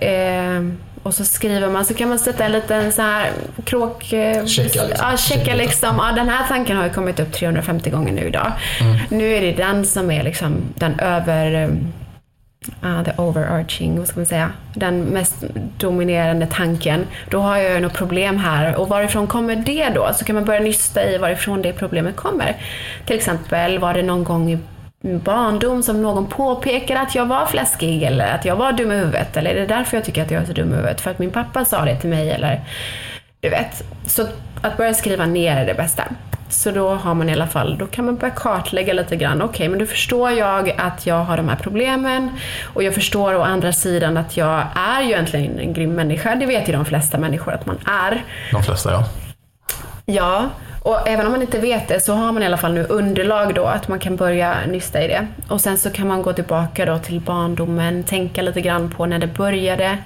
Eh, 0.05 0.61
och 1.05 1.13
så 1.13 1.25
skriver 1.25 1.69
man, 1.69 1.85
så 1.85 1.93
kan 1.93 2.09
man 2.09 2.19
sätta 2.19 2.45
en 2.45 2.51
liten 2.51 2.91
så 2.91 3.01
här 3.01 3.31
kråk... 3.63 4.13
eh, 4.13 4.45
Checka 4.45 4.83
liksom. 4.83 5.07
Ja, 5.11 5.17
checka 5.17 5.55
liksom. 5.55 5.95
Ja, 5.97 6.11
den 6.15 6.29
här 6.29 6.47
tanken 6.47 6.77
har 6.77 6.83
ju 6.83 6.89
kommit 6.89 7.19
upp 7.19 7.31
350 7.31 7.89
gånger 7.89 8.13
nu 8.13 8.21
idag. 8.21 8.51
Mm. 8.81 8.97
Nu 9.09 9.33
är 9.33 9.41
det 9.41 9.51
den 9.51 9.85
som 9.85 10.11
är 10.11 10.23
liksom 10.23 10.57
den 10.75 10.99
över... 10.99 11.69
Ja, 12.81 13.03
the 13.03 13.21
overarching, 13.21 13.99
vad 13.99 14.07
ska 14.07 14.19
man 14.19 14.25
säga? 14.25 14.51
Den 14.73 15.01
mest 15.01 15.35
dominerande 15.77 16.47
tanken. 16.51 17.07
Då 17.29 17.39
har 17.39 17.57
jag 17.57 17.73
ju 17.73 17.79
något 17.79 17.93
problem 17.93 18.37
här. 18.37 18.75
Och 18.75 18.89
varifrån 18.89 19.27
kommer 19.27 19.55
det 19.55 19.89
då? 19.95 20.09
Så 20.15 20.25
kan 20.25 20.35
man 20.35 20.45
börja 20.45 20.59
nysta 20.59 21.03
i 21.09 21.17
varifrån 21.17 21.61
det 21.61 21.73
problemet 21.73 22.15
kommer. 22.15 22.55
Till 23.05 23.15
exempel, 23.15 23.79
var 23.79 23.93
det 23.93 24.03
någon 24.03 24.23
gång 24.23 24.51
i 24.51 24.57
Mm, 25.05 25.19
barndom 25.19 25.83
som 25.83 26.01
någon 26.01 26.27
påpekade 26.27 26.99
att 26.99 27.15
jag 27.15 27.25
var 27.25 27.45
fläskig 27.45 28.03
eller 28.03 28.35
att 28.35 28.45
jag 28.45 28.55
var 28.55 28.71
dum 28.71 28.91
i 28.91 28.95
huvudet? 28.95 29.37
Eller 29.37 29.51
är 29.51 29.59
det 29.59 29.65
därför 29.65 29.97
jag 29.97 30.05
tycker 30.05 30.23
att 30.23 30.31
jag 30.31 30.41
är 30.41 30.45
så 30.45 30.53
dum 30.53 30.73
i 30.73 30.75
huvudet? 30.75 31.01
För 31.01 31.11
att 31.11 31.19
min 31.19 31.31
pappa 31.31 31.65
sa 31.65 31.85
det 31.85 31.95
till 31.95 32.09
mig 32.09 32.31
eller 32.31 32.61
du 33.39 33.49
vet. 33.49 33.83
Så 34.05 34.27
att 34.61 34.77
börja 34.77 34.93
skriva 34.93 35.25
ner 35.25 35.57
är 35.57 35.65
det 35.65 35.73
bästa. 35.73 36.03
Så 36.49 36.71
då 36.71 36.89
har 36.89 37.13
man 37.13 37.29
i 37.29 37.33
alla 37.33 37.47
fall, 37.47 37.77
då 37.77 37.87
kan 37.87 38.05
man 38.05 38.15
börja 38.15 38.33
kartlägga 38.33 38.93
lite 38.93 39.15
grann. 39.15 39.41
Okej, 39.41 39.69
men 39.69 39.79
då 39.79 39.85
förstår 39.85 40.31
jag 40.31 40.75
att 40.77 41.05
jag 41.05 41.23
har 41.23 41.37
de 41.37 41.49
här 41.49 41.55
problemen 41.55 42.29
och 42.73 42.83
jag 42.83 42.93
förstår 42.93 43.35
å 43.35 43.41
andra 43.41 43.73
sidan 43.73 44.17
att 44.17 44.37
jag 44.37 44.63
är 44.75 45.01
ju 45.01 45.07
egentligen 45.07 45.59
en 45.59 45.73
grym 45.73 45.93
människa. 45.93 46.35
Det 46.35 46.45
vet 46.45 46.69
ju 46.69 46.73
de 46.73 46.85
flesta 46.85 47.17
människor 47.17 47.53
att 47.53 47.65
man 47.65 47.77
är. 47.85 48.23
De 48.51 48.63
flesta 48.63 48.91
ja. 48.91 49.05
Ja, 50.05 50.49
och 50.81 51.07
även 51.07 51.25
om 51.25 51.31
man 51.31 51.41
inte 51.41 51.59
vet 51.59 51.87
det 51.87 51.99
så 51.99 52.13
har 52.13 52.31
man 52.31 52.43
i 52.43 52.45
alla 52.45 52.57
fall 52.57 52.73
nu 52.73 52.83
underlag 52.83 53.53
då 53.55 53.65
att 53.65 53.87
man 53.87 53.99
kan 53.99 54.15
börja 54.15 54.65
nysta 54.65 55.03
i 55.03 55.07
det. 55.07 55.27
Och 55.49 55.61
sen 55.61 55.77
så 55.77 55.89
kan 55.89 56.07
man 56.07 56.21
gå 56.21 56.33
tillbaka 56.33 56.85
då 56.85 56.99
till 56.99 57.21
barndomen, 57.21 58.03
tänka 58.03 58.41
lite 58.41 58.61
grann 58.61 58.89
på 58.89 59.05
när 59.05 59.19
det 59.19 59.27
började. 59.27 59.97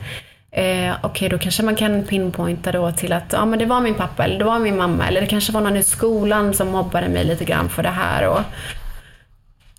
Eh, 0.51 0.93
Okej, 1.01 1.29
då 1.29 1.37
kanske 1.37 1.63
man 1.63 1.75
kan 1.75 2.03
pinpointa 2.03 2.71
då 2.71 2.91
till 2.91 3.13
att 3.13 3.33
ja, 3.33 3.45
men 3.45 3.59
det 3.59 3.65
var 3.65 3.81
min 3.81 3.95
pappa 3.95 4.23
eller 4.23 4.39
det 4.39 4.45
var 4.45 4.59
min 4.59 4.77
mamma 4.77 5.07
eller 5.07 5.21
det 5.21 5.27
kanske 5.27 5.51
var 5.51 5.61
någon 5.61 5.77
i 5.77 5.83
skolan 5.83 6.53
som 6.53 6.67
mobbade 6.67 7.09
mig 7.09 7.25
lite 7.25 7.45
grann 7.45 7.69
för 7.69 7.83
det 7.83 7.89
här. 7.89 8.27
Och 8.27 8.41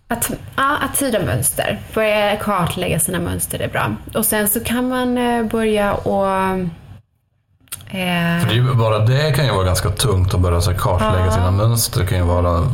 att, 0.09 0.31
ja, 0.57 0.77
att 0.77 0.99
tyda 0.99 1.19
mönster. 1.19 1.79
Börja 1.95 2.37
kartlägga 2.37 3.01
sina 3.01 3.21
mönster 3.21 3.59
är 3.59 3.69
bra. 3.69 3.97
Och 4.15 4.27
sen 4.27 4.49
så 4.49 4.61
kan 4.61 4.89
man 4.89 5.19
eh, 5.19 5.45
börja 5.45 5.95
och 5.95 6.27
för 7.91 8.47
det 8.49 8.53
är 8.53 8.55
ju, 8.55 8.75
bara 8.75 8.99
det 8.99 9.33
kan 9.37 9.45
ju 9.45 9.53
vara 9.53 9.65
ganska 9.65 9.91
tungt 9.91 10.35
att 10.35 10.41
börja 10.41 10.61
så 10.61 10.75
kartlägga 10.75 11.25
Ja. 11.27 11.33
sina 11.33 11.51
mönster. 11.51 12.01
Det 12.01 12.07
kan 12.07 12.19
ju 12.19 12.25
vara 12.25 12.67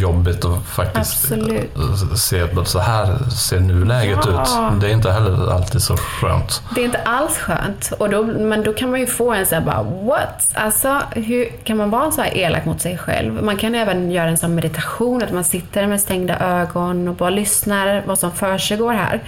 jobbigt 0.00 0.44
att 0.44 0.62
faktiskt 0.66 1.24
Absolut. 1.24 1.70
se 2.16 2.42
att 2.42 2.68
så 2.68 2.78
här 2.78 3.18
ser 3.30 3.60
nuläget 3.60 4.18
Ja. 4.26 4.42
ut. 4.74 4.80
Det 4.80 4.86
är 4.88 4.92
inte 4.92 5.12
heller 5.12 5.52
alltid 5.52 5.82
så 5.82 5.96
skönt. 5.96 6.62
Det 6.74 6.80
är 6.80 6.84
inte 6.84 6.98
alls 7.04 7.38
skönt. 7.38 7.92
Och 7.98 8.10
då, 8.10 8.22
men 8.22 8.62
då 8.62 8.72
kan 8.72 8.90
man 8.90 9.00
ju 9.00 9.06
få 9.06 9.32
en 9.32 9.46
sån 9.46 9.58
här 9.58 9.64
bara 9.64 9.82
what? 9.82 10.46
Alltså 10.54 11.00
hur 11.10 11.44
kan 11.64 11.76
man 11.76 11.90
vara 11.90 12.10
så 12.10 12.22
här 12.22 12.36
elak 12.38 12.64
mot 12.64 12.80
sig 12.80 12.98
själv? 12.98 13.42
Man 13.44 13.56
kan 13.56 13.74
även 13.74 14.10
göra 14.10 14.28
en 14.28 14.38
sån 14.38 14.54
meditation, 14.54 15.22
att 15.22 15.32
man 15.32 15.44
sitter 15.44 15.86
med 15.86 16.00
stängda 16.00 16.38
ögon 16.38 17.08
och 17.08 17.14
bara 17.14 17.30
lyssnar 17.30 18.02
vad 18.06 18.18
som 18.18 18.32
försiggår 18.32 18.92
här. 18.92 19.20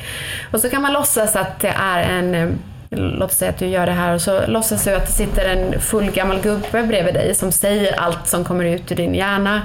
Och 0.53 0.61
så 0.61 0.69
kan 0.71 0.83
man 0.83 0.93
låtsas 0.93 1.37
att 1.37 1.61
det 1.61 1.75
är 1.81 2.03
en 2.03 2.35
eh, 2.35 2.49
Låt 2.97 3.33
säga 3.33 3.51
att 3.51 3.59
du 3.59 3.67
gör 3.67 3.87
det 3.87 3.93
här 3.93 4.15
och 4.15 4.21
så 4.23 4.47
låtsas 4.47 4.85
du 4.85 4.95
att 4.95 5.07
det 5.07 5.13
sitter 5.13 5.45
en 5.49 5.81
full 5.81 6.11
gammal 6.11 6.41
gubbe 6.41 6.83
bredvid 6.83 7.15
dig 7.15 7.35
som 7.35 7.53
säger 7.53 8.01
allt 8.01 8.29
som 8.29 8.45
kommer 8.45 8.65
ut 8.65 8.93
ur 8.93 8.97
din 8.97 9.15
hjärna. 9.15 9.63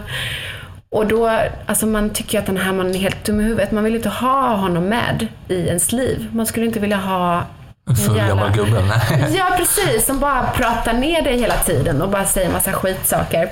Och 0.90 1.08
då, 1.08 1.40
alltså 1.66 1.86
man 1.86 2.10
tycker 2.10 2.34
ju 2.34 2.40
att 2.40 2.46
den 2.46 2.58
här 2.58 2.74
mannen 2.74 2.96
är 2.96 3.00
helt 3.00 3.24
dum 3.26 3.40
i 3.42 3.44
huvudet. 3.44 3.72
Man 3.72 3.84
vill 3.84 3.96
inte 3.96 4.10
ha 4.10 4.56
honom 4.56 4.84
med 4.86 5.28
i 5.48 5.68
ens 5.68 5.92
liv. 5.92 6.30
Man 6.34 6.46
skulle 6.46 6.66
inte 6.66 6.80
vilja 6.80 6.98
ha 6.98 7.44
En 7.90 7.96
full 7.96 8.16
jävla- 8.18 8.28
gammal 8.36 8.52
gubbe. 8.52 8.84
Ja, 9.38 9.54
precis. 9.58 10.06
Som 10.06 10.20
bara 10.20 10.44
pratar 10.44 10.94
ner 10.94 11.22
dig 11.22 11.40
hela 11.40 11.56
tiden 11.58 12.02
och 12.02 12.10
bara 12.10 12.26
säger 12.26 12.50
massa 12.52 12.74
skitsaker. 12.74 13.50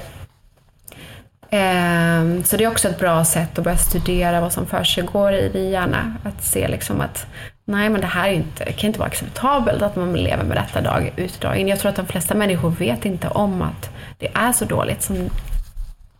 Ehm, 1.49 2.43
Så 2.43 2.57
det 2.57 2.63
är 2.63 2.67
också 2.71 2.87
ett 2.87 2.99
bra 2.99 3.25
sätt 3.25 3.57
att 3.57 3.63
börja 3.63 3.77
studera 3.77 4.41
vad 4.41 4.53
som 4.53 4.65
försiggår 4.65 5.33
i 5.33 5.49
din 5.49 5.69
hjärna. 5.69 6.15
Att 6.23 6.43
se 6.43 6.67
liksom 6.67 7.01
att 7.01 7.25
nej, 7.65 7.89
men 7.89 8.01
det 8.01 8.07
här 8.07 8.29
är 8.29 8.33
inte, 8.33 8.65
det 8.65 8.71
kan 8.71 8.87
inte 8.87 8.99
vara 8.99 9.09
acceptabelt 9.09 9.81
att 9.81 9.95
man 9.95 10.13
lever 10.13 10.43
med 10.43 10.57
detta 10.57 10.81
dag 10.81 11.13
ut 11.15 11.35
och 11.35 11.41
dag 11.41 11.57
in. 11.57 11.67
Jag 11.67 11.79
tror 11.79 11.89
att 11.89 11.95
de 11.95 12.05
flesta 12.05 12.35
människor 12.35 12.69
vet 12.69 13.05
inte 13.05 13.27
om 13.27 13.61
att 13.61 13.89
det 14.19 14.27
är 14.33 14.51
så 14.51 14.65
dåligt 14.65 15.03
som, 15.03 15.29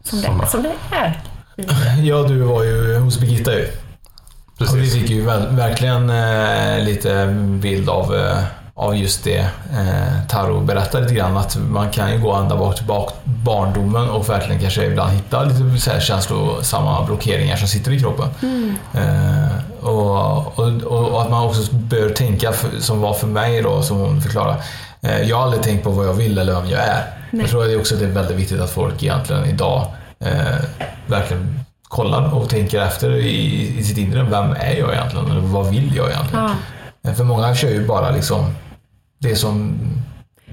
som, 0.04 0.22
det, 0.22 0.48
som 0.48 0.64
det 0.64 0.74
är. 0.92 1.20
Ja, 2.04 2.24
du 2.24 2.42
var 2.42 2.64
ju 2.64 2.98
hos 2.98 3.20
Birgitta 3.20 3.54
ju. 3.54 3.68
Och 4.60 4.78
vi 4.78 4.90
fick 4.90 5.10
ju 5.10 5.26
verkligen 5.50 6.10
eh, 6.10 6.84
lite 6.86 7.26
bild 7.62 7.90
av, 7.90 8.16
eh, 8.16 8.38
av 8.78 8.96
just 8.96 9.24
det. 9.24 9.38
Eh, 9.74 10.28
Taro 10.30 10.60
berättade 10.60 11.04
lite 11.04 11.16
grann 11.16 11.38
att 11.38 11.58
man 11.70 11.92
kan 11.92 12.12
ju 12.12 12.20
gå 12.20 12.34
ända 12.34 12.56
bak 12.58 12.76
till 12.76 12.86
bak, 12.86 13.14
barndomen 13.24 14.10
och 14.10 14.30
verkligen 14.30 14.62
kanske 14.62 14.86
ibland 14.86 15.12
hitta 15.12 15.44
lite 15.44 15.82
så 15.82 15.92
här 15.92 16.00
känslosamma 16.00 17.06
blockeringar 17.06 17.56
som 17.56 17.68
sitter 17.68 17.92
i 17.92 18.00
kroppen. 18.00 18.28
Eh, 18.94 19.86
och, 19.86 20.60
och, 20.60 20.84
och, 20.84 21.22
att 21.22 21.30
man 21.30 21.46
också 21.46 21.76
bör 21.76 22.10
tänka, 22.10 22.52
för, 22.52 22.80
som 22.80 23.02
var 23.02 23.14
för 23.14 23.28
mig 23.28 23.62
då, 23.62 23.82
som 23.82 23.98
hon 23.98 24.22
förklarade. 24.22 24.58
Eh, 25.02 25.22
jag 25.22 25.38
har 25.38 25.44
aldrig 25.44 25.64
tänkt 25.64 25.84
på 25.84 25.90
vad 25.90 26.08
jag 26.08 26.14
vill 26.14 26.38
eller 26.38 26.54
vem 26.54 26.70
jag 26.70 26.82
är. 26.84 27.04
Nej. 27.32 27.42
Jag 27.42 27.50
tror 27.50 27.64
att 27.64 27.70
det 27.70 27.78
också 27.78 27.96
det 27.96 28.06
är 28.06 28.10
väldigt 28.10 28.38
viktigt 28.38 28.62
att 28.62 28.70
folk 28.70 29.04
egentligen 29.04 29.46
idag 29.46 29.86
eh, 30.20 30.56
verkligen 31.08 31.60
kollar 31.84 32.34
och 32.34 32.50
tänker 32.50 32.82
efter 32.82 33.16
i, 33.16 33.78
i 33.80 33.84
sitt 33.84 33.98
inre. 33.98 34.24
Vem 34.24 34.52
är 34.52 34.76
jag 34.80 34.94
egentligen? 34.94 35.32
Eller 35.32 35.42
vad 35.42 35.70
vill 35.70 35.96
jag 35.96 36.10
egentligen? 36.10 36.46
Ja. 37.02 37.10
Eh, 37.10 37.16
För 37.16 37.24
många 37.24 37.56
kör 37.56 37.70
ju 37.70 37.88
bara 37.88 38.12
liksom 38.12 38.56
det 39.20 39.36
som... 39.36 39.78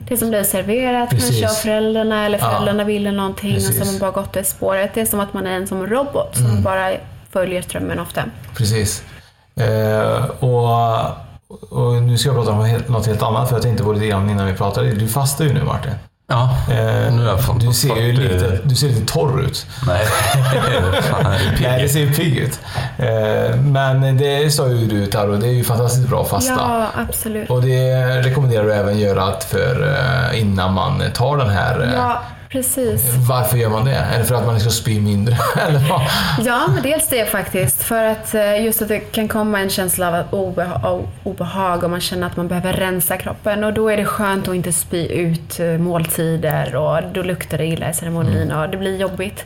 Det 0.08 0.16
som 0.16 0.28
blir 0.28 0.42
serverat 0.42 1.10
Precis. 1.10 1.28
kanske 1.40 1.48
av 1.48 1.54
föräldrarna 1.62 2.26
eller 2.26 2.38
Ja. 2.38 2.44
föräldrarna 2.50 2.84
ville 2.84 3.12
någonting 3.12 3.56
och 3.56 3.62
så 3.62 3.68
Precis. 3.68 3.84
har 3.86 3.92
man 3.92 4.00
bara 4.00 4.10
gått 4.10 4.32
det 4.32 4.44
spåret. 4.44 4.90
Det 4.94 5.00
är 5.00 5.04
som 5.06 5.20
att 5.20 5.34
man 5.34 5.46
är 5.46 5.50
en 5.56 5.66
som 5.66 5.86
robot 5.86 6.36
som 6.36 6.46
Mm. 6.46 6.62
bara 6.62 6.90
följer 7.30 7.62
strömmen 7.62 7.98
ofta. 7.98 8.22
Precis. 8.56 9.02
Eh, 9.56 10.24
och, 10.40 11.00
och 11.70 12.02
nu 12.02 12.18
ska 12.18 12.28
jag 12.28 12.36
prata 12.36 12.50
om 12.52 12.80
något 12.86 13.06
helt 13.06 13.22
annat 13.22 13.48
för 13.48 13.56
jag 13.56 13.62
tänkte 13.62 13.84
på 13.84 13.92
det 13.92 14.06
innan 14.06 14.46
vi 14.46 14.52
pratade. 14.54 14.92
Du 14.92 15.08
fastar 15.08 15.44
ju 15.44 15.52
nu 15.54 15.62
Martin. 15.64 15.92
Ja, 16.32 16.56
eh, 16.74 17.12
nu 17.14 17.22
är 17.24 17.28
jag 17.28 17.40
fan 17.44 17.58
du 17.58 17.72
ser 17.72 17.96
ju 17.96 18.16
40. 18.16 18.28
lite, 18.34 18.58
du 18.64 18.74
ser 18.74 18.88
lite 18.88 19.12
torr 19.12 19.40
ut. 19.44 19.66
Nej, 19.86 20.06
fan. 21.02 21.24
Nej, 21.62 21.82
det 21.82 21.88
ser 21.88 22.00
ju 22.00 22.12
pigg 22.12 22.36
ut. 22.38 22.60
Eh, 22.98 23.56
men 23.56 24.16
det 24.18 24.50
sa 24.54 24.68
ju 24.68 24.86
du 24.86 25.06
Taro, 25.06 25.36
det 25.36 25.46
är 25.46 25.52
ju 25.52 25.64
fantastiskt 25.64 26.08
bra 26.08 26.24
fasta. 26.24 26.52
Ja, 26.58 26.86
absolut. 27.08 27.50
Och 27.50 27.62
det 27.62 27.94
rekommenderar 28.22 28.64
du 28.64 28.72
även 28.74 28.98
göra 28.98 29.32
för, 29.40 29.96
eh, 30.32 30.40
innan 30.40 30.72
man 30.74 31.02
tar 31.14 31.36
den 31.36 31.50
här... 31.50 31.80
eh, 31.82 31.88
Ja, 31.94 32.22
precis. 32.52 33.02
Varför 33.28 33.56
gör 33.56 33.68
man 33.70 33.84
det? 33.84 33.94
Är 33.94 34.18
det 34.18 34.24
för 34.24 34.34
att 34.34 34.46
man 34.46 34.60
ska 34.60 34.70
spy 34.70 35.00
mindre? 35.00 35.36
Eller 35.68 35.78
vad? 35.88 36.02
Ja, 36.46 36.60
men 36.74 36.82
dels 36.82 37.08
det 37.08 37.26
faktiskt. 37.26 37.82
För 37.82 38.04
att 38.04 38.34
eh, 38.34 38.64
just 38.64 38.82
att 38.82 38.88
det 38.88 38.98
kan 38.98 39.28
komma 39.28 39.60
en 39.60 39.70
känsla 39.70 40.08
av 40.08 40.24
obeha- 40.30 41.06
obehag 41.24 41.84
och 41.84 41.90
man 41.90 42.00
känner 42.00 42.26
att 42.26 42.36
man 42.36 42.48
behöver 42.48 42.72
rensa 42.72 43.16
kroppen. 43.16 43.64
Och 43.64 43.72
då 43.72 43.88
är 43.88 43.96
det 43.96 44.04
skönt 44.04 44.48
att 44.48 44.54
inte 44.54 44.72
spy 44.72 45.06
ut 45.06 45.60
eh, 45.60 45.66
måltider 45.66 46.76
och 46.76 46.98
då 47.12 47.22
luktar 47.22 47.58
det 47.58 47.66
illa 47.66 47.90
i 47.90 47.94
ceremonin 47.94 48.52
och 48.52 48.68
det 48.68 48.76
blir 48.76 48.96
jobbigt. 48.96 49.44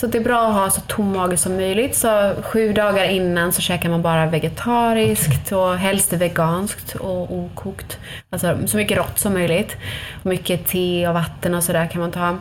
Så 0.00 0.06
det 0.06 0.18
är 0.18 0.22
bra 0.22 0.48
att 0.48 0.54
ha 0.54 0.70
så 0.70 0.80
tom 0.80 1.12
mage 1.12 1.36
som 1.36 1.56
möjligt. 1.56 1.96
Så 1.96 2.34
sju 2.42 2.72
dagar 2.72 3.04
innan 3.04 3.52
så 3.52 3.60
käkar 3.60 3.88
man 3.88 4.02
bara 4.02 4.26
vegetariskt 4.26 5.52
och 5.52 5.76
helst 5.76 6.12
veganskt 6.12 6.94
och 6.94 7.34
okokt. 7.34 7.98
Alltså 8.30 8.58
så 8.66 8.76
mycket 8.76 8.98
rått 8.98 9.18
som 9.18 9.32
möjligt. 9.32 9.76
Mycket 10.22 10.66
te 10.66 11.08
och 11.08 11.14
vatten 11.14 11.54
och 11.54 11.64
sådär 11.64 11.86
kan 11.86 12.00
man 12.00 12.10
ta. 12.10 12.38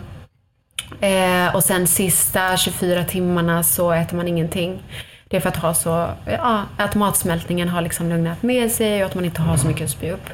Eh, 1.07 1.55
och 1.55 1.63
sen 1.63 1.87
sista 1.87 2.57
24 2.57 3.03
timmarna 3.03 3.63
så 3.63 3.91
äter 3.91 4.17
man 4.17 4.27
ingenting. 4.27 4.83
Det 5.29 5.37
är 5.37 5.41
för 5.41 5.49
att 5.49 5.57
ha 5.57 5.73
så, 5.73 6.09
ja, 6.25 6.63
att 6.77 6.95
matsmältningen 6.95 7.69
har 7.69 7.81
liksom 7.81 8.09
lugnat 8.09 8.43
ner 8.43 8.69
sig 8.69 9.03
och 9.03 9.09
att 9.09 9.15
man 9.15 9.25
inte 9.25 9.41
har 9.41 9.57
så 9.57 9.67
mycket 9.67 9.83
att 9.83 9.89
spy 9.89 10.11
upp. 10.11 10.29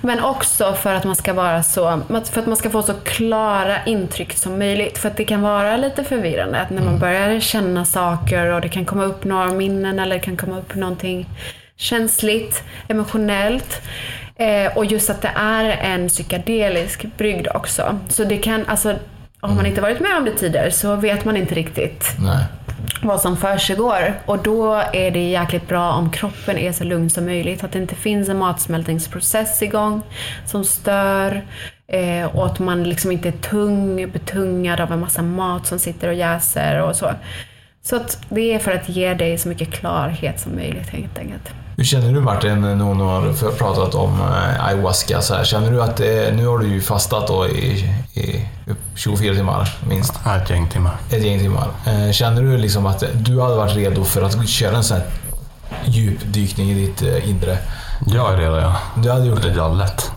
Men 0.00 0.24
också 0.24 0.74
för 0.74 0.94
att 0.94 1.04
man 1.04 1.16
ska 1.16 1.32
vara 1.32 1.62
så, 1.62 2.02
för 2.08 2.40
att 2.40 2.46
man 2.46 2.56
ska 2.56 2.70
få 2.70 2.82
så 2.82 2.94
klara 2.94 3.84
intryck 3.84 4.32
som 4.32 4.58
möjligt. 4.58 4.98
För 4.98 5.08
att 5.08 5.16
det 5.16 5.24
kan 5.24 5.42
vara 5.42 5.76
lite 5.76 6.04
förvirrande 6.04 6.60
att 6.60 6.70
när 6.70 6.82
man 6.82 6.98
börjar 6.98 7.40
känna 7.40 7.84
saker 7.84 8.46
och 8.46 8.60
det 8.60 8.68
kan 8.68 8.84
komma 8.84 9.04
upp 9.04 9.24
några 9.24 9.52
minnen 9.52 9.98
eller 9.98 10.16
det 10.16 10.22
kan 10.22 10.36
komma 10.36 10.58
upp 10.58 10.74
någonting 10.74 11.28
känsligt, 11.76 12.62
emotionellt. 12.88 13.82
Eh, 14.36 14.76
och 14.76 14.84
just 14.84 15.10
att 15.10 15.22
det 15.22 15.32
är 15.34 15.64
en 15.64 16.08
psykedelisk 16.08 17.06
brygd 17.16 17.48
också. 17.54 17.98
Så 18.08 18.24
det 18.24 18.36
kan, 18.36 18.66
alltså, 18.66 18.94
om 19.40 19.56
man 19.56 19.66
inte 19.66 19.80
varit 19.80 20.00
med 20.00 20.16
om 20.16 20.24
det 20.24 20.34
tidigare 20.34 20.70
så 20.70 20.96
vet 20.96 21.24
man 21.24 21.36
inte 21.36 21.54
riktigt 21.54 22.14
Nej 22.18 22.44
vad 23.02 23.20
som 23.20 23.36
försiggår. 23.36 24.20
Och 24.26 24.42
då 24.42 24.74
är 24.92 25.10
det 25.10 25.28
jäkligt 25.28 25.68
bra 25.68 25.92
om 25.92 26.10
kroppen 26.10 26.58
är 26.58 26.72
så 26.72 26.84
lugn 26.84 27.10
som 27.10 27.24
möjligt. 27.24 27.64
Att 27.64 27.72
det 27.72 27.78
inte 27.78 27.94
finns 27.94 28.28
en 28.28 28.38
matsmältningsprocess 28.38 29.62
igång 29.62 30.02
som 30.46 30.64
stör. 30.64 31.44
Eh, 31.86 32.36
och 32.36 32.46
att 32.46 32.58
man 32.58 32.82
liksom 32.82 33.12
inte 33.12 33.28
är 33.28 33.32
tung, 33.32 34.10
betungad 34.10 34.80
av 34.80 34.92
en 34.92 35.00
massa 35.00 35.22
mat 35.22 35.66
som 35.66 35.78
sitter 35.78 36.08
och 36.08 36.14
jäser 36.14 36.82
och 36.82 36.96
så. 36.96 37.10
Så 37.82 37.96
att 37.96 38.24
det 38.28 38.54
är 38.54 38.58
för 38.58 38.72
att 38.72 38.88
ge 38.88 39.14
dig 39.14 39.38
så 39.38 39.48
mycket 39.48 39.72
klarhet 39.72 40.40
som 40.40 40.54
möjligt 40.54 40.88
helt 40.88 41.18
enkelt. 41.18 41.50
Hur 41.80 41.84
känner 41.84 42.12
du 42.12 42.20
Martin, 42.20 42.60
när 42.60 42.74
någon 42.74 43.00
har 43.00 43.52
pratat 43.52 43.94
om 43.94 44.20
eh, 44.20 44.64
ayahuasca 44.64 45.20
så 45.20 45.34
här, 45.34 45.44
Känner 45.44 45.70
du 45.70 45.82
att 45.82 46.00
eh, 46.00 46.06
nu 46.06 46.46
har 46.46 46.58
du 46.58 46.66
ju 46.68 46.80
fastat 46.80 47.26
då 47.26 47.48
i, 47.48 47.90
i 48.14 48.46
upp 48.66 48.78
24 48.94 49.34
timmar 49.34 49.78
minst? 49.88 50.14
Ett 50.26 50.50
gäng 50.50 50.68
timmar. 50.68 50.96
Ett 51.10 51.24
gäng 51.24 51.38
timmar. 51.38 51.68
Eh, 51.86 52.12
Känner 52.12 52.42
du 52.42 52.58
liksom 52.58 52.86
att 52.86 53.04
du 53.14 53.40
hade 53.40 53.54
varit 53.56 53.76
redo 53.76 54.04
för 54.04 54.22
att 54.22 54.48
köra 54.48 54.76
en 54.76 54.84
sån 54.84 54.96
här 54.96 55.06
djupdykning 55.84 56.70
i 56.70 56.74
ditt 56.74 57.02
inre? 57.02 57.58
Jag 58.06 58.32
är 58.32 58.36
redo 58.36 58.56
ja. 58.56 58.76
Du 59.02 59.10
hade 59.10 59.26
gjort 59.26 59.42
det? 59.42 59.52
Ja, 59.56 59.68
lätt. 59.68 60.10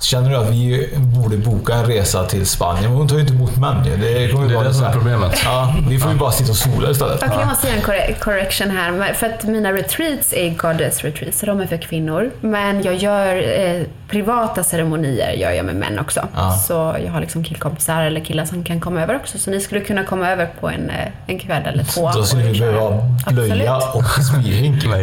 Känner 0.00 0.30
du 0.30 0.36
att 0.36 0.50
vi 0.50 0.88
borde 0.96 1.36
boka 1.36 1.74
en 1.74 1.86
resa 1.86 2.24
till 2.24 2.46
Spanien? 2.46 2.84
Men 2.84 2.92
hon 2.98 3.08
tar 3.08 3.14
ju 3.14 3.20
inte 3.20 3.32
emot 3.34 3.56
män 3.56 3.84
ju. 3.84 3.96
Det 3.96 4.28
kommer 4.28 4.42
ju 4.44 4.48
Det 4.48 4.54
är 4.54 4.56
vara 4.56 4.68
det 4.68 4.74
som 4.74 4.84
är 4.84 4.92
problemet. 4.92 5.40
Ja, 5.44 5.74
vi 5.88 5.98
får 5.98 6.12
ju 6.12 6.18
bara 6.18 6.32
sitta 6.32 6.50
och 6.50 6.56
sola 6.56 6.90
istället. 6.90 7.22
Okej, 7.22 7.36
jag 7.38 7.48
måste 7.48 7.66
göra 7.66 7.76
en 7.76 7.82
corre- 7.84 8.18
correction 8.18 8.70
här. 8.70 9.12
För 9.14 9.26
att 9.26 9.44
mina 9.44 9.72
retreats 9.72 10.32
är 10.32 10.50
goddess 10.50 11.04
retreats, 11.04 11.38
så 11.40 11.46
de 11.46 11.60
är 11.60 11.66
för 11.66 11.76
kvinnor. 11.76 12.30
Men 12.40 12.82
jag 12.82 12.94
gör 12.96 13.36
eh, 13.60 13.82
privata 14.08 14.64
ceremonier 14.64 15.32
gör 15.32 15.50
jag 15.50 15.64
med 15.66 15.74
män 15.76 15.98
också. 15.98 16.20
Ja. 16.36 16.52
Så 16.52 16.96
jag 17.04 17.12
har 17.12 17.20
liksom 17.20 17.44
killkompisar 17.44 18.02
eller 18.02 18.20
killar 18.24 18.44
som 18.44 18.64
kan 18.64 18.80
komma 18.80 19.02
över 19.02 19.16
också. 19.16 19.38
Så 19.38 19.50
ni 19.50 19.60
skulle 19.60 19.80
kunna 19.80 20.04
komma 20.04 20.30
över 20.30 20.46
på 20.60 20.68
en, 20.68 20.90
eh, 20.90 21.08
en 21.26 21.38
kväll 21.38 21.62
eller 21.66 21.84
två. 21.84 22.10
Då 22.14 22.22
skulle 22.22 22.42
vi 22.44 22.60
behöva 22.60 23.02
blöja 23.30 23.76
och 23.76 24.04
spyhink. 24.24 24.84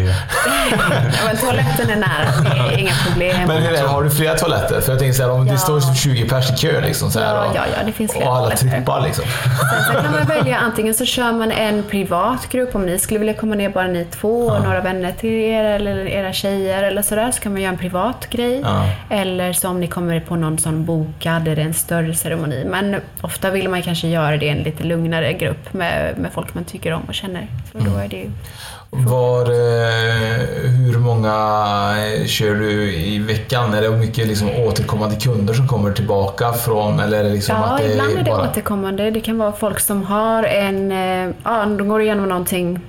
Ja, 0.66 1.22
men 1.26 1.38
toaletten 1.38 1.90
är 1.90 1.96
nära, 1.96 2.66
det 2.68 2.74
är 2.76 2.78
inga 2.78 2.94
problem. 3.08 3.48
Men 3.48 3.64
det, 3.74 3.80
har 3.80 4.04
du 4.04 4.10
flera 4.10 4.36
toaletter? 4.36 4.82
För 4.86 4.92
jag 4.92 5.00
tänker 5.00 5.14
så 5.14 5.24
här, 5.24 5.32
om 5.32 5.46
det 5.46 5.52
Ja. 5.52 5.58
står 5.58 5.94
20 5.96 6.30
pers 6.30 6.52
i 6.52 6.56
kö 6.56 6.82
liksom 6.82 7.12
så 7.12 7.20
här, 7.20 7.36
Ja, 7.36 7.46
och, 7.50 7.56
ja, 7.56 7.62
ja, 7.78 7.84
det 7.86 7.92
finns 7.92 8.12
flera 8.12 8.30
och 8.30 8.36
alla 8.38 8.50
trippar 8.56 9.02
liksom. 9.02 9.26
Sen 9.26 9.84
så 9.96 10.02
kan 10.02 10.12
man 10.12 10.26
välja, 10.38 10.58
antingen 10.58 10.94
så 10.94 11.06
kör 11.06 11.32
man 11.32 11.52
en 11.52 11.84
privat 11.84 12.50
grupp 12.52 12.76
om 12.76 12.86
ni 12.86 13.00
skulle 13.00 13.20
vilja 13.20 13.34
komma 13.34 13.56
ner 13.56 13.70
bara 13.70 13.88
ni 13.88 14.06
två 14.06 14.38
och 14.48 14.64
några 14.64 14.82
vänner 14.82 15.12
till 15.12 15.30
er 15.30 15.64
eller 15.64 16.08
era 16.08 16.34
tjejer 16.34 16.84
eller 16.84 17.02
sådär 17.02 17.32
så 17.32 17.42
kan 17.42 17.52
man 17.52 17.62
göra 17.62 17.72
en 17.74 17.80
privat 17.80 18.28
grej. 18.30 18.64
Eller 19.10 19.54
så 19.54 19.70
om 19.70 19.80
ni 19.80 19.88
kommer 19.88 20.20
på 20.20 20.36
någon 20.36 20.58
sån 20.58 20.86
bokad, 20.86 21.42
det 21.44 21.52
är 21.52 21.60
en 21.60 21.74
större 21.74 22.16
ceremoni. 22.16 22.66
Men 22.66 22.96
ofta 23.22 23.50
vill 23.50 23.70
man 23.70 23.82
kanske 23.82 24.08
göra 24.08 24.38
det 24.38 24.46
i 24.46 24.50
en 24.50 24.64
lite 24.64 24.84
lugnare 24.84 25.34
grupp 25.34 25.74
med, 25.74 26.18
med 26.18 26.32
folk 26.34 26.54
man 26.54 26.64
tycker 26.64 26.92
om 26.94 27.02
och 27.08 27.14
känner. 27.14 27.48
Och 27.74 27.84
då 27.84 27.98
är 27.98 28.08
det 28.08 28.16
ju 28.18 28.32
Var, 28.98 29.42
eh, 29.42 30.46
hur 30.86 30.98
många 31.00 31.30
eh, 31.98 32.26
kör 32.26 32.56
du 32.56 32.94
i 32.94 33.20
veckan? 33.20 33.74
Är 33.74 33.82
det 33.82 33.90
mycket 33.90 34.28
liksom 34.28 34.50
återkommande 34.50 35.16
kunder 35.16 35.54
som 35.54 35.68
kommer 35.68 35.92
tillbaka 35.92 36.54
från? 36.54 37.00
Eller 37.00 37.24
liksom 37.24 37.56
Ja, 37.56 37.80
ibland 37.82 38.14
är 38.14 38.24
det 38.24 38.32
bara... 38.32 38.50
återkommande. 38.50 39.12
Det 39.12 39.22
kan 39.22 39.38
vara 39.38 39.52
folk 39.52 39.80
som 39.80 40.04
har 40.04 40.44
en, 40.44 40.92
eh, 40.92 41.34
ja, 41.44 41.66
de 41.66 41.88
går 41.88 42.02
igenom 42.02 42.30
någonting 42.30 42.80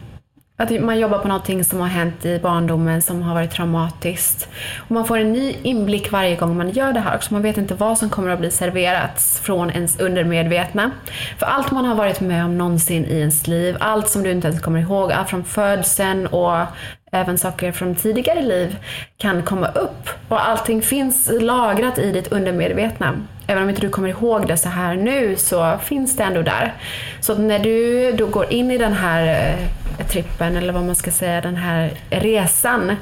att 0.58 0.80
man 0.80 0.98
jobbar 0.98 1.18
på 1.18 1.28
någonting 1.28 1.64
som 1.64 1.80
har 1.80 1.88
hänt 1.88 2.24
i 2.24 2.38
barndomen 2.38 3.02
som 3.02 3.22
har 3.22 3.34
varit 3.34 3.50
traumatiskt. 3.50 4.48
Och 4.78 4.90
man 4.90 5.06
får 5.06 5.18
en 5.18 5.32
ny 5.32 5.56
inblick 5.62 6.12
varje 6.12 6.36
gång 6.36 6.56
man 6.56 6.70
gör 6.70 6.92
det 6.92 7.00
här 7.00 7.16
också. 7.16 7.32
Man 7.32 7.42
vet 7.42 7.58
inte 7.58 7.74
vad 7.74 7.98
som 7.98 8.10
kommer 8.10 8.30
att 8.30 8.38
bli 8.38 8.50
serverat 8.50 9.40
från 9.42 9.70
ens 9.70 10.00
undermedvetna. 10.00 10.90
För 11.38 11.46
allt 11.46 11.70
man 11.70 11.84
har 11.84 11.94
varit 11.94 12.20
med 12.20 12.44
om 12.44 12.58
någonsin 12.58 13.04
i 13.04 13.18
ens 13.18 13.46
liv, 13.46 13.76
allt 13.80 14.08
som 14.08 14.22
du 14.22 14.30
inte 14.30 14.48
ens 14.48 14.62
kommer 14.62 14.80
ihåg, 14.80 15.12
allt 15.12 15.30
från 15.30 15.44
födseln 15.44 16.26
och 16.26 16.66
även 17.12 17.38
saker 17.38 17.72
från 17.72 17.94
tidigare 17.94 18.42
liv 18.42 18.76
kan 19.16 19.42
komma 19.42 19.68
upp. 19.68 20.08
Och 20.28 20.48
allting 20.48 20.82
finns 20.82 21.30
lagrat 21.40 21.98
i 21.98 22.12
ditt 22.12 22.32
undermedvetna. 22.32 23.14
Även 23.46 23.62
om 23.62 23.68
inte 23.68 23.80
du 23.80 23.88
kommer 23.88 24.08
ihåg 24.08 24.48
det 24.48 24.56
så 24.56 24.68
här 24.68 24.94
nu 24.94 25.36
så 25.36 25.78
finns 25.78 26.16
det 26.16 26.24
ändå 26.24 26.42
där. 26.42 26.74
Så 27.20 27.32
att 27.32 27.38
när 27.38 27.58
du 27.58 28.12
då 28.12 28.26
går 28.26 28.52
in 28.52 28.70
i 28.70 28.78
den 28.78 28.92
här 28.92 29.26
eh, 29.26 29.85
trippen, 30.04 30.56
eller 30.56 30.72
vad 30.72 30.84
man 30.84 30.96
ska 30.96 31.10
säga, 31.10 31.40
den 31.40 31.56
här 31.56 31.90
resan, 32.10 32.96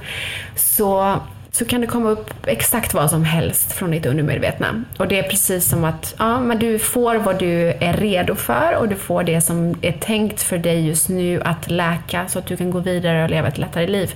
så 0.57 1.21
så 1.57 1.65
kan 1.65 1.81
det 1.81 1.87
komma 1.87 2.11
upp 2.11 2.31
exakt 2.47 2.95
vad 2.95 3.11
som 3.11 3.25
helst 3.25 3.73
från 3.73 3.91
ditt 3.91 4.07
undermedvetna. 4.07 4.85
Och 4.99 5.09
det 5.09 5.19
är 5.19 5.23
precis 5.23 5.69
som 5.69 5.85
att 5.85 6.15
ja, 6.19 6.41
men 6.41 6.59
du 6.59 6.79
får 6.79 7.15
vad 7.15 7.39
du 7.39 7.69
är 7.69 7.93
redo 7.93 8.35
för 8.35 8.77
och 8.77 8.89
du 8.89 8.95
får 8.95 9.25
det 9.25 9.41
som 9.41 9.75
är 9.83 9.93
tänkt 9.93 10.43
för 10.43 10.59
dig 10.59 10.87
just 10.87 11.09
nu 11.09 11.43
att 11.43 11.71
läka 11.71 12.29
så 12.29 12.39
att 12.39 12.47
du 12.47 12.57
kan 12.57 12.71
gå 12.71 12.79
vidare 12.79 13.25
och 13.25 13.31
leva 13.31 13.49
ett 13.49 13.59
lättare 13.59 13.87
liv. 13.87 14.15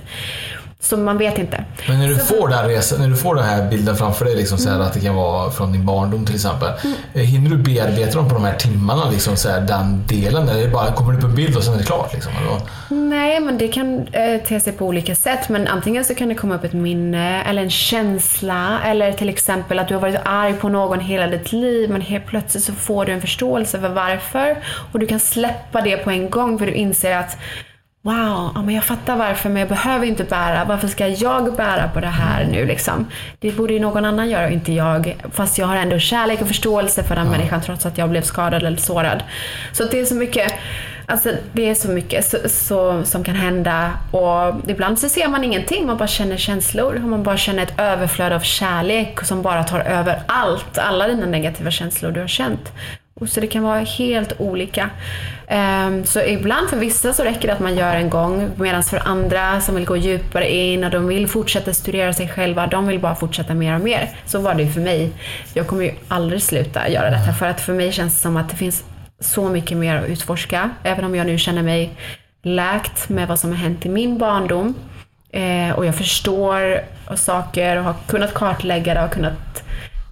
Så 0.81 0.97
man 0.97 1.17
vet 1.17 1.37
inte. 1.37 1.63
Men 1.87 1.99
när 1.99 2.07
du, 2.07 2.15
Så- 2.15 2.25
får 2.25 2.47
den 2.47 2.67
resan, 2.67 2.99
när 3.01 3.07
du 3.07 3.15
får 3.15 3.35
den 3.35 3.43
här 3.45 3.69
bilden 3.69 3.95
framför 3.95 4.25
dig, 4.25 4.35
liksom, 4.35 4.57
så 4.57 4.69
här, 4.69 4.79
att 4.79 4.93
det 4.93 4.99
kan 4.99 5.15
vara 5.15 5.51
från 5.51 5.71
din 5.71 5.85
barndom 5.85 6.25
till 6.25 6.35
exempel. 6.35 6.69
eh, 7.13 7.21
Hinner 7.21 7.49
du 7.49 7.57
bearbeta 7.57 8.17
dem 8.17 8.27
på 8.29 8.33
de 8.35 8.43
här 8.43 8.55
timmarna, 8.55 9.09
liksom, 9.09 9.35
så 9.35 9.49
här, 9.49 9.61
den 9.61 10.03
delen? 10.07 10.49
Eller 10.49 10.69
bara, 10.69 10.91
kommer 10.91 11.11
det 11.11 11.17
upp 11.17 11.23
en 11.23 11.35
bild 11.35 11.57
och 11.57 11.63
sen 11.63 11.73
är 11.73 11.77
det 11.77 11.83
klart? 11.83 12.13
Liksom? 12.13 12.31
Nej, 12.89 13.39
men 13.39 13.57
det 13.57 13.67
kan 13.67 14.07
eh, 14.11 14.41
te 14.47 14.59
sig 14.59 14.73
på 14.73 14.85
olika 14.85 15.15
sätt. 15.15 15.49
Men 15.49 15.67
antingen 15.67 16.05
så 16.05 16.15
kan 16.15 16.29
det 16.29 16.35
komma 16.35 16.55
upp 16.55 16.63
ett 16.63 16.73
minne 16.73 17.43
eller 17.43 17.61
en 17.61 17.69
känsla. 17.69 18.79
Eller 18.85 19.13
till 19.13 19.29
exempel 19.29 19.79
att 19.79 19.87
du 19.87 19.93
har 19.93 20.01
varit 20.01 20.19
arg 20.25 20.53
på 20.53 20.69
någon 20.69 20.99
hela 20.99 21.27
ditt 21.27 21.51
liv 21.51 21.89
men 21.89 22.01
helt 22.01 22.25
plötsligt 22.25 22.63
så 22.63 22.73
får 22.73 23.05
du 23.05 23.11
en 23.11 23.21
förståelse 23.21 23.79
för 23.79 23.89
varför. 23.89 24.57
Och 24.91 24.99
du 24.99 25.07
kan 25.07 25.19
släppa 25.19 25.81
det 25.81 25.97
på 25.97 26.09
en 26.11 26.29
gång 26.29 26.59
för 26.59 26.65
du 26.65 26.73
inser 26.73 27.17
att 27.17 27.37
Wow, 28.01 28.51
ja, 28.55 28.61
men 28.65 28.75
jag 28.75 28.83
fattar 28.83 29.15
varför 29.15 29.49
men 29.49 29.59
jag 29.59 29.69
behöver 29.69 30.05
inte 30.05 30.23
bära. 30.23 30.65
Varför 30.65 30.87
ska 30.87 31.07
jag 31.07 31.55
bära 31.55 31.89
på 31.93 31.99
det 31.99 32.07
här 32.07 32.45
nu 32.51 32.65
liksom? 32.65 33.07
Det 33.39 33.51
borde 33.51 33.73
ju 33.73 33.79
någon 33.79 34.05
annan 34.05 34.29
göra 34.29 34.45
och 34.45 34.51
inte 34.51 34.73
jag. 34.73 35.15
Fast 35.31 35.57
jag 35.57 35.67
har 35.67 35.75
ändå 35.75 35.99
kärlek 35.99 36.41
och 36.41 36.47
förståelse 36.47 37.03
för 37.03 37.15
den 37.15 37.29
människan 37.29 37.61
trots 37.61 37.85
att 37.85 37.97
jag 37.97 38.09
blev 38.09 38.21
skadad 38.21 38.63
eller 38.63 38.77
sårad. 38.77 39.23
Så 39.71 39.83
det 39.83 39.99
är 39.99 40.05
så 40.05 40.15
mycket 40.15 40.53
Alltså 41.05 41.31
det 41.53 41.69
är 41.69 41.75
så 41.75 41.89
mycket 41.89 42.25
så, 42.25 42.37
så, 42.49 43.03
som 43.03 43.23
kan 43.23 43.35
hända 43.35 43.91
och 44.11 44.69
ibland 44.69 44.99
så 44.99 45.09
ser 45.09 45.27
man 45.27 45.43
ingenting, 45.43 45.87
man 45.87 45.97
bara 45.97 46.07
känner 46.07 46.37
känslor. 46.37 46.95
Och 46.95 47.09
man 47.09 47.23
bara 47.23 47.37
känner 47.37 47.63
ett 47.63 47.79
överflöd 47.79 48.33
av 48.33 48.39
kärlek 48.39 49.25
som 49.25 49.41
bara 49.41 49.63
tar 49.63 49.79
över 49.79 50.21
allt, 50.27 50.77
alla 50.77 51.07
dina 51.07 51.25
negativa 51.25 51.71
känslor 51.71 52.11
du 52.11 52.19
har 52.19 52.27
känt. 52.27 52.71
Så 53.27 53.39
det 53.39 53.47
kan 53.47 53.63
vara 53.63 53.79
helt 53.79 54.33
olika. 54.37 54.89
Ehm, 55.47 56.05
så 56.05 56.21
ibland 56.21 56.69
för 56.69 56.77
vissa 56.77 57.13
så 57.13 57.23
räcker 57.23 57.47
det 57.47 57.53
att 57.53 57.59
man 57.59 57.75
gör 57.75 57.95
en 57.95 58.09
gång 58.09 58.49
medan 58.55 58.83
för 58.83 59.07
andra 59.07 59.61
som 59.61 59.75
vill 59.75 59.85
gå 59.85 59.97
djupare 59.97 60.55
in 60.55 60.83
och 60.83 60.91
de 60.91 61.07
vill 61.07 61.27
fortsätta 61.27 61.73
studera 61.73 62.13
sig 62.13 62.27
själva, 62.27 62.67
de 62.67 62.87
vill 62.87 62.99
bara 62.99 63.15
fortsätta 63.15 63.53
mer 63.53 63.75
och 63.75 63.81
mer. 63.81 64.09
Så 64.25 64.39
var 64.39 64.53
det 64.53 64.63
ju 64.63 64.71
för 64.71 64.81
mig. 64.81 65.11
Jag 65.53 65.67
kommer 65.67 65.83
ju 65.83 65.91
aldrig 66.07 66.41
sluta 66.41 66.89
göra 66.89 67.09
detta 67.09 67.33
för 67.33 67.45
att 67.45 67.61
för 67.61 67.73
mig 67.73 67.91
känns 67.91 68.15
det 68.15 68.21
som 68.21 68.37
att 68.37 68.49
det 68.49 68.55
finns 68.55 68.83
så 69.19 69.49
mycket 69.49 69.77
mer 69.77 69.95
att 69.95 70.09
utforska. 70.09 70.69
Även 70.83 71.05
om 71.05 71.15
jag 71.15 71.27
nu 71.27 71.37
känner 71.37 71.63
mig 71.63 71.91
läkt 72.43 73.09
med 73.09 73.27
vad 73.27 73.39
som 73.39 73.49
har 73.49 73.57
hänt 73.57 73.85
i 73.85 73.89
min 73.89 74.17
barndom. 74.17 74.75
Eh, 75.31 75.71
och 75.71 75.85
jag 75.85 75.95
förstår 75.95 76.81
saker 77.15 77.77
och 77.77 77.83
har 77.83 77.95
kunnat 78.07 78.33
kartlägga 78.33 78.93
det 78.93 79.03
och 79.03 79.11
kunnat 79.11 79.63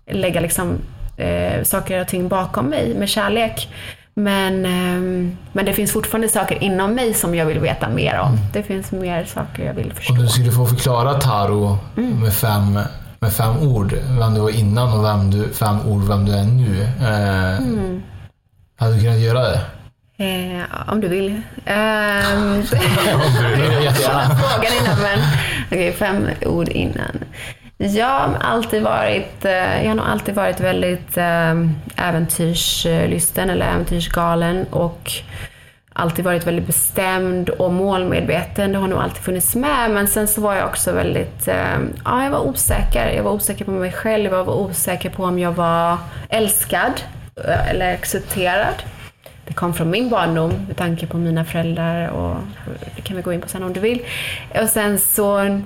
lägga 0.05 0.41
liksom, 0.41 0.77
eh, 1.17 1.63
saker 1.63 2.01
och 2.01 2.07
ting 2.07 2.27
bakom 2.27 2.65
mig 2.65 2.93
med 2.93 3.09
kärlek. 3.09 3.69
Men, 4.13 4.65
ehm, 4.65 5.37
men 5.53 5.65
det 5.65 5.73
finns 5.73 5.91
fortfarande 5.91 6.29
saker 6.29 6.63
inom 6.63 6.93
mig 6.93 7.13
som 7.13 7.35
jag 7.35 7.45
vill 7.45 7.59
veta 7.59 7.89
mer 7.89 8.19
om. 8.19 8.37
Det 8.53 8.63
finns 8.63 8.91
mer 8.91 9.25
saker 9.25 9.65
jag 9.65 9.73
vill 9.73 9.93
förstå. 9.93 10.13
Om 10.13 10.19
du 10.19 10.27
skulle 10.27 10.51
få 10.51 10.65
förklara 10.65 11.13
Taro 11.13 11.77
med, 11.95 12.33
fem, 12.33 12.79
med 13.19 13.33
fem 13.33 13.57
ord, 13.57 13.93
vem 14.19 14.33
du 14.33 14.39
var 14.41 14.49
innan 14.59 14.93
och 14.99 15.05
vem 15.05 15.31
du, 15.31 15.53
fem 15.53 15.87
ord 15.87 16.03
vem 16.03 16.25
du 16.25 16.31
är 16.33 16.43
nu. 16.43 16.81
Eh, 17.01 17.57
Mm. 17.59 18.01
Hade 18.79 18.93
du 18.95 19.01
kunnat 19.01 19.19
göra 19.19 19.41
det? 19.41 19.61
Eh, 20.19 20.63
om 20.87 21.01
du 21.01 21.07
vill. 21.07 21.41
Jättegärna. 23.83 24.35
frågan 24.35 24.71
innan 24.81 25.01
men 25.01 25.19
okej, 25.67 25.93
fem 25.93 26.27
ord 26.45 26.67
innan. 26.69 27.19
Jag 27.79 28.05
har 28.05 28.37
alltid 28.41 28.83
varit, 28.83 29.45
eh, 29.45 29.83
jag 29.83 29.87
har 29.87 29.95
nog 29.95 30.05
alltid 30.05 30.35
varit 30.35 30.59
väldigt 30.59 31.17
eh, 31.17 31.51
äventyrslysten 31.95 33.49
eller 33.49 33.65
äventyrsgalen 33.65 34.65
och 34.69 35.11
alltid 35.93 36.25
varit 36.25 36.47
väldigt 36.47 36.67
bestämd 36.67 37.49
och 37.49 37.73
målmedveten. 37.73 38.71
Det 38.71 38.77
har 38.77 38.87
nog 38.87 38.99
alltid 38.99 39.23
funnits 39.23 39.55
med. 39.55 39.91
Men 39.91 40.07
sen 40.07 40.27
så 40.27 40.41
var 40.41 40.55
jag 40.55 40.67
också 40.67 40.91
väldigt, 40.91 41.47
eh, 41.47 41.77
ja 42.05 42.23
jag 42.23 42.31
var 42.31 42.39
osäker. 42.39 43.11
Jag 43.15 43.23
var 43.23 43.31
osäker 43.31 43.65
på 43.65 43.71
mig 43.71 43.91
själv. 43.91 44.31
Jag 44.33 44.43
var 44.43 44.55
osäker 44.55 45.09
på 45.09 45.23
om 45.23 45.39
jag 45.39 45.51
var 45.51 45.97
älskad 46.29 47.01
eller 47.69 47.93
accepterad. 47.93 48.83
Det 49.45 49.53
kom 49.53 49.73
från 49.73 49.89
min 49.89 50.09
barndom 50.09 50.51
med 50.67 50.77
tanke 50.77 51.07
på 51.07 51.17
mina 51.17 51.45
föräldrar 51.45 52.09
och 52.09 52.35
det 52.95 53.01
kan 53.01 53.15
vi 53.15 53.21
gå 53.21 53.33
in 53.33 53.41
på 53.41 53.47
sen 53.47 53.63
om 53.63 53.73
du 53.73 53.79
vill. 53.79 54.01
Och 54.61 54.69
sen 54.69 54.99
så, 54.99 55.59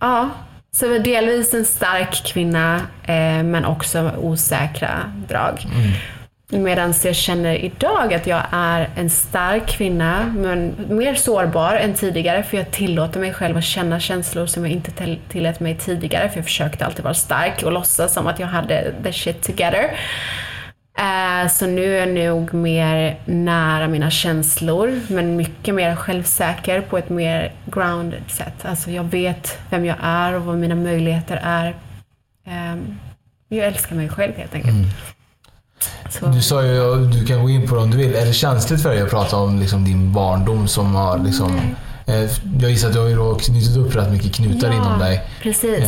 ja, 0.00 0.28
så 0.72 0.98
delvis 0.98 1.54
en 1.54 1.64
stark 1.64 2.24
kvinna, 2.26 2.76
eh, 3.04 3.42
men 3.42 3.64
också 3.64 4.10
osäkra 4.18 5.12
drag. 5.28 5.66
Medan 6.50 6.94
jag 7.04 7.14
känner 7.16 7.54
idag 7.54 8.14
att 8.14 8.26
jag 8.26 8.42
är 8.52 8.88
en 8.96 9.10
stark 9.10 9.66
kvinna, 9.68 10.34
men 10.36 10.74
mer 10.88 11.14
sårbar 11.14 11.74
än 11.74 11.94
tidigare. 11.94 12.42
För 12.42 12.56
jag 12.56 12.70
tillåter 12.70 13.20
mig 13.20 13.32
själv 13.34 13.56
att 13.56 13.64
känna 13.64 14.00
känslor 14.00 14.46
som 14.46 14.64
jag 14.64 14.72
inte 14.72 14.90
till- 14.90 15.18
tillät 15.28 15.60
mig 15.60 15.76
tidigare. 15.76 16.28
För 16.28 16.36
jag 16.36 16.44
försökte 16.44 16.86
alltid 16.86 17.04
vara 17.04 17.14
stark 17.14 17.62
och 17.62 17.72
låtsas 17.72 18.12
som 18.14 18.26
att 18.26 18.38
jag 18.38 18.46
hade 18.46 18.94
the 19.04 19.12
shit 19.12 19.42
together. 19.42 19.90
Eh, 20.98 21.48
Så 21.50 21.66
nu 21.66 21.98
är 21.98 22.06
jag 22.16 22.32
nog 22.34 22.54
mer 22.54 23.18
nära 23.24 23.88
mina 23.88 24.10
känslor, 24.10 25.00
men 25.08 25.36
mycket 25.36 25.74
mer 25.74 25.96
självsäker 25.96 26.80
på 26.80 26.98
ett 26.98 27.08
mer 27.08 27.52
grounded 27.66 28.22
sätt. 28.28 28.54
Alltså 28.64 28.90
jag 28.90 29.04
vet 29.04 29.58
vem 29.70 29.84
jag 29.84 29.96
är 30.02 30.32
och 30.34 30.42
vad 30.44 30.58
mina 30.58 30.74
möjligheter 30.74 31.40
är. 31.44 31.76
Ehm, 32.46 32.98
Jag 33.48 33.66
älskar 33.66 33.96
mig 33.96 34.08
själv 34.08 34.32
helt 34.36 34.54
enkelt. 34.54 34.74
Så. 36.10 36.26
Du 36.26 36.42
sa 36.42 36.62
ju, 36.64 37.04
du 37.06 37.26
kan 37.26 37.42
gå 37.42 37.50
in 37.50 37.68
på 37.68 37.74
det 37.74 37.80
om 37.80 37.90
du 37.90 37.96
vill. 37.96 38.14
Är 38.14 38.26
det 38.26 38.32
känsligt 38.32 38.82
för 38.82 38.90
dig 38.90 39.02
att 39.02 39.10
prata 39.10 39.36
om 39.36 39.58
liksom, 39.58 39.84
din 39.84 40.12
barndom 40.12 40.68
som 40.68 40.94
har 40.94 41.18
liksom... 41.18 41.60
Eh, 42.06 42.30
jag 42.60 42.70
gissar 42.70 42.88
att 42.88 42.94
du 42.94 43.00
har 43.00 43.38
knutit 43.38 43.76
upp 43.76 43.96
rätt 43.96 44.10
mycket 44.12 44.34
knutar 44.34 44.68
Ja, 44.68 44.74
inom 44.74 44.98
dig. 44.98 45.22
precis. 45.42 45.84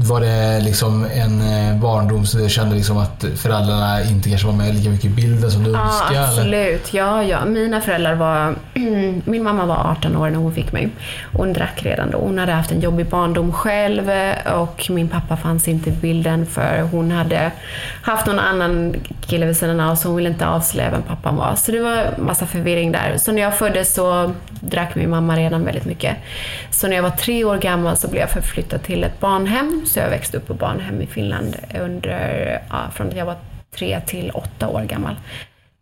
Var 0.00 0.20
det 0.20 0.60
liksom 0.60 1.04
en 1.04 1.40
eh, 1.40 1.76
barndom 1.80 2.26
så 2.26 2.38
du 2.38 2.48
kände 2.48 2.76
liksom 2.76 2.98
att 2.98 3.24
föräldrarna 3.36 4.02
inte 4.02 4.28
kanske 4.28 4.46
var 4.46 4.54
med 4.54 4.74
lika 4.74 4.90
mycket 4.90 5.04
i 5.04 5.08
bilden 5.08 5.50
som 5.50 5.64
du 5.64 5.70
Ja, 5.72 5.78
önskade? 5.84 6.18
eller? 6.18 6.28
absolut. 6.28 6.94
Ja, 6.94 7.22
ja. 7.22 7.44
Mina 7.44 7.80
föräldrar 7.80 8.14
var... 8.14 8.54
Min 9.30 9.42
mamma 9.42 9.66
var 9.66 9.90
18 9.98 10.16
år 10.16 10.30
när 10.30 10.38
hon 10.38 10.54
fick 10.54 10.72
mig. 10.72 10.88
Hon 11.32 11.52
drack 11.52 11.82
redan 11.82 12.10
då. 12.10 12.18
Hon 12.18 12.38
hade 12.38 12.52
haft 12.52 12.70
en 12.72 12.80
jobbig 12.80 13.06
barndom 13.06 13.52
själv 13.52 14.10
och 14.54 14.86
min 14.90 15.08
pappa 15.08 15.36
fanns 15.36 15.68
inte 15.68 15.90
i 15.90 15.92
bilden 15.92 16.46
för 16.46 16.80
hon 16.92 17.10
hade 17.10 17.50
haft 18.02 18.26
någon 18.26 18.38
annan 18.38 18.94
kille 19.26 19.46
vid 19.46 19.56
sidan 19.56 19.80
av 19.80 19.94
så 19.96 20.08
hon 20.08 20.16
ville 20.16 20.28
inte 20.28 20.46
avslöja 20.46 20.90
vem 20.90 21.02
pappan 21.02 21.36
var. 21.36 21.54
Så 21.56 21.72
det 21.72 21.80
var 21.80 22.14
massa 22.18 22.46
förvirring 22.46 22.92
där. 22.92 23.14
Så 23.18 23.32
när 23.32 23.42
jag 23.42 23.58
föddes 23.58 23.94
så 23.94 24.32
drack 24.60 24.94
min 24.94 25.10
mamma 25.10 25.36
redan 25.36 25.64
väldigt 25.64 25.84
mycket. 25.84 26.16
Så 26.70 26.88
när 26.88 26.96
jag 26.96 27.02
var 27.02 27.10
tre 27.10 27.44
år 27.44 27.56
gammal 27.56 27.96
så 27.96 28.08
blev 28.08 28.20
jag 28.20 28.30
förflyttad 28.30 28.82
till 28.82 29.04
ett 29.04 29.20
barnhem. 29.20 29.84
Så 29.88 29.98
jag 29.98 30.10
växte 30.10 30.36
upp 30.36 30.46
på 30.46 30.54
barnhem 30.54 31.02
i 31.02 31.06
Finland 31.06 31.56
under, 31.80 32.60
ja, 32.70 32.90
från 32.94 33.08
att 33.08 33.16
jag 33.16 33.26
var 33.26 33.36
tre 33.70 34.00
till 34.00 34.30
åtta 34.30 34.68
år 34.68 34.82
gammal. 34.82 35.16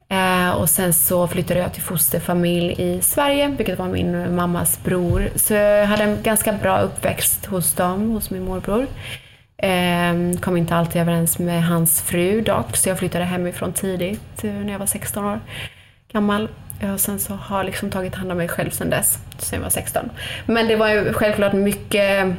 Eh, 0.09 0.51
och 0.51 0.71
sen 0.71 0.93
så 0.93 1.27
flyttade 1.29 1.61
jag 1.61 1.73
till 1.73 1.83
fosterfamilj 1.83 2.75
i 2.79 3.01
Sverige, 3.03 3.49
vilket 3.49 3.79
var 3.79 3.89
min 3.89 4.35
mammas 4.35 4.79
bror. 4.85 5.29
Så 5.35 5.55
jag 5.55 5.87
hade 5.87 6.03
en 6.03 6.23
ganska 6.23 6.53
bra 6.53 6.81
uppväxt 6.81 7.47
hos 7.47 7.75
dem, 7.75 8.11
hos 8.11 8.31
min 8.31 8.45
morbror. 8.45 8.87
Eh, 9.59 10.41
kom 10.41 10.57
inte 10.57 10.75
alltid 10.75 11.03
överens 11.03 11.39
med 11.39 11.65
hans 11.65 12.03
fru 12.03 12.41
dock, 12.41 12.77
så 12.77 12.89
jag 12.89 12.99
flyttade 12.99 13.25
hemifrån 13.25 13.73
tidigt, 13.73 14.45
eh, 14.45 14.53
när 14.53 14.73
jag 14.73 14.79
var 14.79 14.87
16 14.87 15.25
år 15.25 15.41
gammal. 16.13 16.49
Eh, 16.81 16.93
och 16.93 17.01
sen 17.01 17.19
så 17.19 17.35
har 17.35 17.57
jag 17.57 17.67
liksom 17.67 17.91
tagit 17.91 18.15
hand 18.15 18.33
om 18.33 18.39
mig 18.39 18.49
själv 18.49 18.71
sen 18.71 18.91
dess, 18.91 19.19
sen 19.39 19.57
jag 19.57 19.63
var 19.63 19.71
16. 19.71 20.11
Men 20.47 20.69
det 20.69 20.77
var 20.77 20.89
ju 20.89 21.13
självklart 21.13 21.53
mycket 21.53 22.37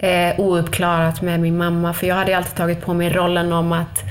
eh, 0.00 0.40
ouppklarat 0.40 1.22
med 1.22 1.40
min 1.40 1.56
mamma, 1.56 1.94
för 1.94 2.06
jag 2.06 2.14
hade 2.14 2.36
alltid 2.36 2.56
tagit 2.56 2.84
på 2.84 2.94
mig 2.94 3.10
rollen 3.10 3.52
om 3.52 3.72
att 3.72 4.04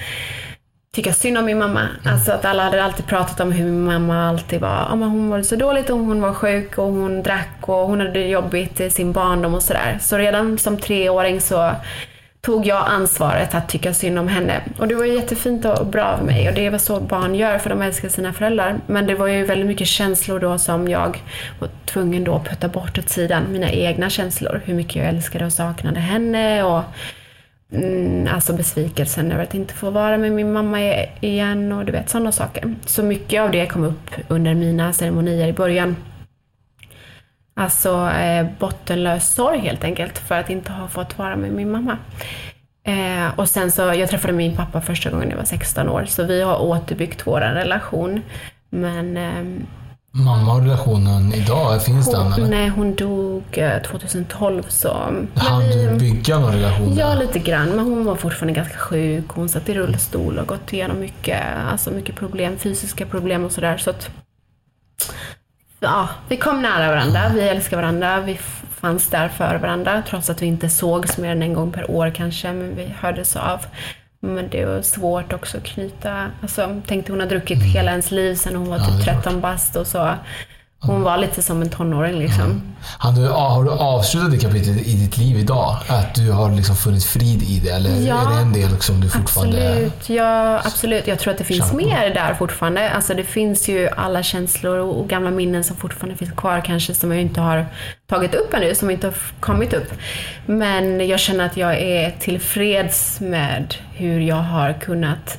tycka 0.96 1.14
synd 1.14 1.38
om 1.38 1.46
min 1.46 1.60
mamma. 1.60 1.88
Alltså 2.06 2.32
att 2.32 2.46
alla 2.46 2.64
hade 2.64 2.84
alltid 2.84 3.06
pratat 3.06 3.40
om 3.40 3.52
hur 3.52 3.66
min 3.66 3.86
mamma 3.86 4.30
alltid 4.30 4.62
var, 4.62 4.88
ja 4.90 4.96
men 4.96 5.10
hon 5.10 5.28
mådde 5.28 5.44
så 5.44 5.56
dåligt 5.56 5.90
och 5.90 6.00
hon 6.00 6.22
var 6.22 6.34
sjuk 6.34 6.78
och 6.78 6.86
hon 6.86 7.24
drack 7.24 7.58
och 7.62 7.88
hon 7.88 8.00
hade 8.00 8.14
det 8.14 8.28
jobbigt 8.28 8.80
i 8.80 8.90
sin 8.90 9.12
barndom 9.12 9.54
och 9.54 9.64
sådär. 9.64 9.98
Så 10.02 10.18
redan 10.18 10.58
som 10.58 10.78
treåring 10.78 11.42
så 11.42 11.72
tog 12.42 12.66
jag 12.66 12.86
ansvaret 12.88 13.56
att 13.56 13.70
tycka 13.70 13.94
synd 13.94 14.20
om 14.20 14.28
henne. 14.28 14.62
Och 14.78 14.88
det 14.88 14.96
var 14.96 15.06
ju 15.06 15.14
jättefint 15.14 15.66
och 15.66 15.86
bra 15.88 16.18
för 16.18 16.26
mig 16.26 16.50
och 16.50 16.56
det 16.56 16.70
var 16.70 16.78
så 16.78 17.00
barn 17.00 17.36
gör 17.36 17.58
för 17.58 17.70
de 17.70 17.82
älskar 17.82 18.10
sina 18.10 18.34
föräldrar. 18.34 18.80
Men 18.88 19.08
det 19.08 19.16
var 19.16 19.28
ju 19.28 19.46
väldigt 19.46 19.68
mycket 19.68 19.88
känslor 19.88 20.40
då 20.40 20.58
som 20.58 20.88
jag 20.88 21.24
var 21.60 21.70
tvungen 21.86 22.24
då 22.24 22.36
att 22.36 22.50
putta 22.50 22.68
bort 22.68 22.98
åt 22.98 23.10
sidan. 23.10 23.44
Mina 23.52 23.72
egna 23.72 24.10
känslor. 24.10 24.62
Hur 24.66 24.74
mycket 24.74 24.96
jag 24.96 25.06
älskade 25.06 25.46
och 25.46 25.54
saknade 25.54 26.00
henne 26.00 26.64
och 26.64 26.84
Mm, 27.72 28.28
alltså 28.34 28.54
besvikelsen 28.54 29.32
över 29.32 29.44
att 29.44 29.54
inte 29.54 29.74
få 29.74 29.90
vara 29.90 30.18
med 30.18 30.32
min 30.32 30.54
mamma 30.54 30.80
igen 31.22 31.72
och 31.72 31.86
du 31.86 31.92
vet 31.92 32.10
sådana 32.10 32.32
saker. 32.32 32.76
Så 32.86 33.04
mycket 33.04 33.42
av 33.42 33.52
det 33.52 33.66
kom 33.66 33.84
upp 33.84 34.10
under 34.28 34.54
mina 34.54 34.94
ceremonier 34.94 35.48
i 35.48 35.54
början. 35.54 35.96
Alltså 37.60 38.10
eh, 38.10 38.48
bottenlös 38.60 39.34
sorg 39.34 39.60
helt 39.60 39.84
enkelt 39.84 40.18
för 40.18 40.36
att 40.36 40.50
inte 40.50 40.72
ha 40.72 40.88
fått 40.88 41.18
vara 41.18 41.36
med 41.36 41.52
min 41.52 41.72
mamma. 41.72 41.98
Eh, 42.84 43.40
och 43.40 43.50
sen 43.50 43.72
så, 43.72 43.82
jag 43.82 44.10
träffade 44.10 44.34
min 44.34 44.56
pappa 44.56 44.82
första 44.82 45.10
gången 45.10 45.30
jag 45.30 45.38
var 45.38 45.44
16 45.44 45.90
år 45.90 46.06
så 46.06 46.24
vi 46.24 46.42
har 46.42 46.62
återbyggt 46.62 47.28
vår 47.28 47.40
relation. 47.40 48.22
Men 48.70 49.18
ehm, 49.18 49.66
Mamma 50.12 50.54
och 50.54 50.62
relationen 50.62 51.34
idag, 51.34 51.84
finns 51.84 52.12
den 52.12 52.22
hon, 52.22 52.34
eller? 52.34 52.48
nej, 52.48 52.70
hon 52.70 52.96
dog 52.96 53.44
eh, 53.52 53.82
2012 53.82 54.64
så... 54.68 54.90
Hann 55.36 55.62
du 55.62 55.98
bygga 56.00 56.40
någon 56.40 56.54
relation? 56.54 56.96
Ja, 56.98 57.16
lite 57.16 57.40
grann. 57.40 57.70
Men 57.70 57.80
hon 57.80 58.06
var 58.06 58.16
fortfarande 58.16 58.54
ganska 58.54 58.78
sjuk. 58.78 59.26
Hon 59.28 59.50
satt 59.50 59.70
i 59.70 59.74
rullstol 59.74 60.40
och 60.40 60.48
gått 60.48 60.74
igenom 60.74 61.00
mycket, 61.00 61.42
alltså 61.72 61.92
mycket 61.92 62.16
problem, 62.16 62.58
fysiska 62.58 63.06
problem 63.06 63.46
och 63.46 63.52
sådär. 63.52 63.78
Så 63.78 63.90
att, 63.90 64.10
ja, 65.80 66.10
vi 66.28 66.38
kom 66.38 66.62
nära 66.62 66.88
varandra. 66.88 67.32
Vi 67.34 67.42
älskar 67.42 67.78
varandra. 67.78 68.22
Vi 68.22 68.40
fanns 68.76 69.08
där 69.08 69.28
för 69.30 69.56
varandra. 69.58 70.04
Trots 70.08 70.30
att 70.30 70.42
vi 70.42 70.46
inte 70.46 70.70
sågs 70.70 71.18
mer 71.18 71.32
än 71.32 71.42
en 71.42 71.54
gång 71.54 71.72
per 71.72 71.92
år 71.92 72.12
kanske. 72.16 72.54
Men 72.54 72.76
vi 72.76 72.94
hördes 73.00 73.36
av. 73.36 73.66
Men 74.20 74.50
det 74.50 74.66
var 74.66 74.82
svårt 74.82 75.34
också 75.34 75.58
att 75.58 75.64
knyta. 75.64 76.32
Alltså, 76.42 76.82
tänkte 76.88 77.12
hon 77.12 77.20
har 77.20 77.28
druckit 77.28 77.64
hela 77.64 77.92
ens 77.92 78.12
liv 78.12 78.36
sedan 78.36 78.56
hon 78.56 78.70
var 78.70 78.78
Mm. 78.78 78.88
Typ 78.88 79.06
det 79.06 79.12
är 79.12 79.16
13 79.16 79.42
bast 79.42 79.76
och 79.76 79.88
så. 79.88 80.14
Hon 80.82 81.04
var 81.04 81.18
lite 81.18 81.42
som 81.42 81.62
en 81.62 81.70
tonåring 81.70 82.20
liksom. 82.20 82.62
Har 82.98 83.12
du, 83.12 83.28
har 83.28 83.64
du 83.64 83.72
avslutat 83.72 84.32
det 84.32 84.38
kapitlet 84.38 84.88
i 84.88 84.96
ditt 84.96 85.18
liv 85.18 85.38
idag? 85.38 85.78
Att 85.88 86.16
du 86.16 86.32
har 86.32 86.52
liksom 86.52 86.76
funnit 86.76 87.04
frid 87.04 87.44
i 87.44 87.60
det? 87.60 87.70
Eller 87.70 87.90
Ja, 87.90 88.22
är 88.22 88.36
det 88.36 88.42
en 88.42 88.54
del 88.54 88.82
som 88.82 89.02
du 89.02 89.10
fortfarande... 89.10 89.70
Absolut, 89.70 90.10
ja, 90.10 90.62
absolut. 90.66 91.08
Jag 91.08 91.20
tror 91.20 91.32
att 91.32 91.38
det 91.38 91.44
finns 91.44 91.74
mer 91.74 92.14
där 92.14 92.34
fortfarande. 92.34 92.90
Alltså 92.90 93.14
det 93.14 93.24
finns 93.24 93.70
ju 93.70 93.90
alla 93.90 94.24
känslor 94.24 94.78
och, 94.78 95.10
gamla 95.10 95.32
minnen 95.32 95.64
som 95.64 95.76
fortfarande 95.76 96.18
finns 96.18 96.32
kvar 96.32 96.62
kanske 96.66 96.94
som 96.94 97.12
jag 97.12 97.22
inte 97.22 97.42
har 97.42 97.66
tagit 98.08 98.36
upp 98.36 98.54
ännu, 98.54 98.76
som 98.76 98.90
inte 98.90 99.08
har 99.08 99.16
kommit 99.40 99.74
upp. 99.74 99.94
Men 100.46 101.08
jag 101.08 101.20
känner 101.20 101.46
att 101.46 101.58
jag 101.58 101.82
är 101.82 102.16
tillfreds 102.20 103.20
med 103.20 103.76
hur 103.94 104.20
jag 104.20 104.36
har 104.36 104.74
kunnat 104.74 105.38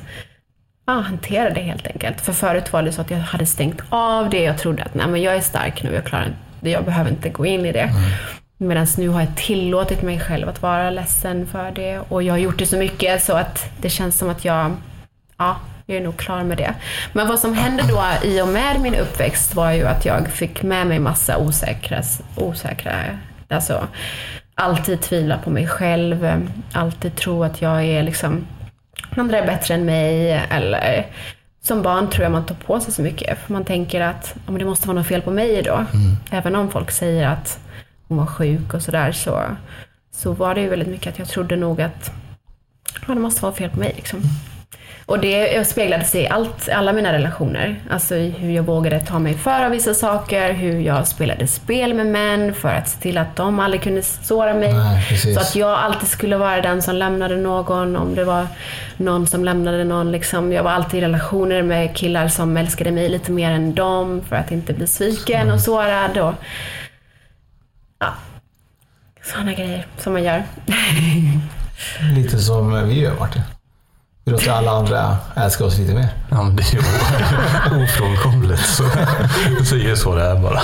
ja, 0.91 0.99
hantera 0.99 1.49
det 1.49 1.61
helt 1.61 1.87
enkelt. 1.87 2.21
För 2.21 2.33
förut 2.33 2.73
var 2.73 2.83
det 2.83 2.91
så 2.91 3.01
att 3.01 3.11
jag 3.11 3.17
hade 3.17 3.45
stängt 3.45 3.81
av 3.89 4.29
det. 4.29 4.43
Jag 4.43 4.57
trodde 4.57 4.83
att 4.83 4.93
nej, 4.93 5.07
men 5.07 5.21
jag 5.21 5.35
är 5.35 5.41
stark 5.41 5.83
nu, 5.83 5.93
jag 5.93 6.03
klarar 6.03 6.27
det. 6.59 6.69
Jag 6.69 6.85
behöver 6.85 7.09
inte 7.09 7.29
gå 7.29 7.45
in 7.45 7.65
i 7.65 7.71
det. 7.71 7.89
Medan 8.57 8.87
nu 8.97 9.09
har 9.09 9.21
jag 9.21 9.35
tillåtit 9.35 10.01
mig 10.01 10.19
själv 10.19 10.49
att 10.49 10.61
vara 10.61 10.89
ledsen 10.89 11.47
för 11.47 11.71
det. 11.71 11.99
Och 11.99 12.23
jag 12.23 12.33
har 12.33 12.37
gjort 12.39 12.59
det 12.59 12.65
så 12.65 12.77
mycket 12.77 13.23
så 13.23 13.33
att 13.33 13.65
det 13.81 13.89
känns 13.89 14.17
som 14.17 14.29
att 14.29 14.45
jag, 14.45 14.71
ja, 15.37 15.55
jag 15.85 15.97
är 15.97 16.01
nog 16.01 16.17
klar 16.17 16.43
med 16.43 16.57
det. 16.57 16.73
Men 17.13 17.27
vad 17.27 17.39
som 17.39 17.53
hände 17.53 17.83
då 17.89 18.03
i 18.23 18.41
och 18.41 18.47
med 18.47 18.81
min 18.81 18.95
uppväxt 18.95 19.55
var 19.55 19.71
ju 19.71 19.87
att 19.87 20.05
jag 20.05 20.27
fick 20.27 20.63
med 20.63 20.87
mig 20.87 20.99
massa 20.99 21.37
osäkra, 21.37 22.01
osäkra 22.35 22.91
alltså 23.49 23.87
alltid 24.55 25.01
tvivla 25.01 25.37
på 25.37 25.49
mig 25.49 25.67
själv, 25.67 26.49
alltid 26.73 27.15
tro 27.15 27.43
att 27.43 27.61
jag 27.61 27.83
är 27.83 28.03
liksom 28.03 28.45
andra 29.09 29.37
är 29.37 29.45
bättre 29.45 29.73
än 29.73 29.85
mig 29.85 30.31
eller 30.49 31.05
som 31.63 31.81
barn 31.81 32.09
tror 32.09 32.23
jag 32.23 32.31
man 32.31 32.45
tar 32.45 32.55
på 32.55 32.79
sig 32.79 32.93
så 32.93 33.01
mycket 33.01 33.39
för 33.39 33.53
man 33.53 33.65
tänker 33.65 34.01
att 34.01 34.35
ja, 34.47 34.53
det 34.53 34.65
måste 34.65 34.87
vara 34.87 34.97
något 34.97 35.07
fel 35.07 35.21
på 35.21 35.31
mig 35.31 35.61
då. 35.61 35.85
Även 36.31 36.55
om 36.55 36.71
folk 36.71 36.91
säger 36.91 37.27
att 37.27 37.59
hon 38.07 38.17
var 38.17 38.25
sjuk 38.25 38.73
och 38.73 38.81
sådär 38.81 39.11
så, 39.11 39.41
så 40.11 40.33
var 40.33 40.55
det 40.55 40.61
ju 40.61 40.69
väldigt 40.69 40.87
mycket 40.87 41.13
att 41.13 41.19
jag 41.19 41.27
trodde 41.27 41.55
nog 41.55 41.81
att 41.81 42.11
ja, 43.07 43.13
det 43.13 43.19
måste 43.19 43.41
vara 43.41 43.53
fel 43.53 43.69
på 43.69 43.79
mig. 43.79 43.93
Liksom. 43.95 44.21
Och 45.11 45.19
det 45.19 45.67
speglade 45.67 46.03
sig 46.03 46.21
i 46.21 46.27
allt, 46.27 46.69
alla 46.69 46.93
mina 46.93 47.13
relationer. 47.13 47.79
Alltså 47.89 48.15
hur 48.15 48.51
jag 48.51 48.63
vågade 48.63 48.99
ta 48.99 49.19
mig 49.19 49.33
för 49.33 49.65
av 49.65 49.71
vissa 49.71 49.93
saker, 49.93 50.53
hur 50.53 50.79
jag 50.79 51.07
spelade 51.07 51.47
spel 51.47 51.93
med 51.93 52.05
män 52.05 52.53
för 52.53 52.69
att 52.69 52.89
se 52.89 52.99
till 52.99 53.17
att 53.17 53.35
de 53.35 53.59
aldrig 53.59 53.81
kunde 53.83 54.03
såra 54.03 54.53
mig. 54.53 54.73
Nej, 54.73 55.17
så 55.17 55.39
att 55.39 55.55
jag 55.55 55.69
alltid 55.79 56.09
skulle 56.09 56.37
vara 56.37 56.61
den 56.61 56.81
som 56.81 56.95
lämnade 56.95 57.35
någon, 57.35 57.95
om 57.95 58.15
det 58.15 58.23
var 58.23 58.47
någon 58.97 59.27
som 59.27 59.45
lämnade 59.45 59.83
någon. 59.83 60.11
Liksom. 60.11 60.51
Jag 60.51 60.63
var 60.63 60.71
alltid 60.71 60.99
i 60.99 61.03
relationer 61.03 61.61
med 61.61 61.95
killar 61.95 62.27
som 62.27 62.57
älskade 62.57 62.91
mig 62.91 63.09
lite 63.09 63.31
mer 63.31 63.51
än 63.51 63.75
dem 63.75 64.21
för 64.29 64.35
att 64.35 64.51
inte 64.51 64.73
bli 64.73 64.87
sviken 64.87 65.51
och 65.51 65.59
sårad. 65.59 66.17
Och, 66.17 66.33
ja, 67.99 68.13
sådana 69.23 69.53
grejer 69.53 69.85
som 69.97 70.13
man 70.13 70.23
gör. 70.23 70.43
Lite 72.15 72.37
som 72.37 72.87
vi 72.87 72.99
gör 72.99 73.19
Martin. 73.19 73.41
Vi 74.25 74.31
låter 74.31 74.51
alla 74.51 74.71
andra 74.71 75.17
älska 75.35 75.65
oss 75.65 75.77
lite 75.77 75.93
mer. 75.93 76.07
Ja, 76.29 76.43
men 76.43 76.55
det 76.55 76.63
är 76.63 76.73
ju 76.73 76.79
ofrånkomligt. 77.83 78.65
Så, 78.65 78.83
så 79.65 79.75
är 79.75 79.89
det 79.89 79.95
så 79.97 80.15
det 80.15 80.23
är 80.23 80.35
bara. 80.35 80.59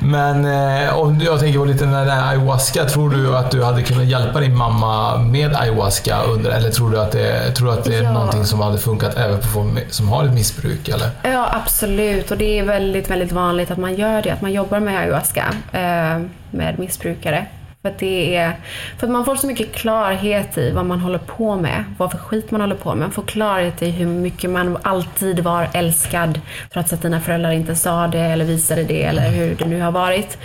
Men 0.00 0.44
eh, 0.84 0.98
om 0.98 1.20
jag 1.20 1.40
tänker 1.40 1.58
på 1.58 1.64
lite 1.64 1.86
när 1.86 2.04
det 2.06 2.12
är 2.12 2.28
ayahuasca. 2.28 2.84
Tror 2.84 3.10
du 3.10 3.36
att 3.36 3.50
du 3.50 3.64
hade 3.64 3.82
kunnat 3.82 4.04
hjälpa 4.04 4.40
din 4.40 4.56
mamma 4.56 5.16
med 5.18 5.54
ayahuasca? 5.56 6.22
Under, 6.22 6.50
eller 6.50 6.70
tror 6.70 6.90
du 6.90 7.00
att 7.00 7.12
det, 7.12 7.50
tror 7.50 7.66
du 7.68 7.72
att 7.78 7.84
det 7.84 7.94
är 7.96 8.02
Ja. 8.02 8.12
någonting 8.12 8.44
som 8.44 8.60
hade 8.60 8.78
funkat 8.78 9.16
även 9.16 9.38
på 9.40 9.46
folk 9.46 9.70
som 9.92 10.08
har 10.08 10.24
ett 10.24 10.32
missbruk? 10.32 10.88
Eller? 10.88 11.10
Ja, 11.22 11.48
absolut. 11.64 12.30
Och 12.30 12.36
det 12.38 12.58
är 12.58 12.62
väldigt, 12.64 13.10
väldigt 13.10 13.32
vanligt 13.32 13.70
att 13.70 13.78
man 13.78 13.94
gör 13.94 14.22
det. 14.22 14.30
Att 14.30 14.42
man 14.42 14.52
jobbar 14.52 14.80
med 14.80 14.98
ayahuasca 14.98 15.44
eh, 15.72 16.20
med 16.50 16.78
missbrukare. 16.78 17.46
För 17.86 17.92
att, 17.92 17.98
det 17.98 18.36
är, 18.36 18.56
för 18.98 19.06
att 19.06 19.12
man 19.12 19.24
får 19.24 19.36
så 19.36 19.46
mycket 19.46 19.72
klarhet 19.72 20.58
i 20.58 20.70
vad 20.70 20.86
man 20.86 21.00
håller 21.00 21.18
på 21.18 21.56
med. 21.56 21.84
Vad 21.98 22.10
för 22.10 22.18
skit 22.18 22.50
man 22.50 22.60
håller 22.60 22.74
på 22.74 22.88
med. 22.88 22.98
Man 22.98 23.10
får 23.10 23.22
klarhet 23.22 23.82
i 23.82 23.90
hur 23.90 24.06
mycket 24.06 24.50
man 24.50 24.78
alltid 24.82 25.40
var 25.40 25.68
älskad. 25.74 26.40
Trots 26.72 26.92
att 26.92 27.02
dina 27.02 27.20
föräldrar 27.20 27.50
inte 27.50 27.76
sa 27.76 28.06
det 28.06 28.18
eller 28.18 28.44
visade 28.44 28.84
det 28.84 29.02
eller 29.02 29.30
hur 29.30 29.54
det 29.54 29.64
nu 29.64 29.80
har 29.80 29.92
varit. 29.92 30.38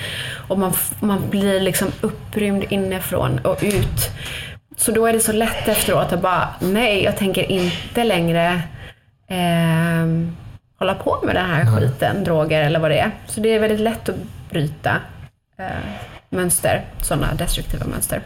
Och 0.47 0.59
man, 0.59 0.73
man 0.99 1.29
blir 1.29 1.59
liksom 1.59 1.87
upprymd 2.01 2.63
inifrån 2.69 3.39
och 3.43 3.57
ut. 3.61 4.11
Så 4.77 4.91
då 4.91 5.05
är 5.05 5.13
det 5.13 5.19
så 5.19 5.31
lätt 5.31 5.67
efteråt 5.67 6.13
att 6.13 6.21
bara, 6.21 6.49
nej, 6.59 7.03
jag 7.03 7.17
tänker 7.17 7.51
inte 7.51 8.03
längre 8.03 8.61
ehm, 9.27 10.37
hålla 10.79 10.93
på 10.93 11.19
med 11.23 11.35
den 11.35 11.45
här 11.45 11.65
skiten, 11.65 12.23
droger 12.23 12.61
eller 12.61 12.79
vad 12.79 12.91
det 12.91 12.99
är. 12.99 13.11
Så 13.25 13.41
det 13.41 13.55
är 13.55 13.59
väldigt 13.59 13.79
lätt 13.79 14.09
att 14.09 14.15
bryta 14.49 14.95
eh, 15.57 16.10
mönster, 16.31 16.85
sådana 17.01 17.33
destruktiva 17.33 17.85
mönster. 17.85 18.21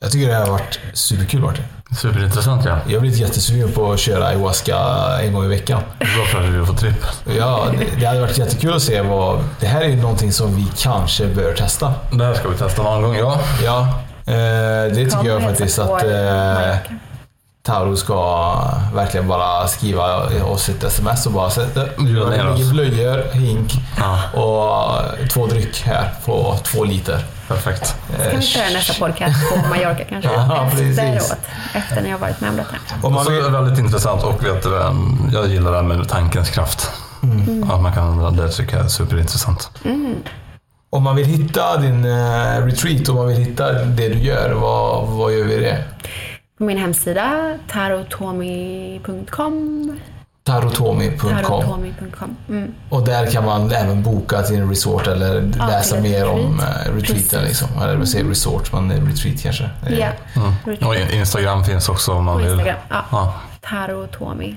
Jag 0.00 0.12
tycker 0.12 0.28
det 0.28 0.34
har 0.34 0.46
varit 0.46 0.80
superkul 0.92 1.40
Martin. 1.40 1.64
Superintressant 2.00 2.64
ja. 2.64 2.78
Jag 2.86 2.94
har 2.94 3.00
blivit 3.00 3.18
jättesugen 3.18 3.72
på 3.72 3.92
att 3.92 4.00
köra 4.00 4.26
ayahuasca 4.26 4.76
en 5.22 5.32
gång 5.32 5.44
i 5.44 5.48
veckan. 5.48 5.82
Det 5.98 6.04
är 6.04 6.14
bra 6.16 6.24
för 6.24 6.40
att 6.40 6.52
du 6.52 6.66
får 6.66 6.74
tripp. 6.74 7.04
Ja, 7.38 7.66
det, 7.78 8.00
det 8.00 8.06
hade 8.06 8.20
varit 8.20 8.38
jättekul 8.38 8.74
att 8.74 8.82
se 8.82 9.00
vad... 9.00 9.44
Det 9.60 9.66
här 9.66 9.80
är 9.80 9.88
ju 9.88 9.96
någonting 9.96 10.32
som 10.32 10.56
vi 10.56 10.66
kanske 10.78 11.26
bör 11.26 11.52
testa. 11.52 11.94
Det 12.12 12.24
här 12.24 12.34
ska 12.34 12.48
vi 12.48 12.56
testa 12.56 12.82
någon 12.82 13.02
gång, 13.02 13.16
ja. 13.16 13.40
Ja, 13.64 13.80
eh, 14.26 14.34
det 14.34 14.94
tycker 14.94 15.16
Kom 15.16 15.26
jag 15.26 15.42
faktiskt 15.42 15.78
att 15.78 16.02
eh. 16.02 16.76
Tauro 17.70 17.96
ska 17.96 18.14
verkligen 18.94 19.28
bara 19.28 19.68
skriva 19.68 20.04
oss 20.44 20.68
ett 20.68 20.84
sms 20.84 21.26
och 21.26 21.32
bara 21.32 21.50
sätta 21.50 21.80
ligger 21.98 22.70
blöjor, 22.72 23.32
hink 23.32 23.72
Ja. 23.98 24.40
och 24.40 25.28
två 25.28 25.46
dryck 25.46 25.82
här 25.86 26.14
på 26.26 26.56
två 26.62 26.84
liter. 26.84 27.24
Perfekt. 27.48 27.86
Ska 28.28 28.36
vi 28.36 28.42
köra 28.42 28.68
nästa 28.68 28.94
podcast 29.06 29.50
på 29.50 29.56
Mallorca 29.68 30.04
kanske? 30.08 30.30
Ja, 30.32 30.68
precis. 30.70 30.98
Efteråt, 30.98 31.38
efter 31.74 32.02
när 32.02 32.10
jag 32.10 32.18
varit 32.18 32.40
med 32.40 32.50
om 32.50 32.56
detta. 32.56 32.76
Och 33.02 33.12
man 33.12 33.26
är 33.26 33.50
väldigt 33.50 33.78
intressant 33.78 34.22
och 34.22 34.44
vet 34.44 34.62
du, 34.62 34.70
jag 35.32 35.46
gillar 35.48 35.70
det 35.70 35.76
här 35.76 35.84
med 35.84 36.08
tankens 36.08 36.50
kraft. 36.50 36.90
Att 37.72 37.80
man 37.82 37.92
kan 37.92 38.06
använda 38.08 38.42
det 38.42 38.50
tycker 38.52 38.76
jag 38.76 38.84
är 38.84 38.88
superintressant. 38.88 39.70
om 40.90 41.02
man 41.02 41.16
vill 41.16 41.26
hitta 41.26 41.76
din 41.76 42.04
eh, 42.04 42.64
retreat, 42.66 43.08
om 43.08 43.16
man 43.16 43.26
vill 43.28 43.36
hitta 43.36 43.72
det 43.72 44.08
du 44.08 44.18
gör, 44.18 44.50
vad, 44.50 45.06
vad 45.06 45.32
gör 45.32 45.44
vi 45.44 45.56
det? 45.56 45.84
På 46.60 46.64
min 46.66 46.78
hemsida, 46.78 47.58
tarotomi.com. 47.68 49.98
Tarotomi.com 50.44 51.30
Tarotomi.com. 51.30 52.36
Mm. 52.48 52.74
Och 52.88 53.04
där 53.04 53.26
kan 53.26 53.44
man 53.44 53.72
även 53.72 54.02
boka 54.02 54.42
till 54.42 54.56
en 54.56 54.68
resort 54.68 55.06
eller 55.06 55.52
Ja, 55.58 55.66
läsa 55.66 56.00
mer 56.00 56.28
om 56.28 56.60
retreat. 56.60 56.86
eh, 56.86 56.92
retreaten. 56.94 57.44
Liksom. 57.44 57.68
Eller 57.82 57.96
vad 57.96 58.08
säger 58.08 58.24
resort, 58.24 58.72
men 58.72 59.06
retreat 59.06 59.42
kanske. 59.42 59.70
Ja, 59.90 59.96
Mm. 59.96 60.12
retreat. 60.64 60.82
Och 60.88 60.94
in- 60.96 61.10
Instagram 61.20 61.64
finns 61.64 61.88
också 61.88 62.12
om 62.12 62.24
man 62.24 62.38
vill. 62.38 62.46
Instagram. 62.50 62.76
Ja. 62.88 63.04
Ja. 63.12 63.34
Tarotomi. 63.60 64.56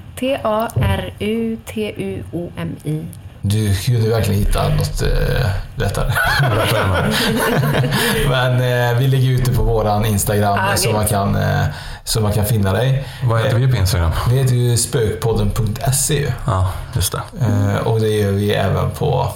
T-A-R-U-T-U-O-M-I. 1.75 3.05
Du 3.45 3.75
kunde 3.75 4.09
verkligen 4.09 4.39
hitta 4.39 4.69
något 4.69 5.01
eh, 5.01 5.47
lättare. 5.75 6.13
Men 8.29 8.53
eh, 8.53 8.97
vi 8.99 9.07
lägger 9.07 9.29
ut 9.29 9.45
det 9.45 9.51
på 9.51 9.63
våran 9.63 10.05
Instagram 10.05 10.59
Ja, 10.69 10.77
så, 10.77 10.91
man 10.91 11.07
kan, 11.07 11.35
eh, 11.35 11.65
så 12.03 12.21
man 12.21 12.33
kan 12.33 12.45
finna 12.45 12.73
dig. 12.73 13.07
Vad 13.23 13.41
heter 13.41 13.57
vi 13.57 13.67
på 13.71 13.77
Instagram? 13.77 14.11
Vi 14.29 14.37
heter 14.37 14.55
ju 14.55 14.77
spökpodden.se. 14.77 16.33
Ja, 16.45 16.71
just 16.95 17.11
det. 17.11 17.21
Eh, 17.41 17.87
och 17.87 17.99
det 17.99 18.07
gör 18.07 18.31
vi 18.31 18.53
även 18.53 18.89
på, 18.91 19.27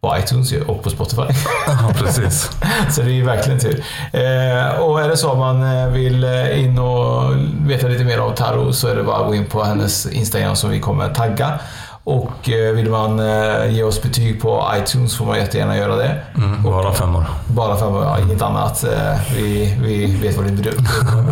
på 0.00 0.16
iTunes 0.18 0.52
ju, 0.52 0.62
och 0.64 0.82
på 0.82 0.90
Spotify. 0.90 1.22
Ja, 1.66 1.92
precis. 1.98 2.50
Så 2.90 3.02
det 3.02 3.10
är 3.10 3.14
ju 3.14 3.24
verkligen 3.24 3.58
tur. 3.60 3.84
Eh, 4.12 4.80
och 4.80 5.00
är 5.00 5.08
det 5.08 5.16
så 5.16 5.32
att 5.32 5.38
man 5.38 5.62
eh, 5.78 5.86
vill 5.88 6.24
eh, 6.24 6.64
in 6.64 6.78
och 6.78 7.32
veta 7.66 7.88
lite 7.88 8.04
mer 8.04 8.20
om 8.20 8.34
Taro 8.34 8.72
så 8.72 8.88
är 8.88 8.96
det 8.96 9.02
bara 9.02 9.16
att 9.16 9.26
gå 9.26 9.34
in 9.34 9.46
på 9.46 9.62
hennes 9.62 10.06
Instagram 10.06 10.56
som 10.56 10.70
vi 10.70 10.80
kommer 10.80 11.08
tagga. 11.14 11.58
Och 12.04 12.48
eh, 12.50 12.72
vill 12.72 12.90
man 12.90 13.20
eh, 13.20 13.66
ge 13.70 13.82
oss 13.82 14.02
betyg 14.02 14.42
på 14.42 14.70
iTunes 14.76 15.16
får 15.16 15.26
man 15.26 15.38
jättegärna 15.38 15.76
göra 15.76 15.96
det. 15.96 16.20
Mm, 16.36 16.62
bara 16.62 16.92
femmor. 16.92 17.24
Bara 17.46 17.76
för 17.76 18.04
ja, 18.04 18.18
inget 18.20 18.42
annat. 18.42 18.84
Eh, 18.84 19.20
Vi, 19.36 19.76
vi 19.82 20.16
vet 20.22 20.36
vad 20.36 20.46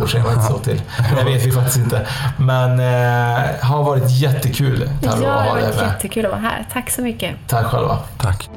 bor 0.01 0.07
sig 0.07 0.21
inte 0.21 0.43
så 0.43 0.59
till. 0.59 0.83
Det 1.19 1.25
vet 1.25 1.47
vi 1.47 1.53
faktiskt 1.53 1.77
inte. 1.77 2.07
Men 2.37 2.81
eh, 2.81 3.41
har 3.61 3.83
varit 3.83 4.11
jättekul 4.11 4.91
Ja, 5.03 5.11
Taro 5.11 5.21
det 5.21 5.33
att 5.35 5.45
ha 5.45 5.51
var 5.55 5.61
dig 5.61 5.69
med. 5.77 5.87
jättekul 5.87 6.25
att 6.25 6.31
vara 6.33 6.41
här. 6.41 6.67
Tack 6.73 6.91
så 6.91 7.03
mycket. 7.03 7.35
Tack 7.49 7.67
själva. 7.67 7.99
Tack. 8.19 8.51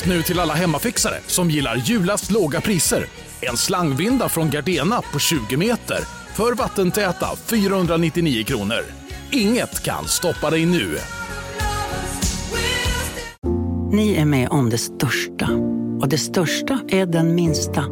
Just 0.00 0.08
nu 0.12 0.22
till 0.22 0.40
alla 0.40 0.54
hemmafixare 0.54 1.14
som 1.26 1.50
gillar 1.50 1.76
julast 1.76 2.30
låga 2.30 2.60
priser. 2.60 3.06
En 3.40 3.56
slangvinda 3.56 4.28
från 4.28 4.50
Gardena 4.50 5.02
på 5.12 5.18
20 5.18 5.56
meter 5.56 5.98
för 6.34 6.54
vattentäta 6.54 7.26
499 7.36 8.44
kronor. 8.44 8.84
Inget 9.30 9.82
kan 9.82 10.04
stoppa 10.04 10.50
dig 10.50 10.66
nu. 10.66 10.98
Ni 13.92 14.14
är 14.14 14.24
med 14.24 14.48
om 14.48 14.70
det 14.70 14.78
största. 14.78 15.48
Och 16.00 16.08
det 16.08 16.18
största 16.18 16.80
är 16.88 17.06
den 17.06 17.34
minsta. 17.34 17.84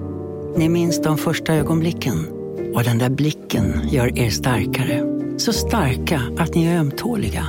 Ni 0.57 0.69
minns 0.69 1.03
de 1.03 1.19
första 1.19 1.55
ögonblicken. 1.55 2.29
Och 2.75 2.85
den 2.85 2.99
där 2.99 3.11
blicken 3.11 3.89
gör 3.91 4.19
er 4.19 4.31
starkare. 4.31 5.03
Så 5.39 5.53
starka 5.53 6.23
att 6.39 6.55
ni 6.55 6.67
är 6.67 6.79
ömtåliga. 6.79 7.47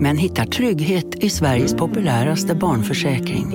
Men 0.00 0.16
hittar 0.16 0.44
trygghet 0.44 1.14
i 1.14 1.30
Sveriges 1.30 1.74
populäraste 1.74 2.54
barnförsäkring. 2.54 3.54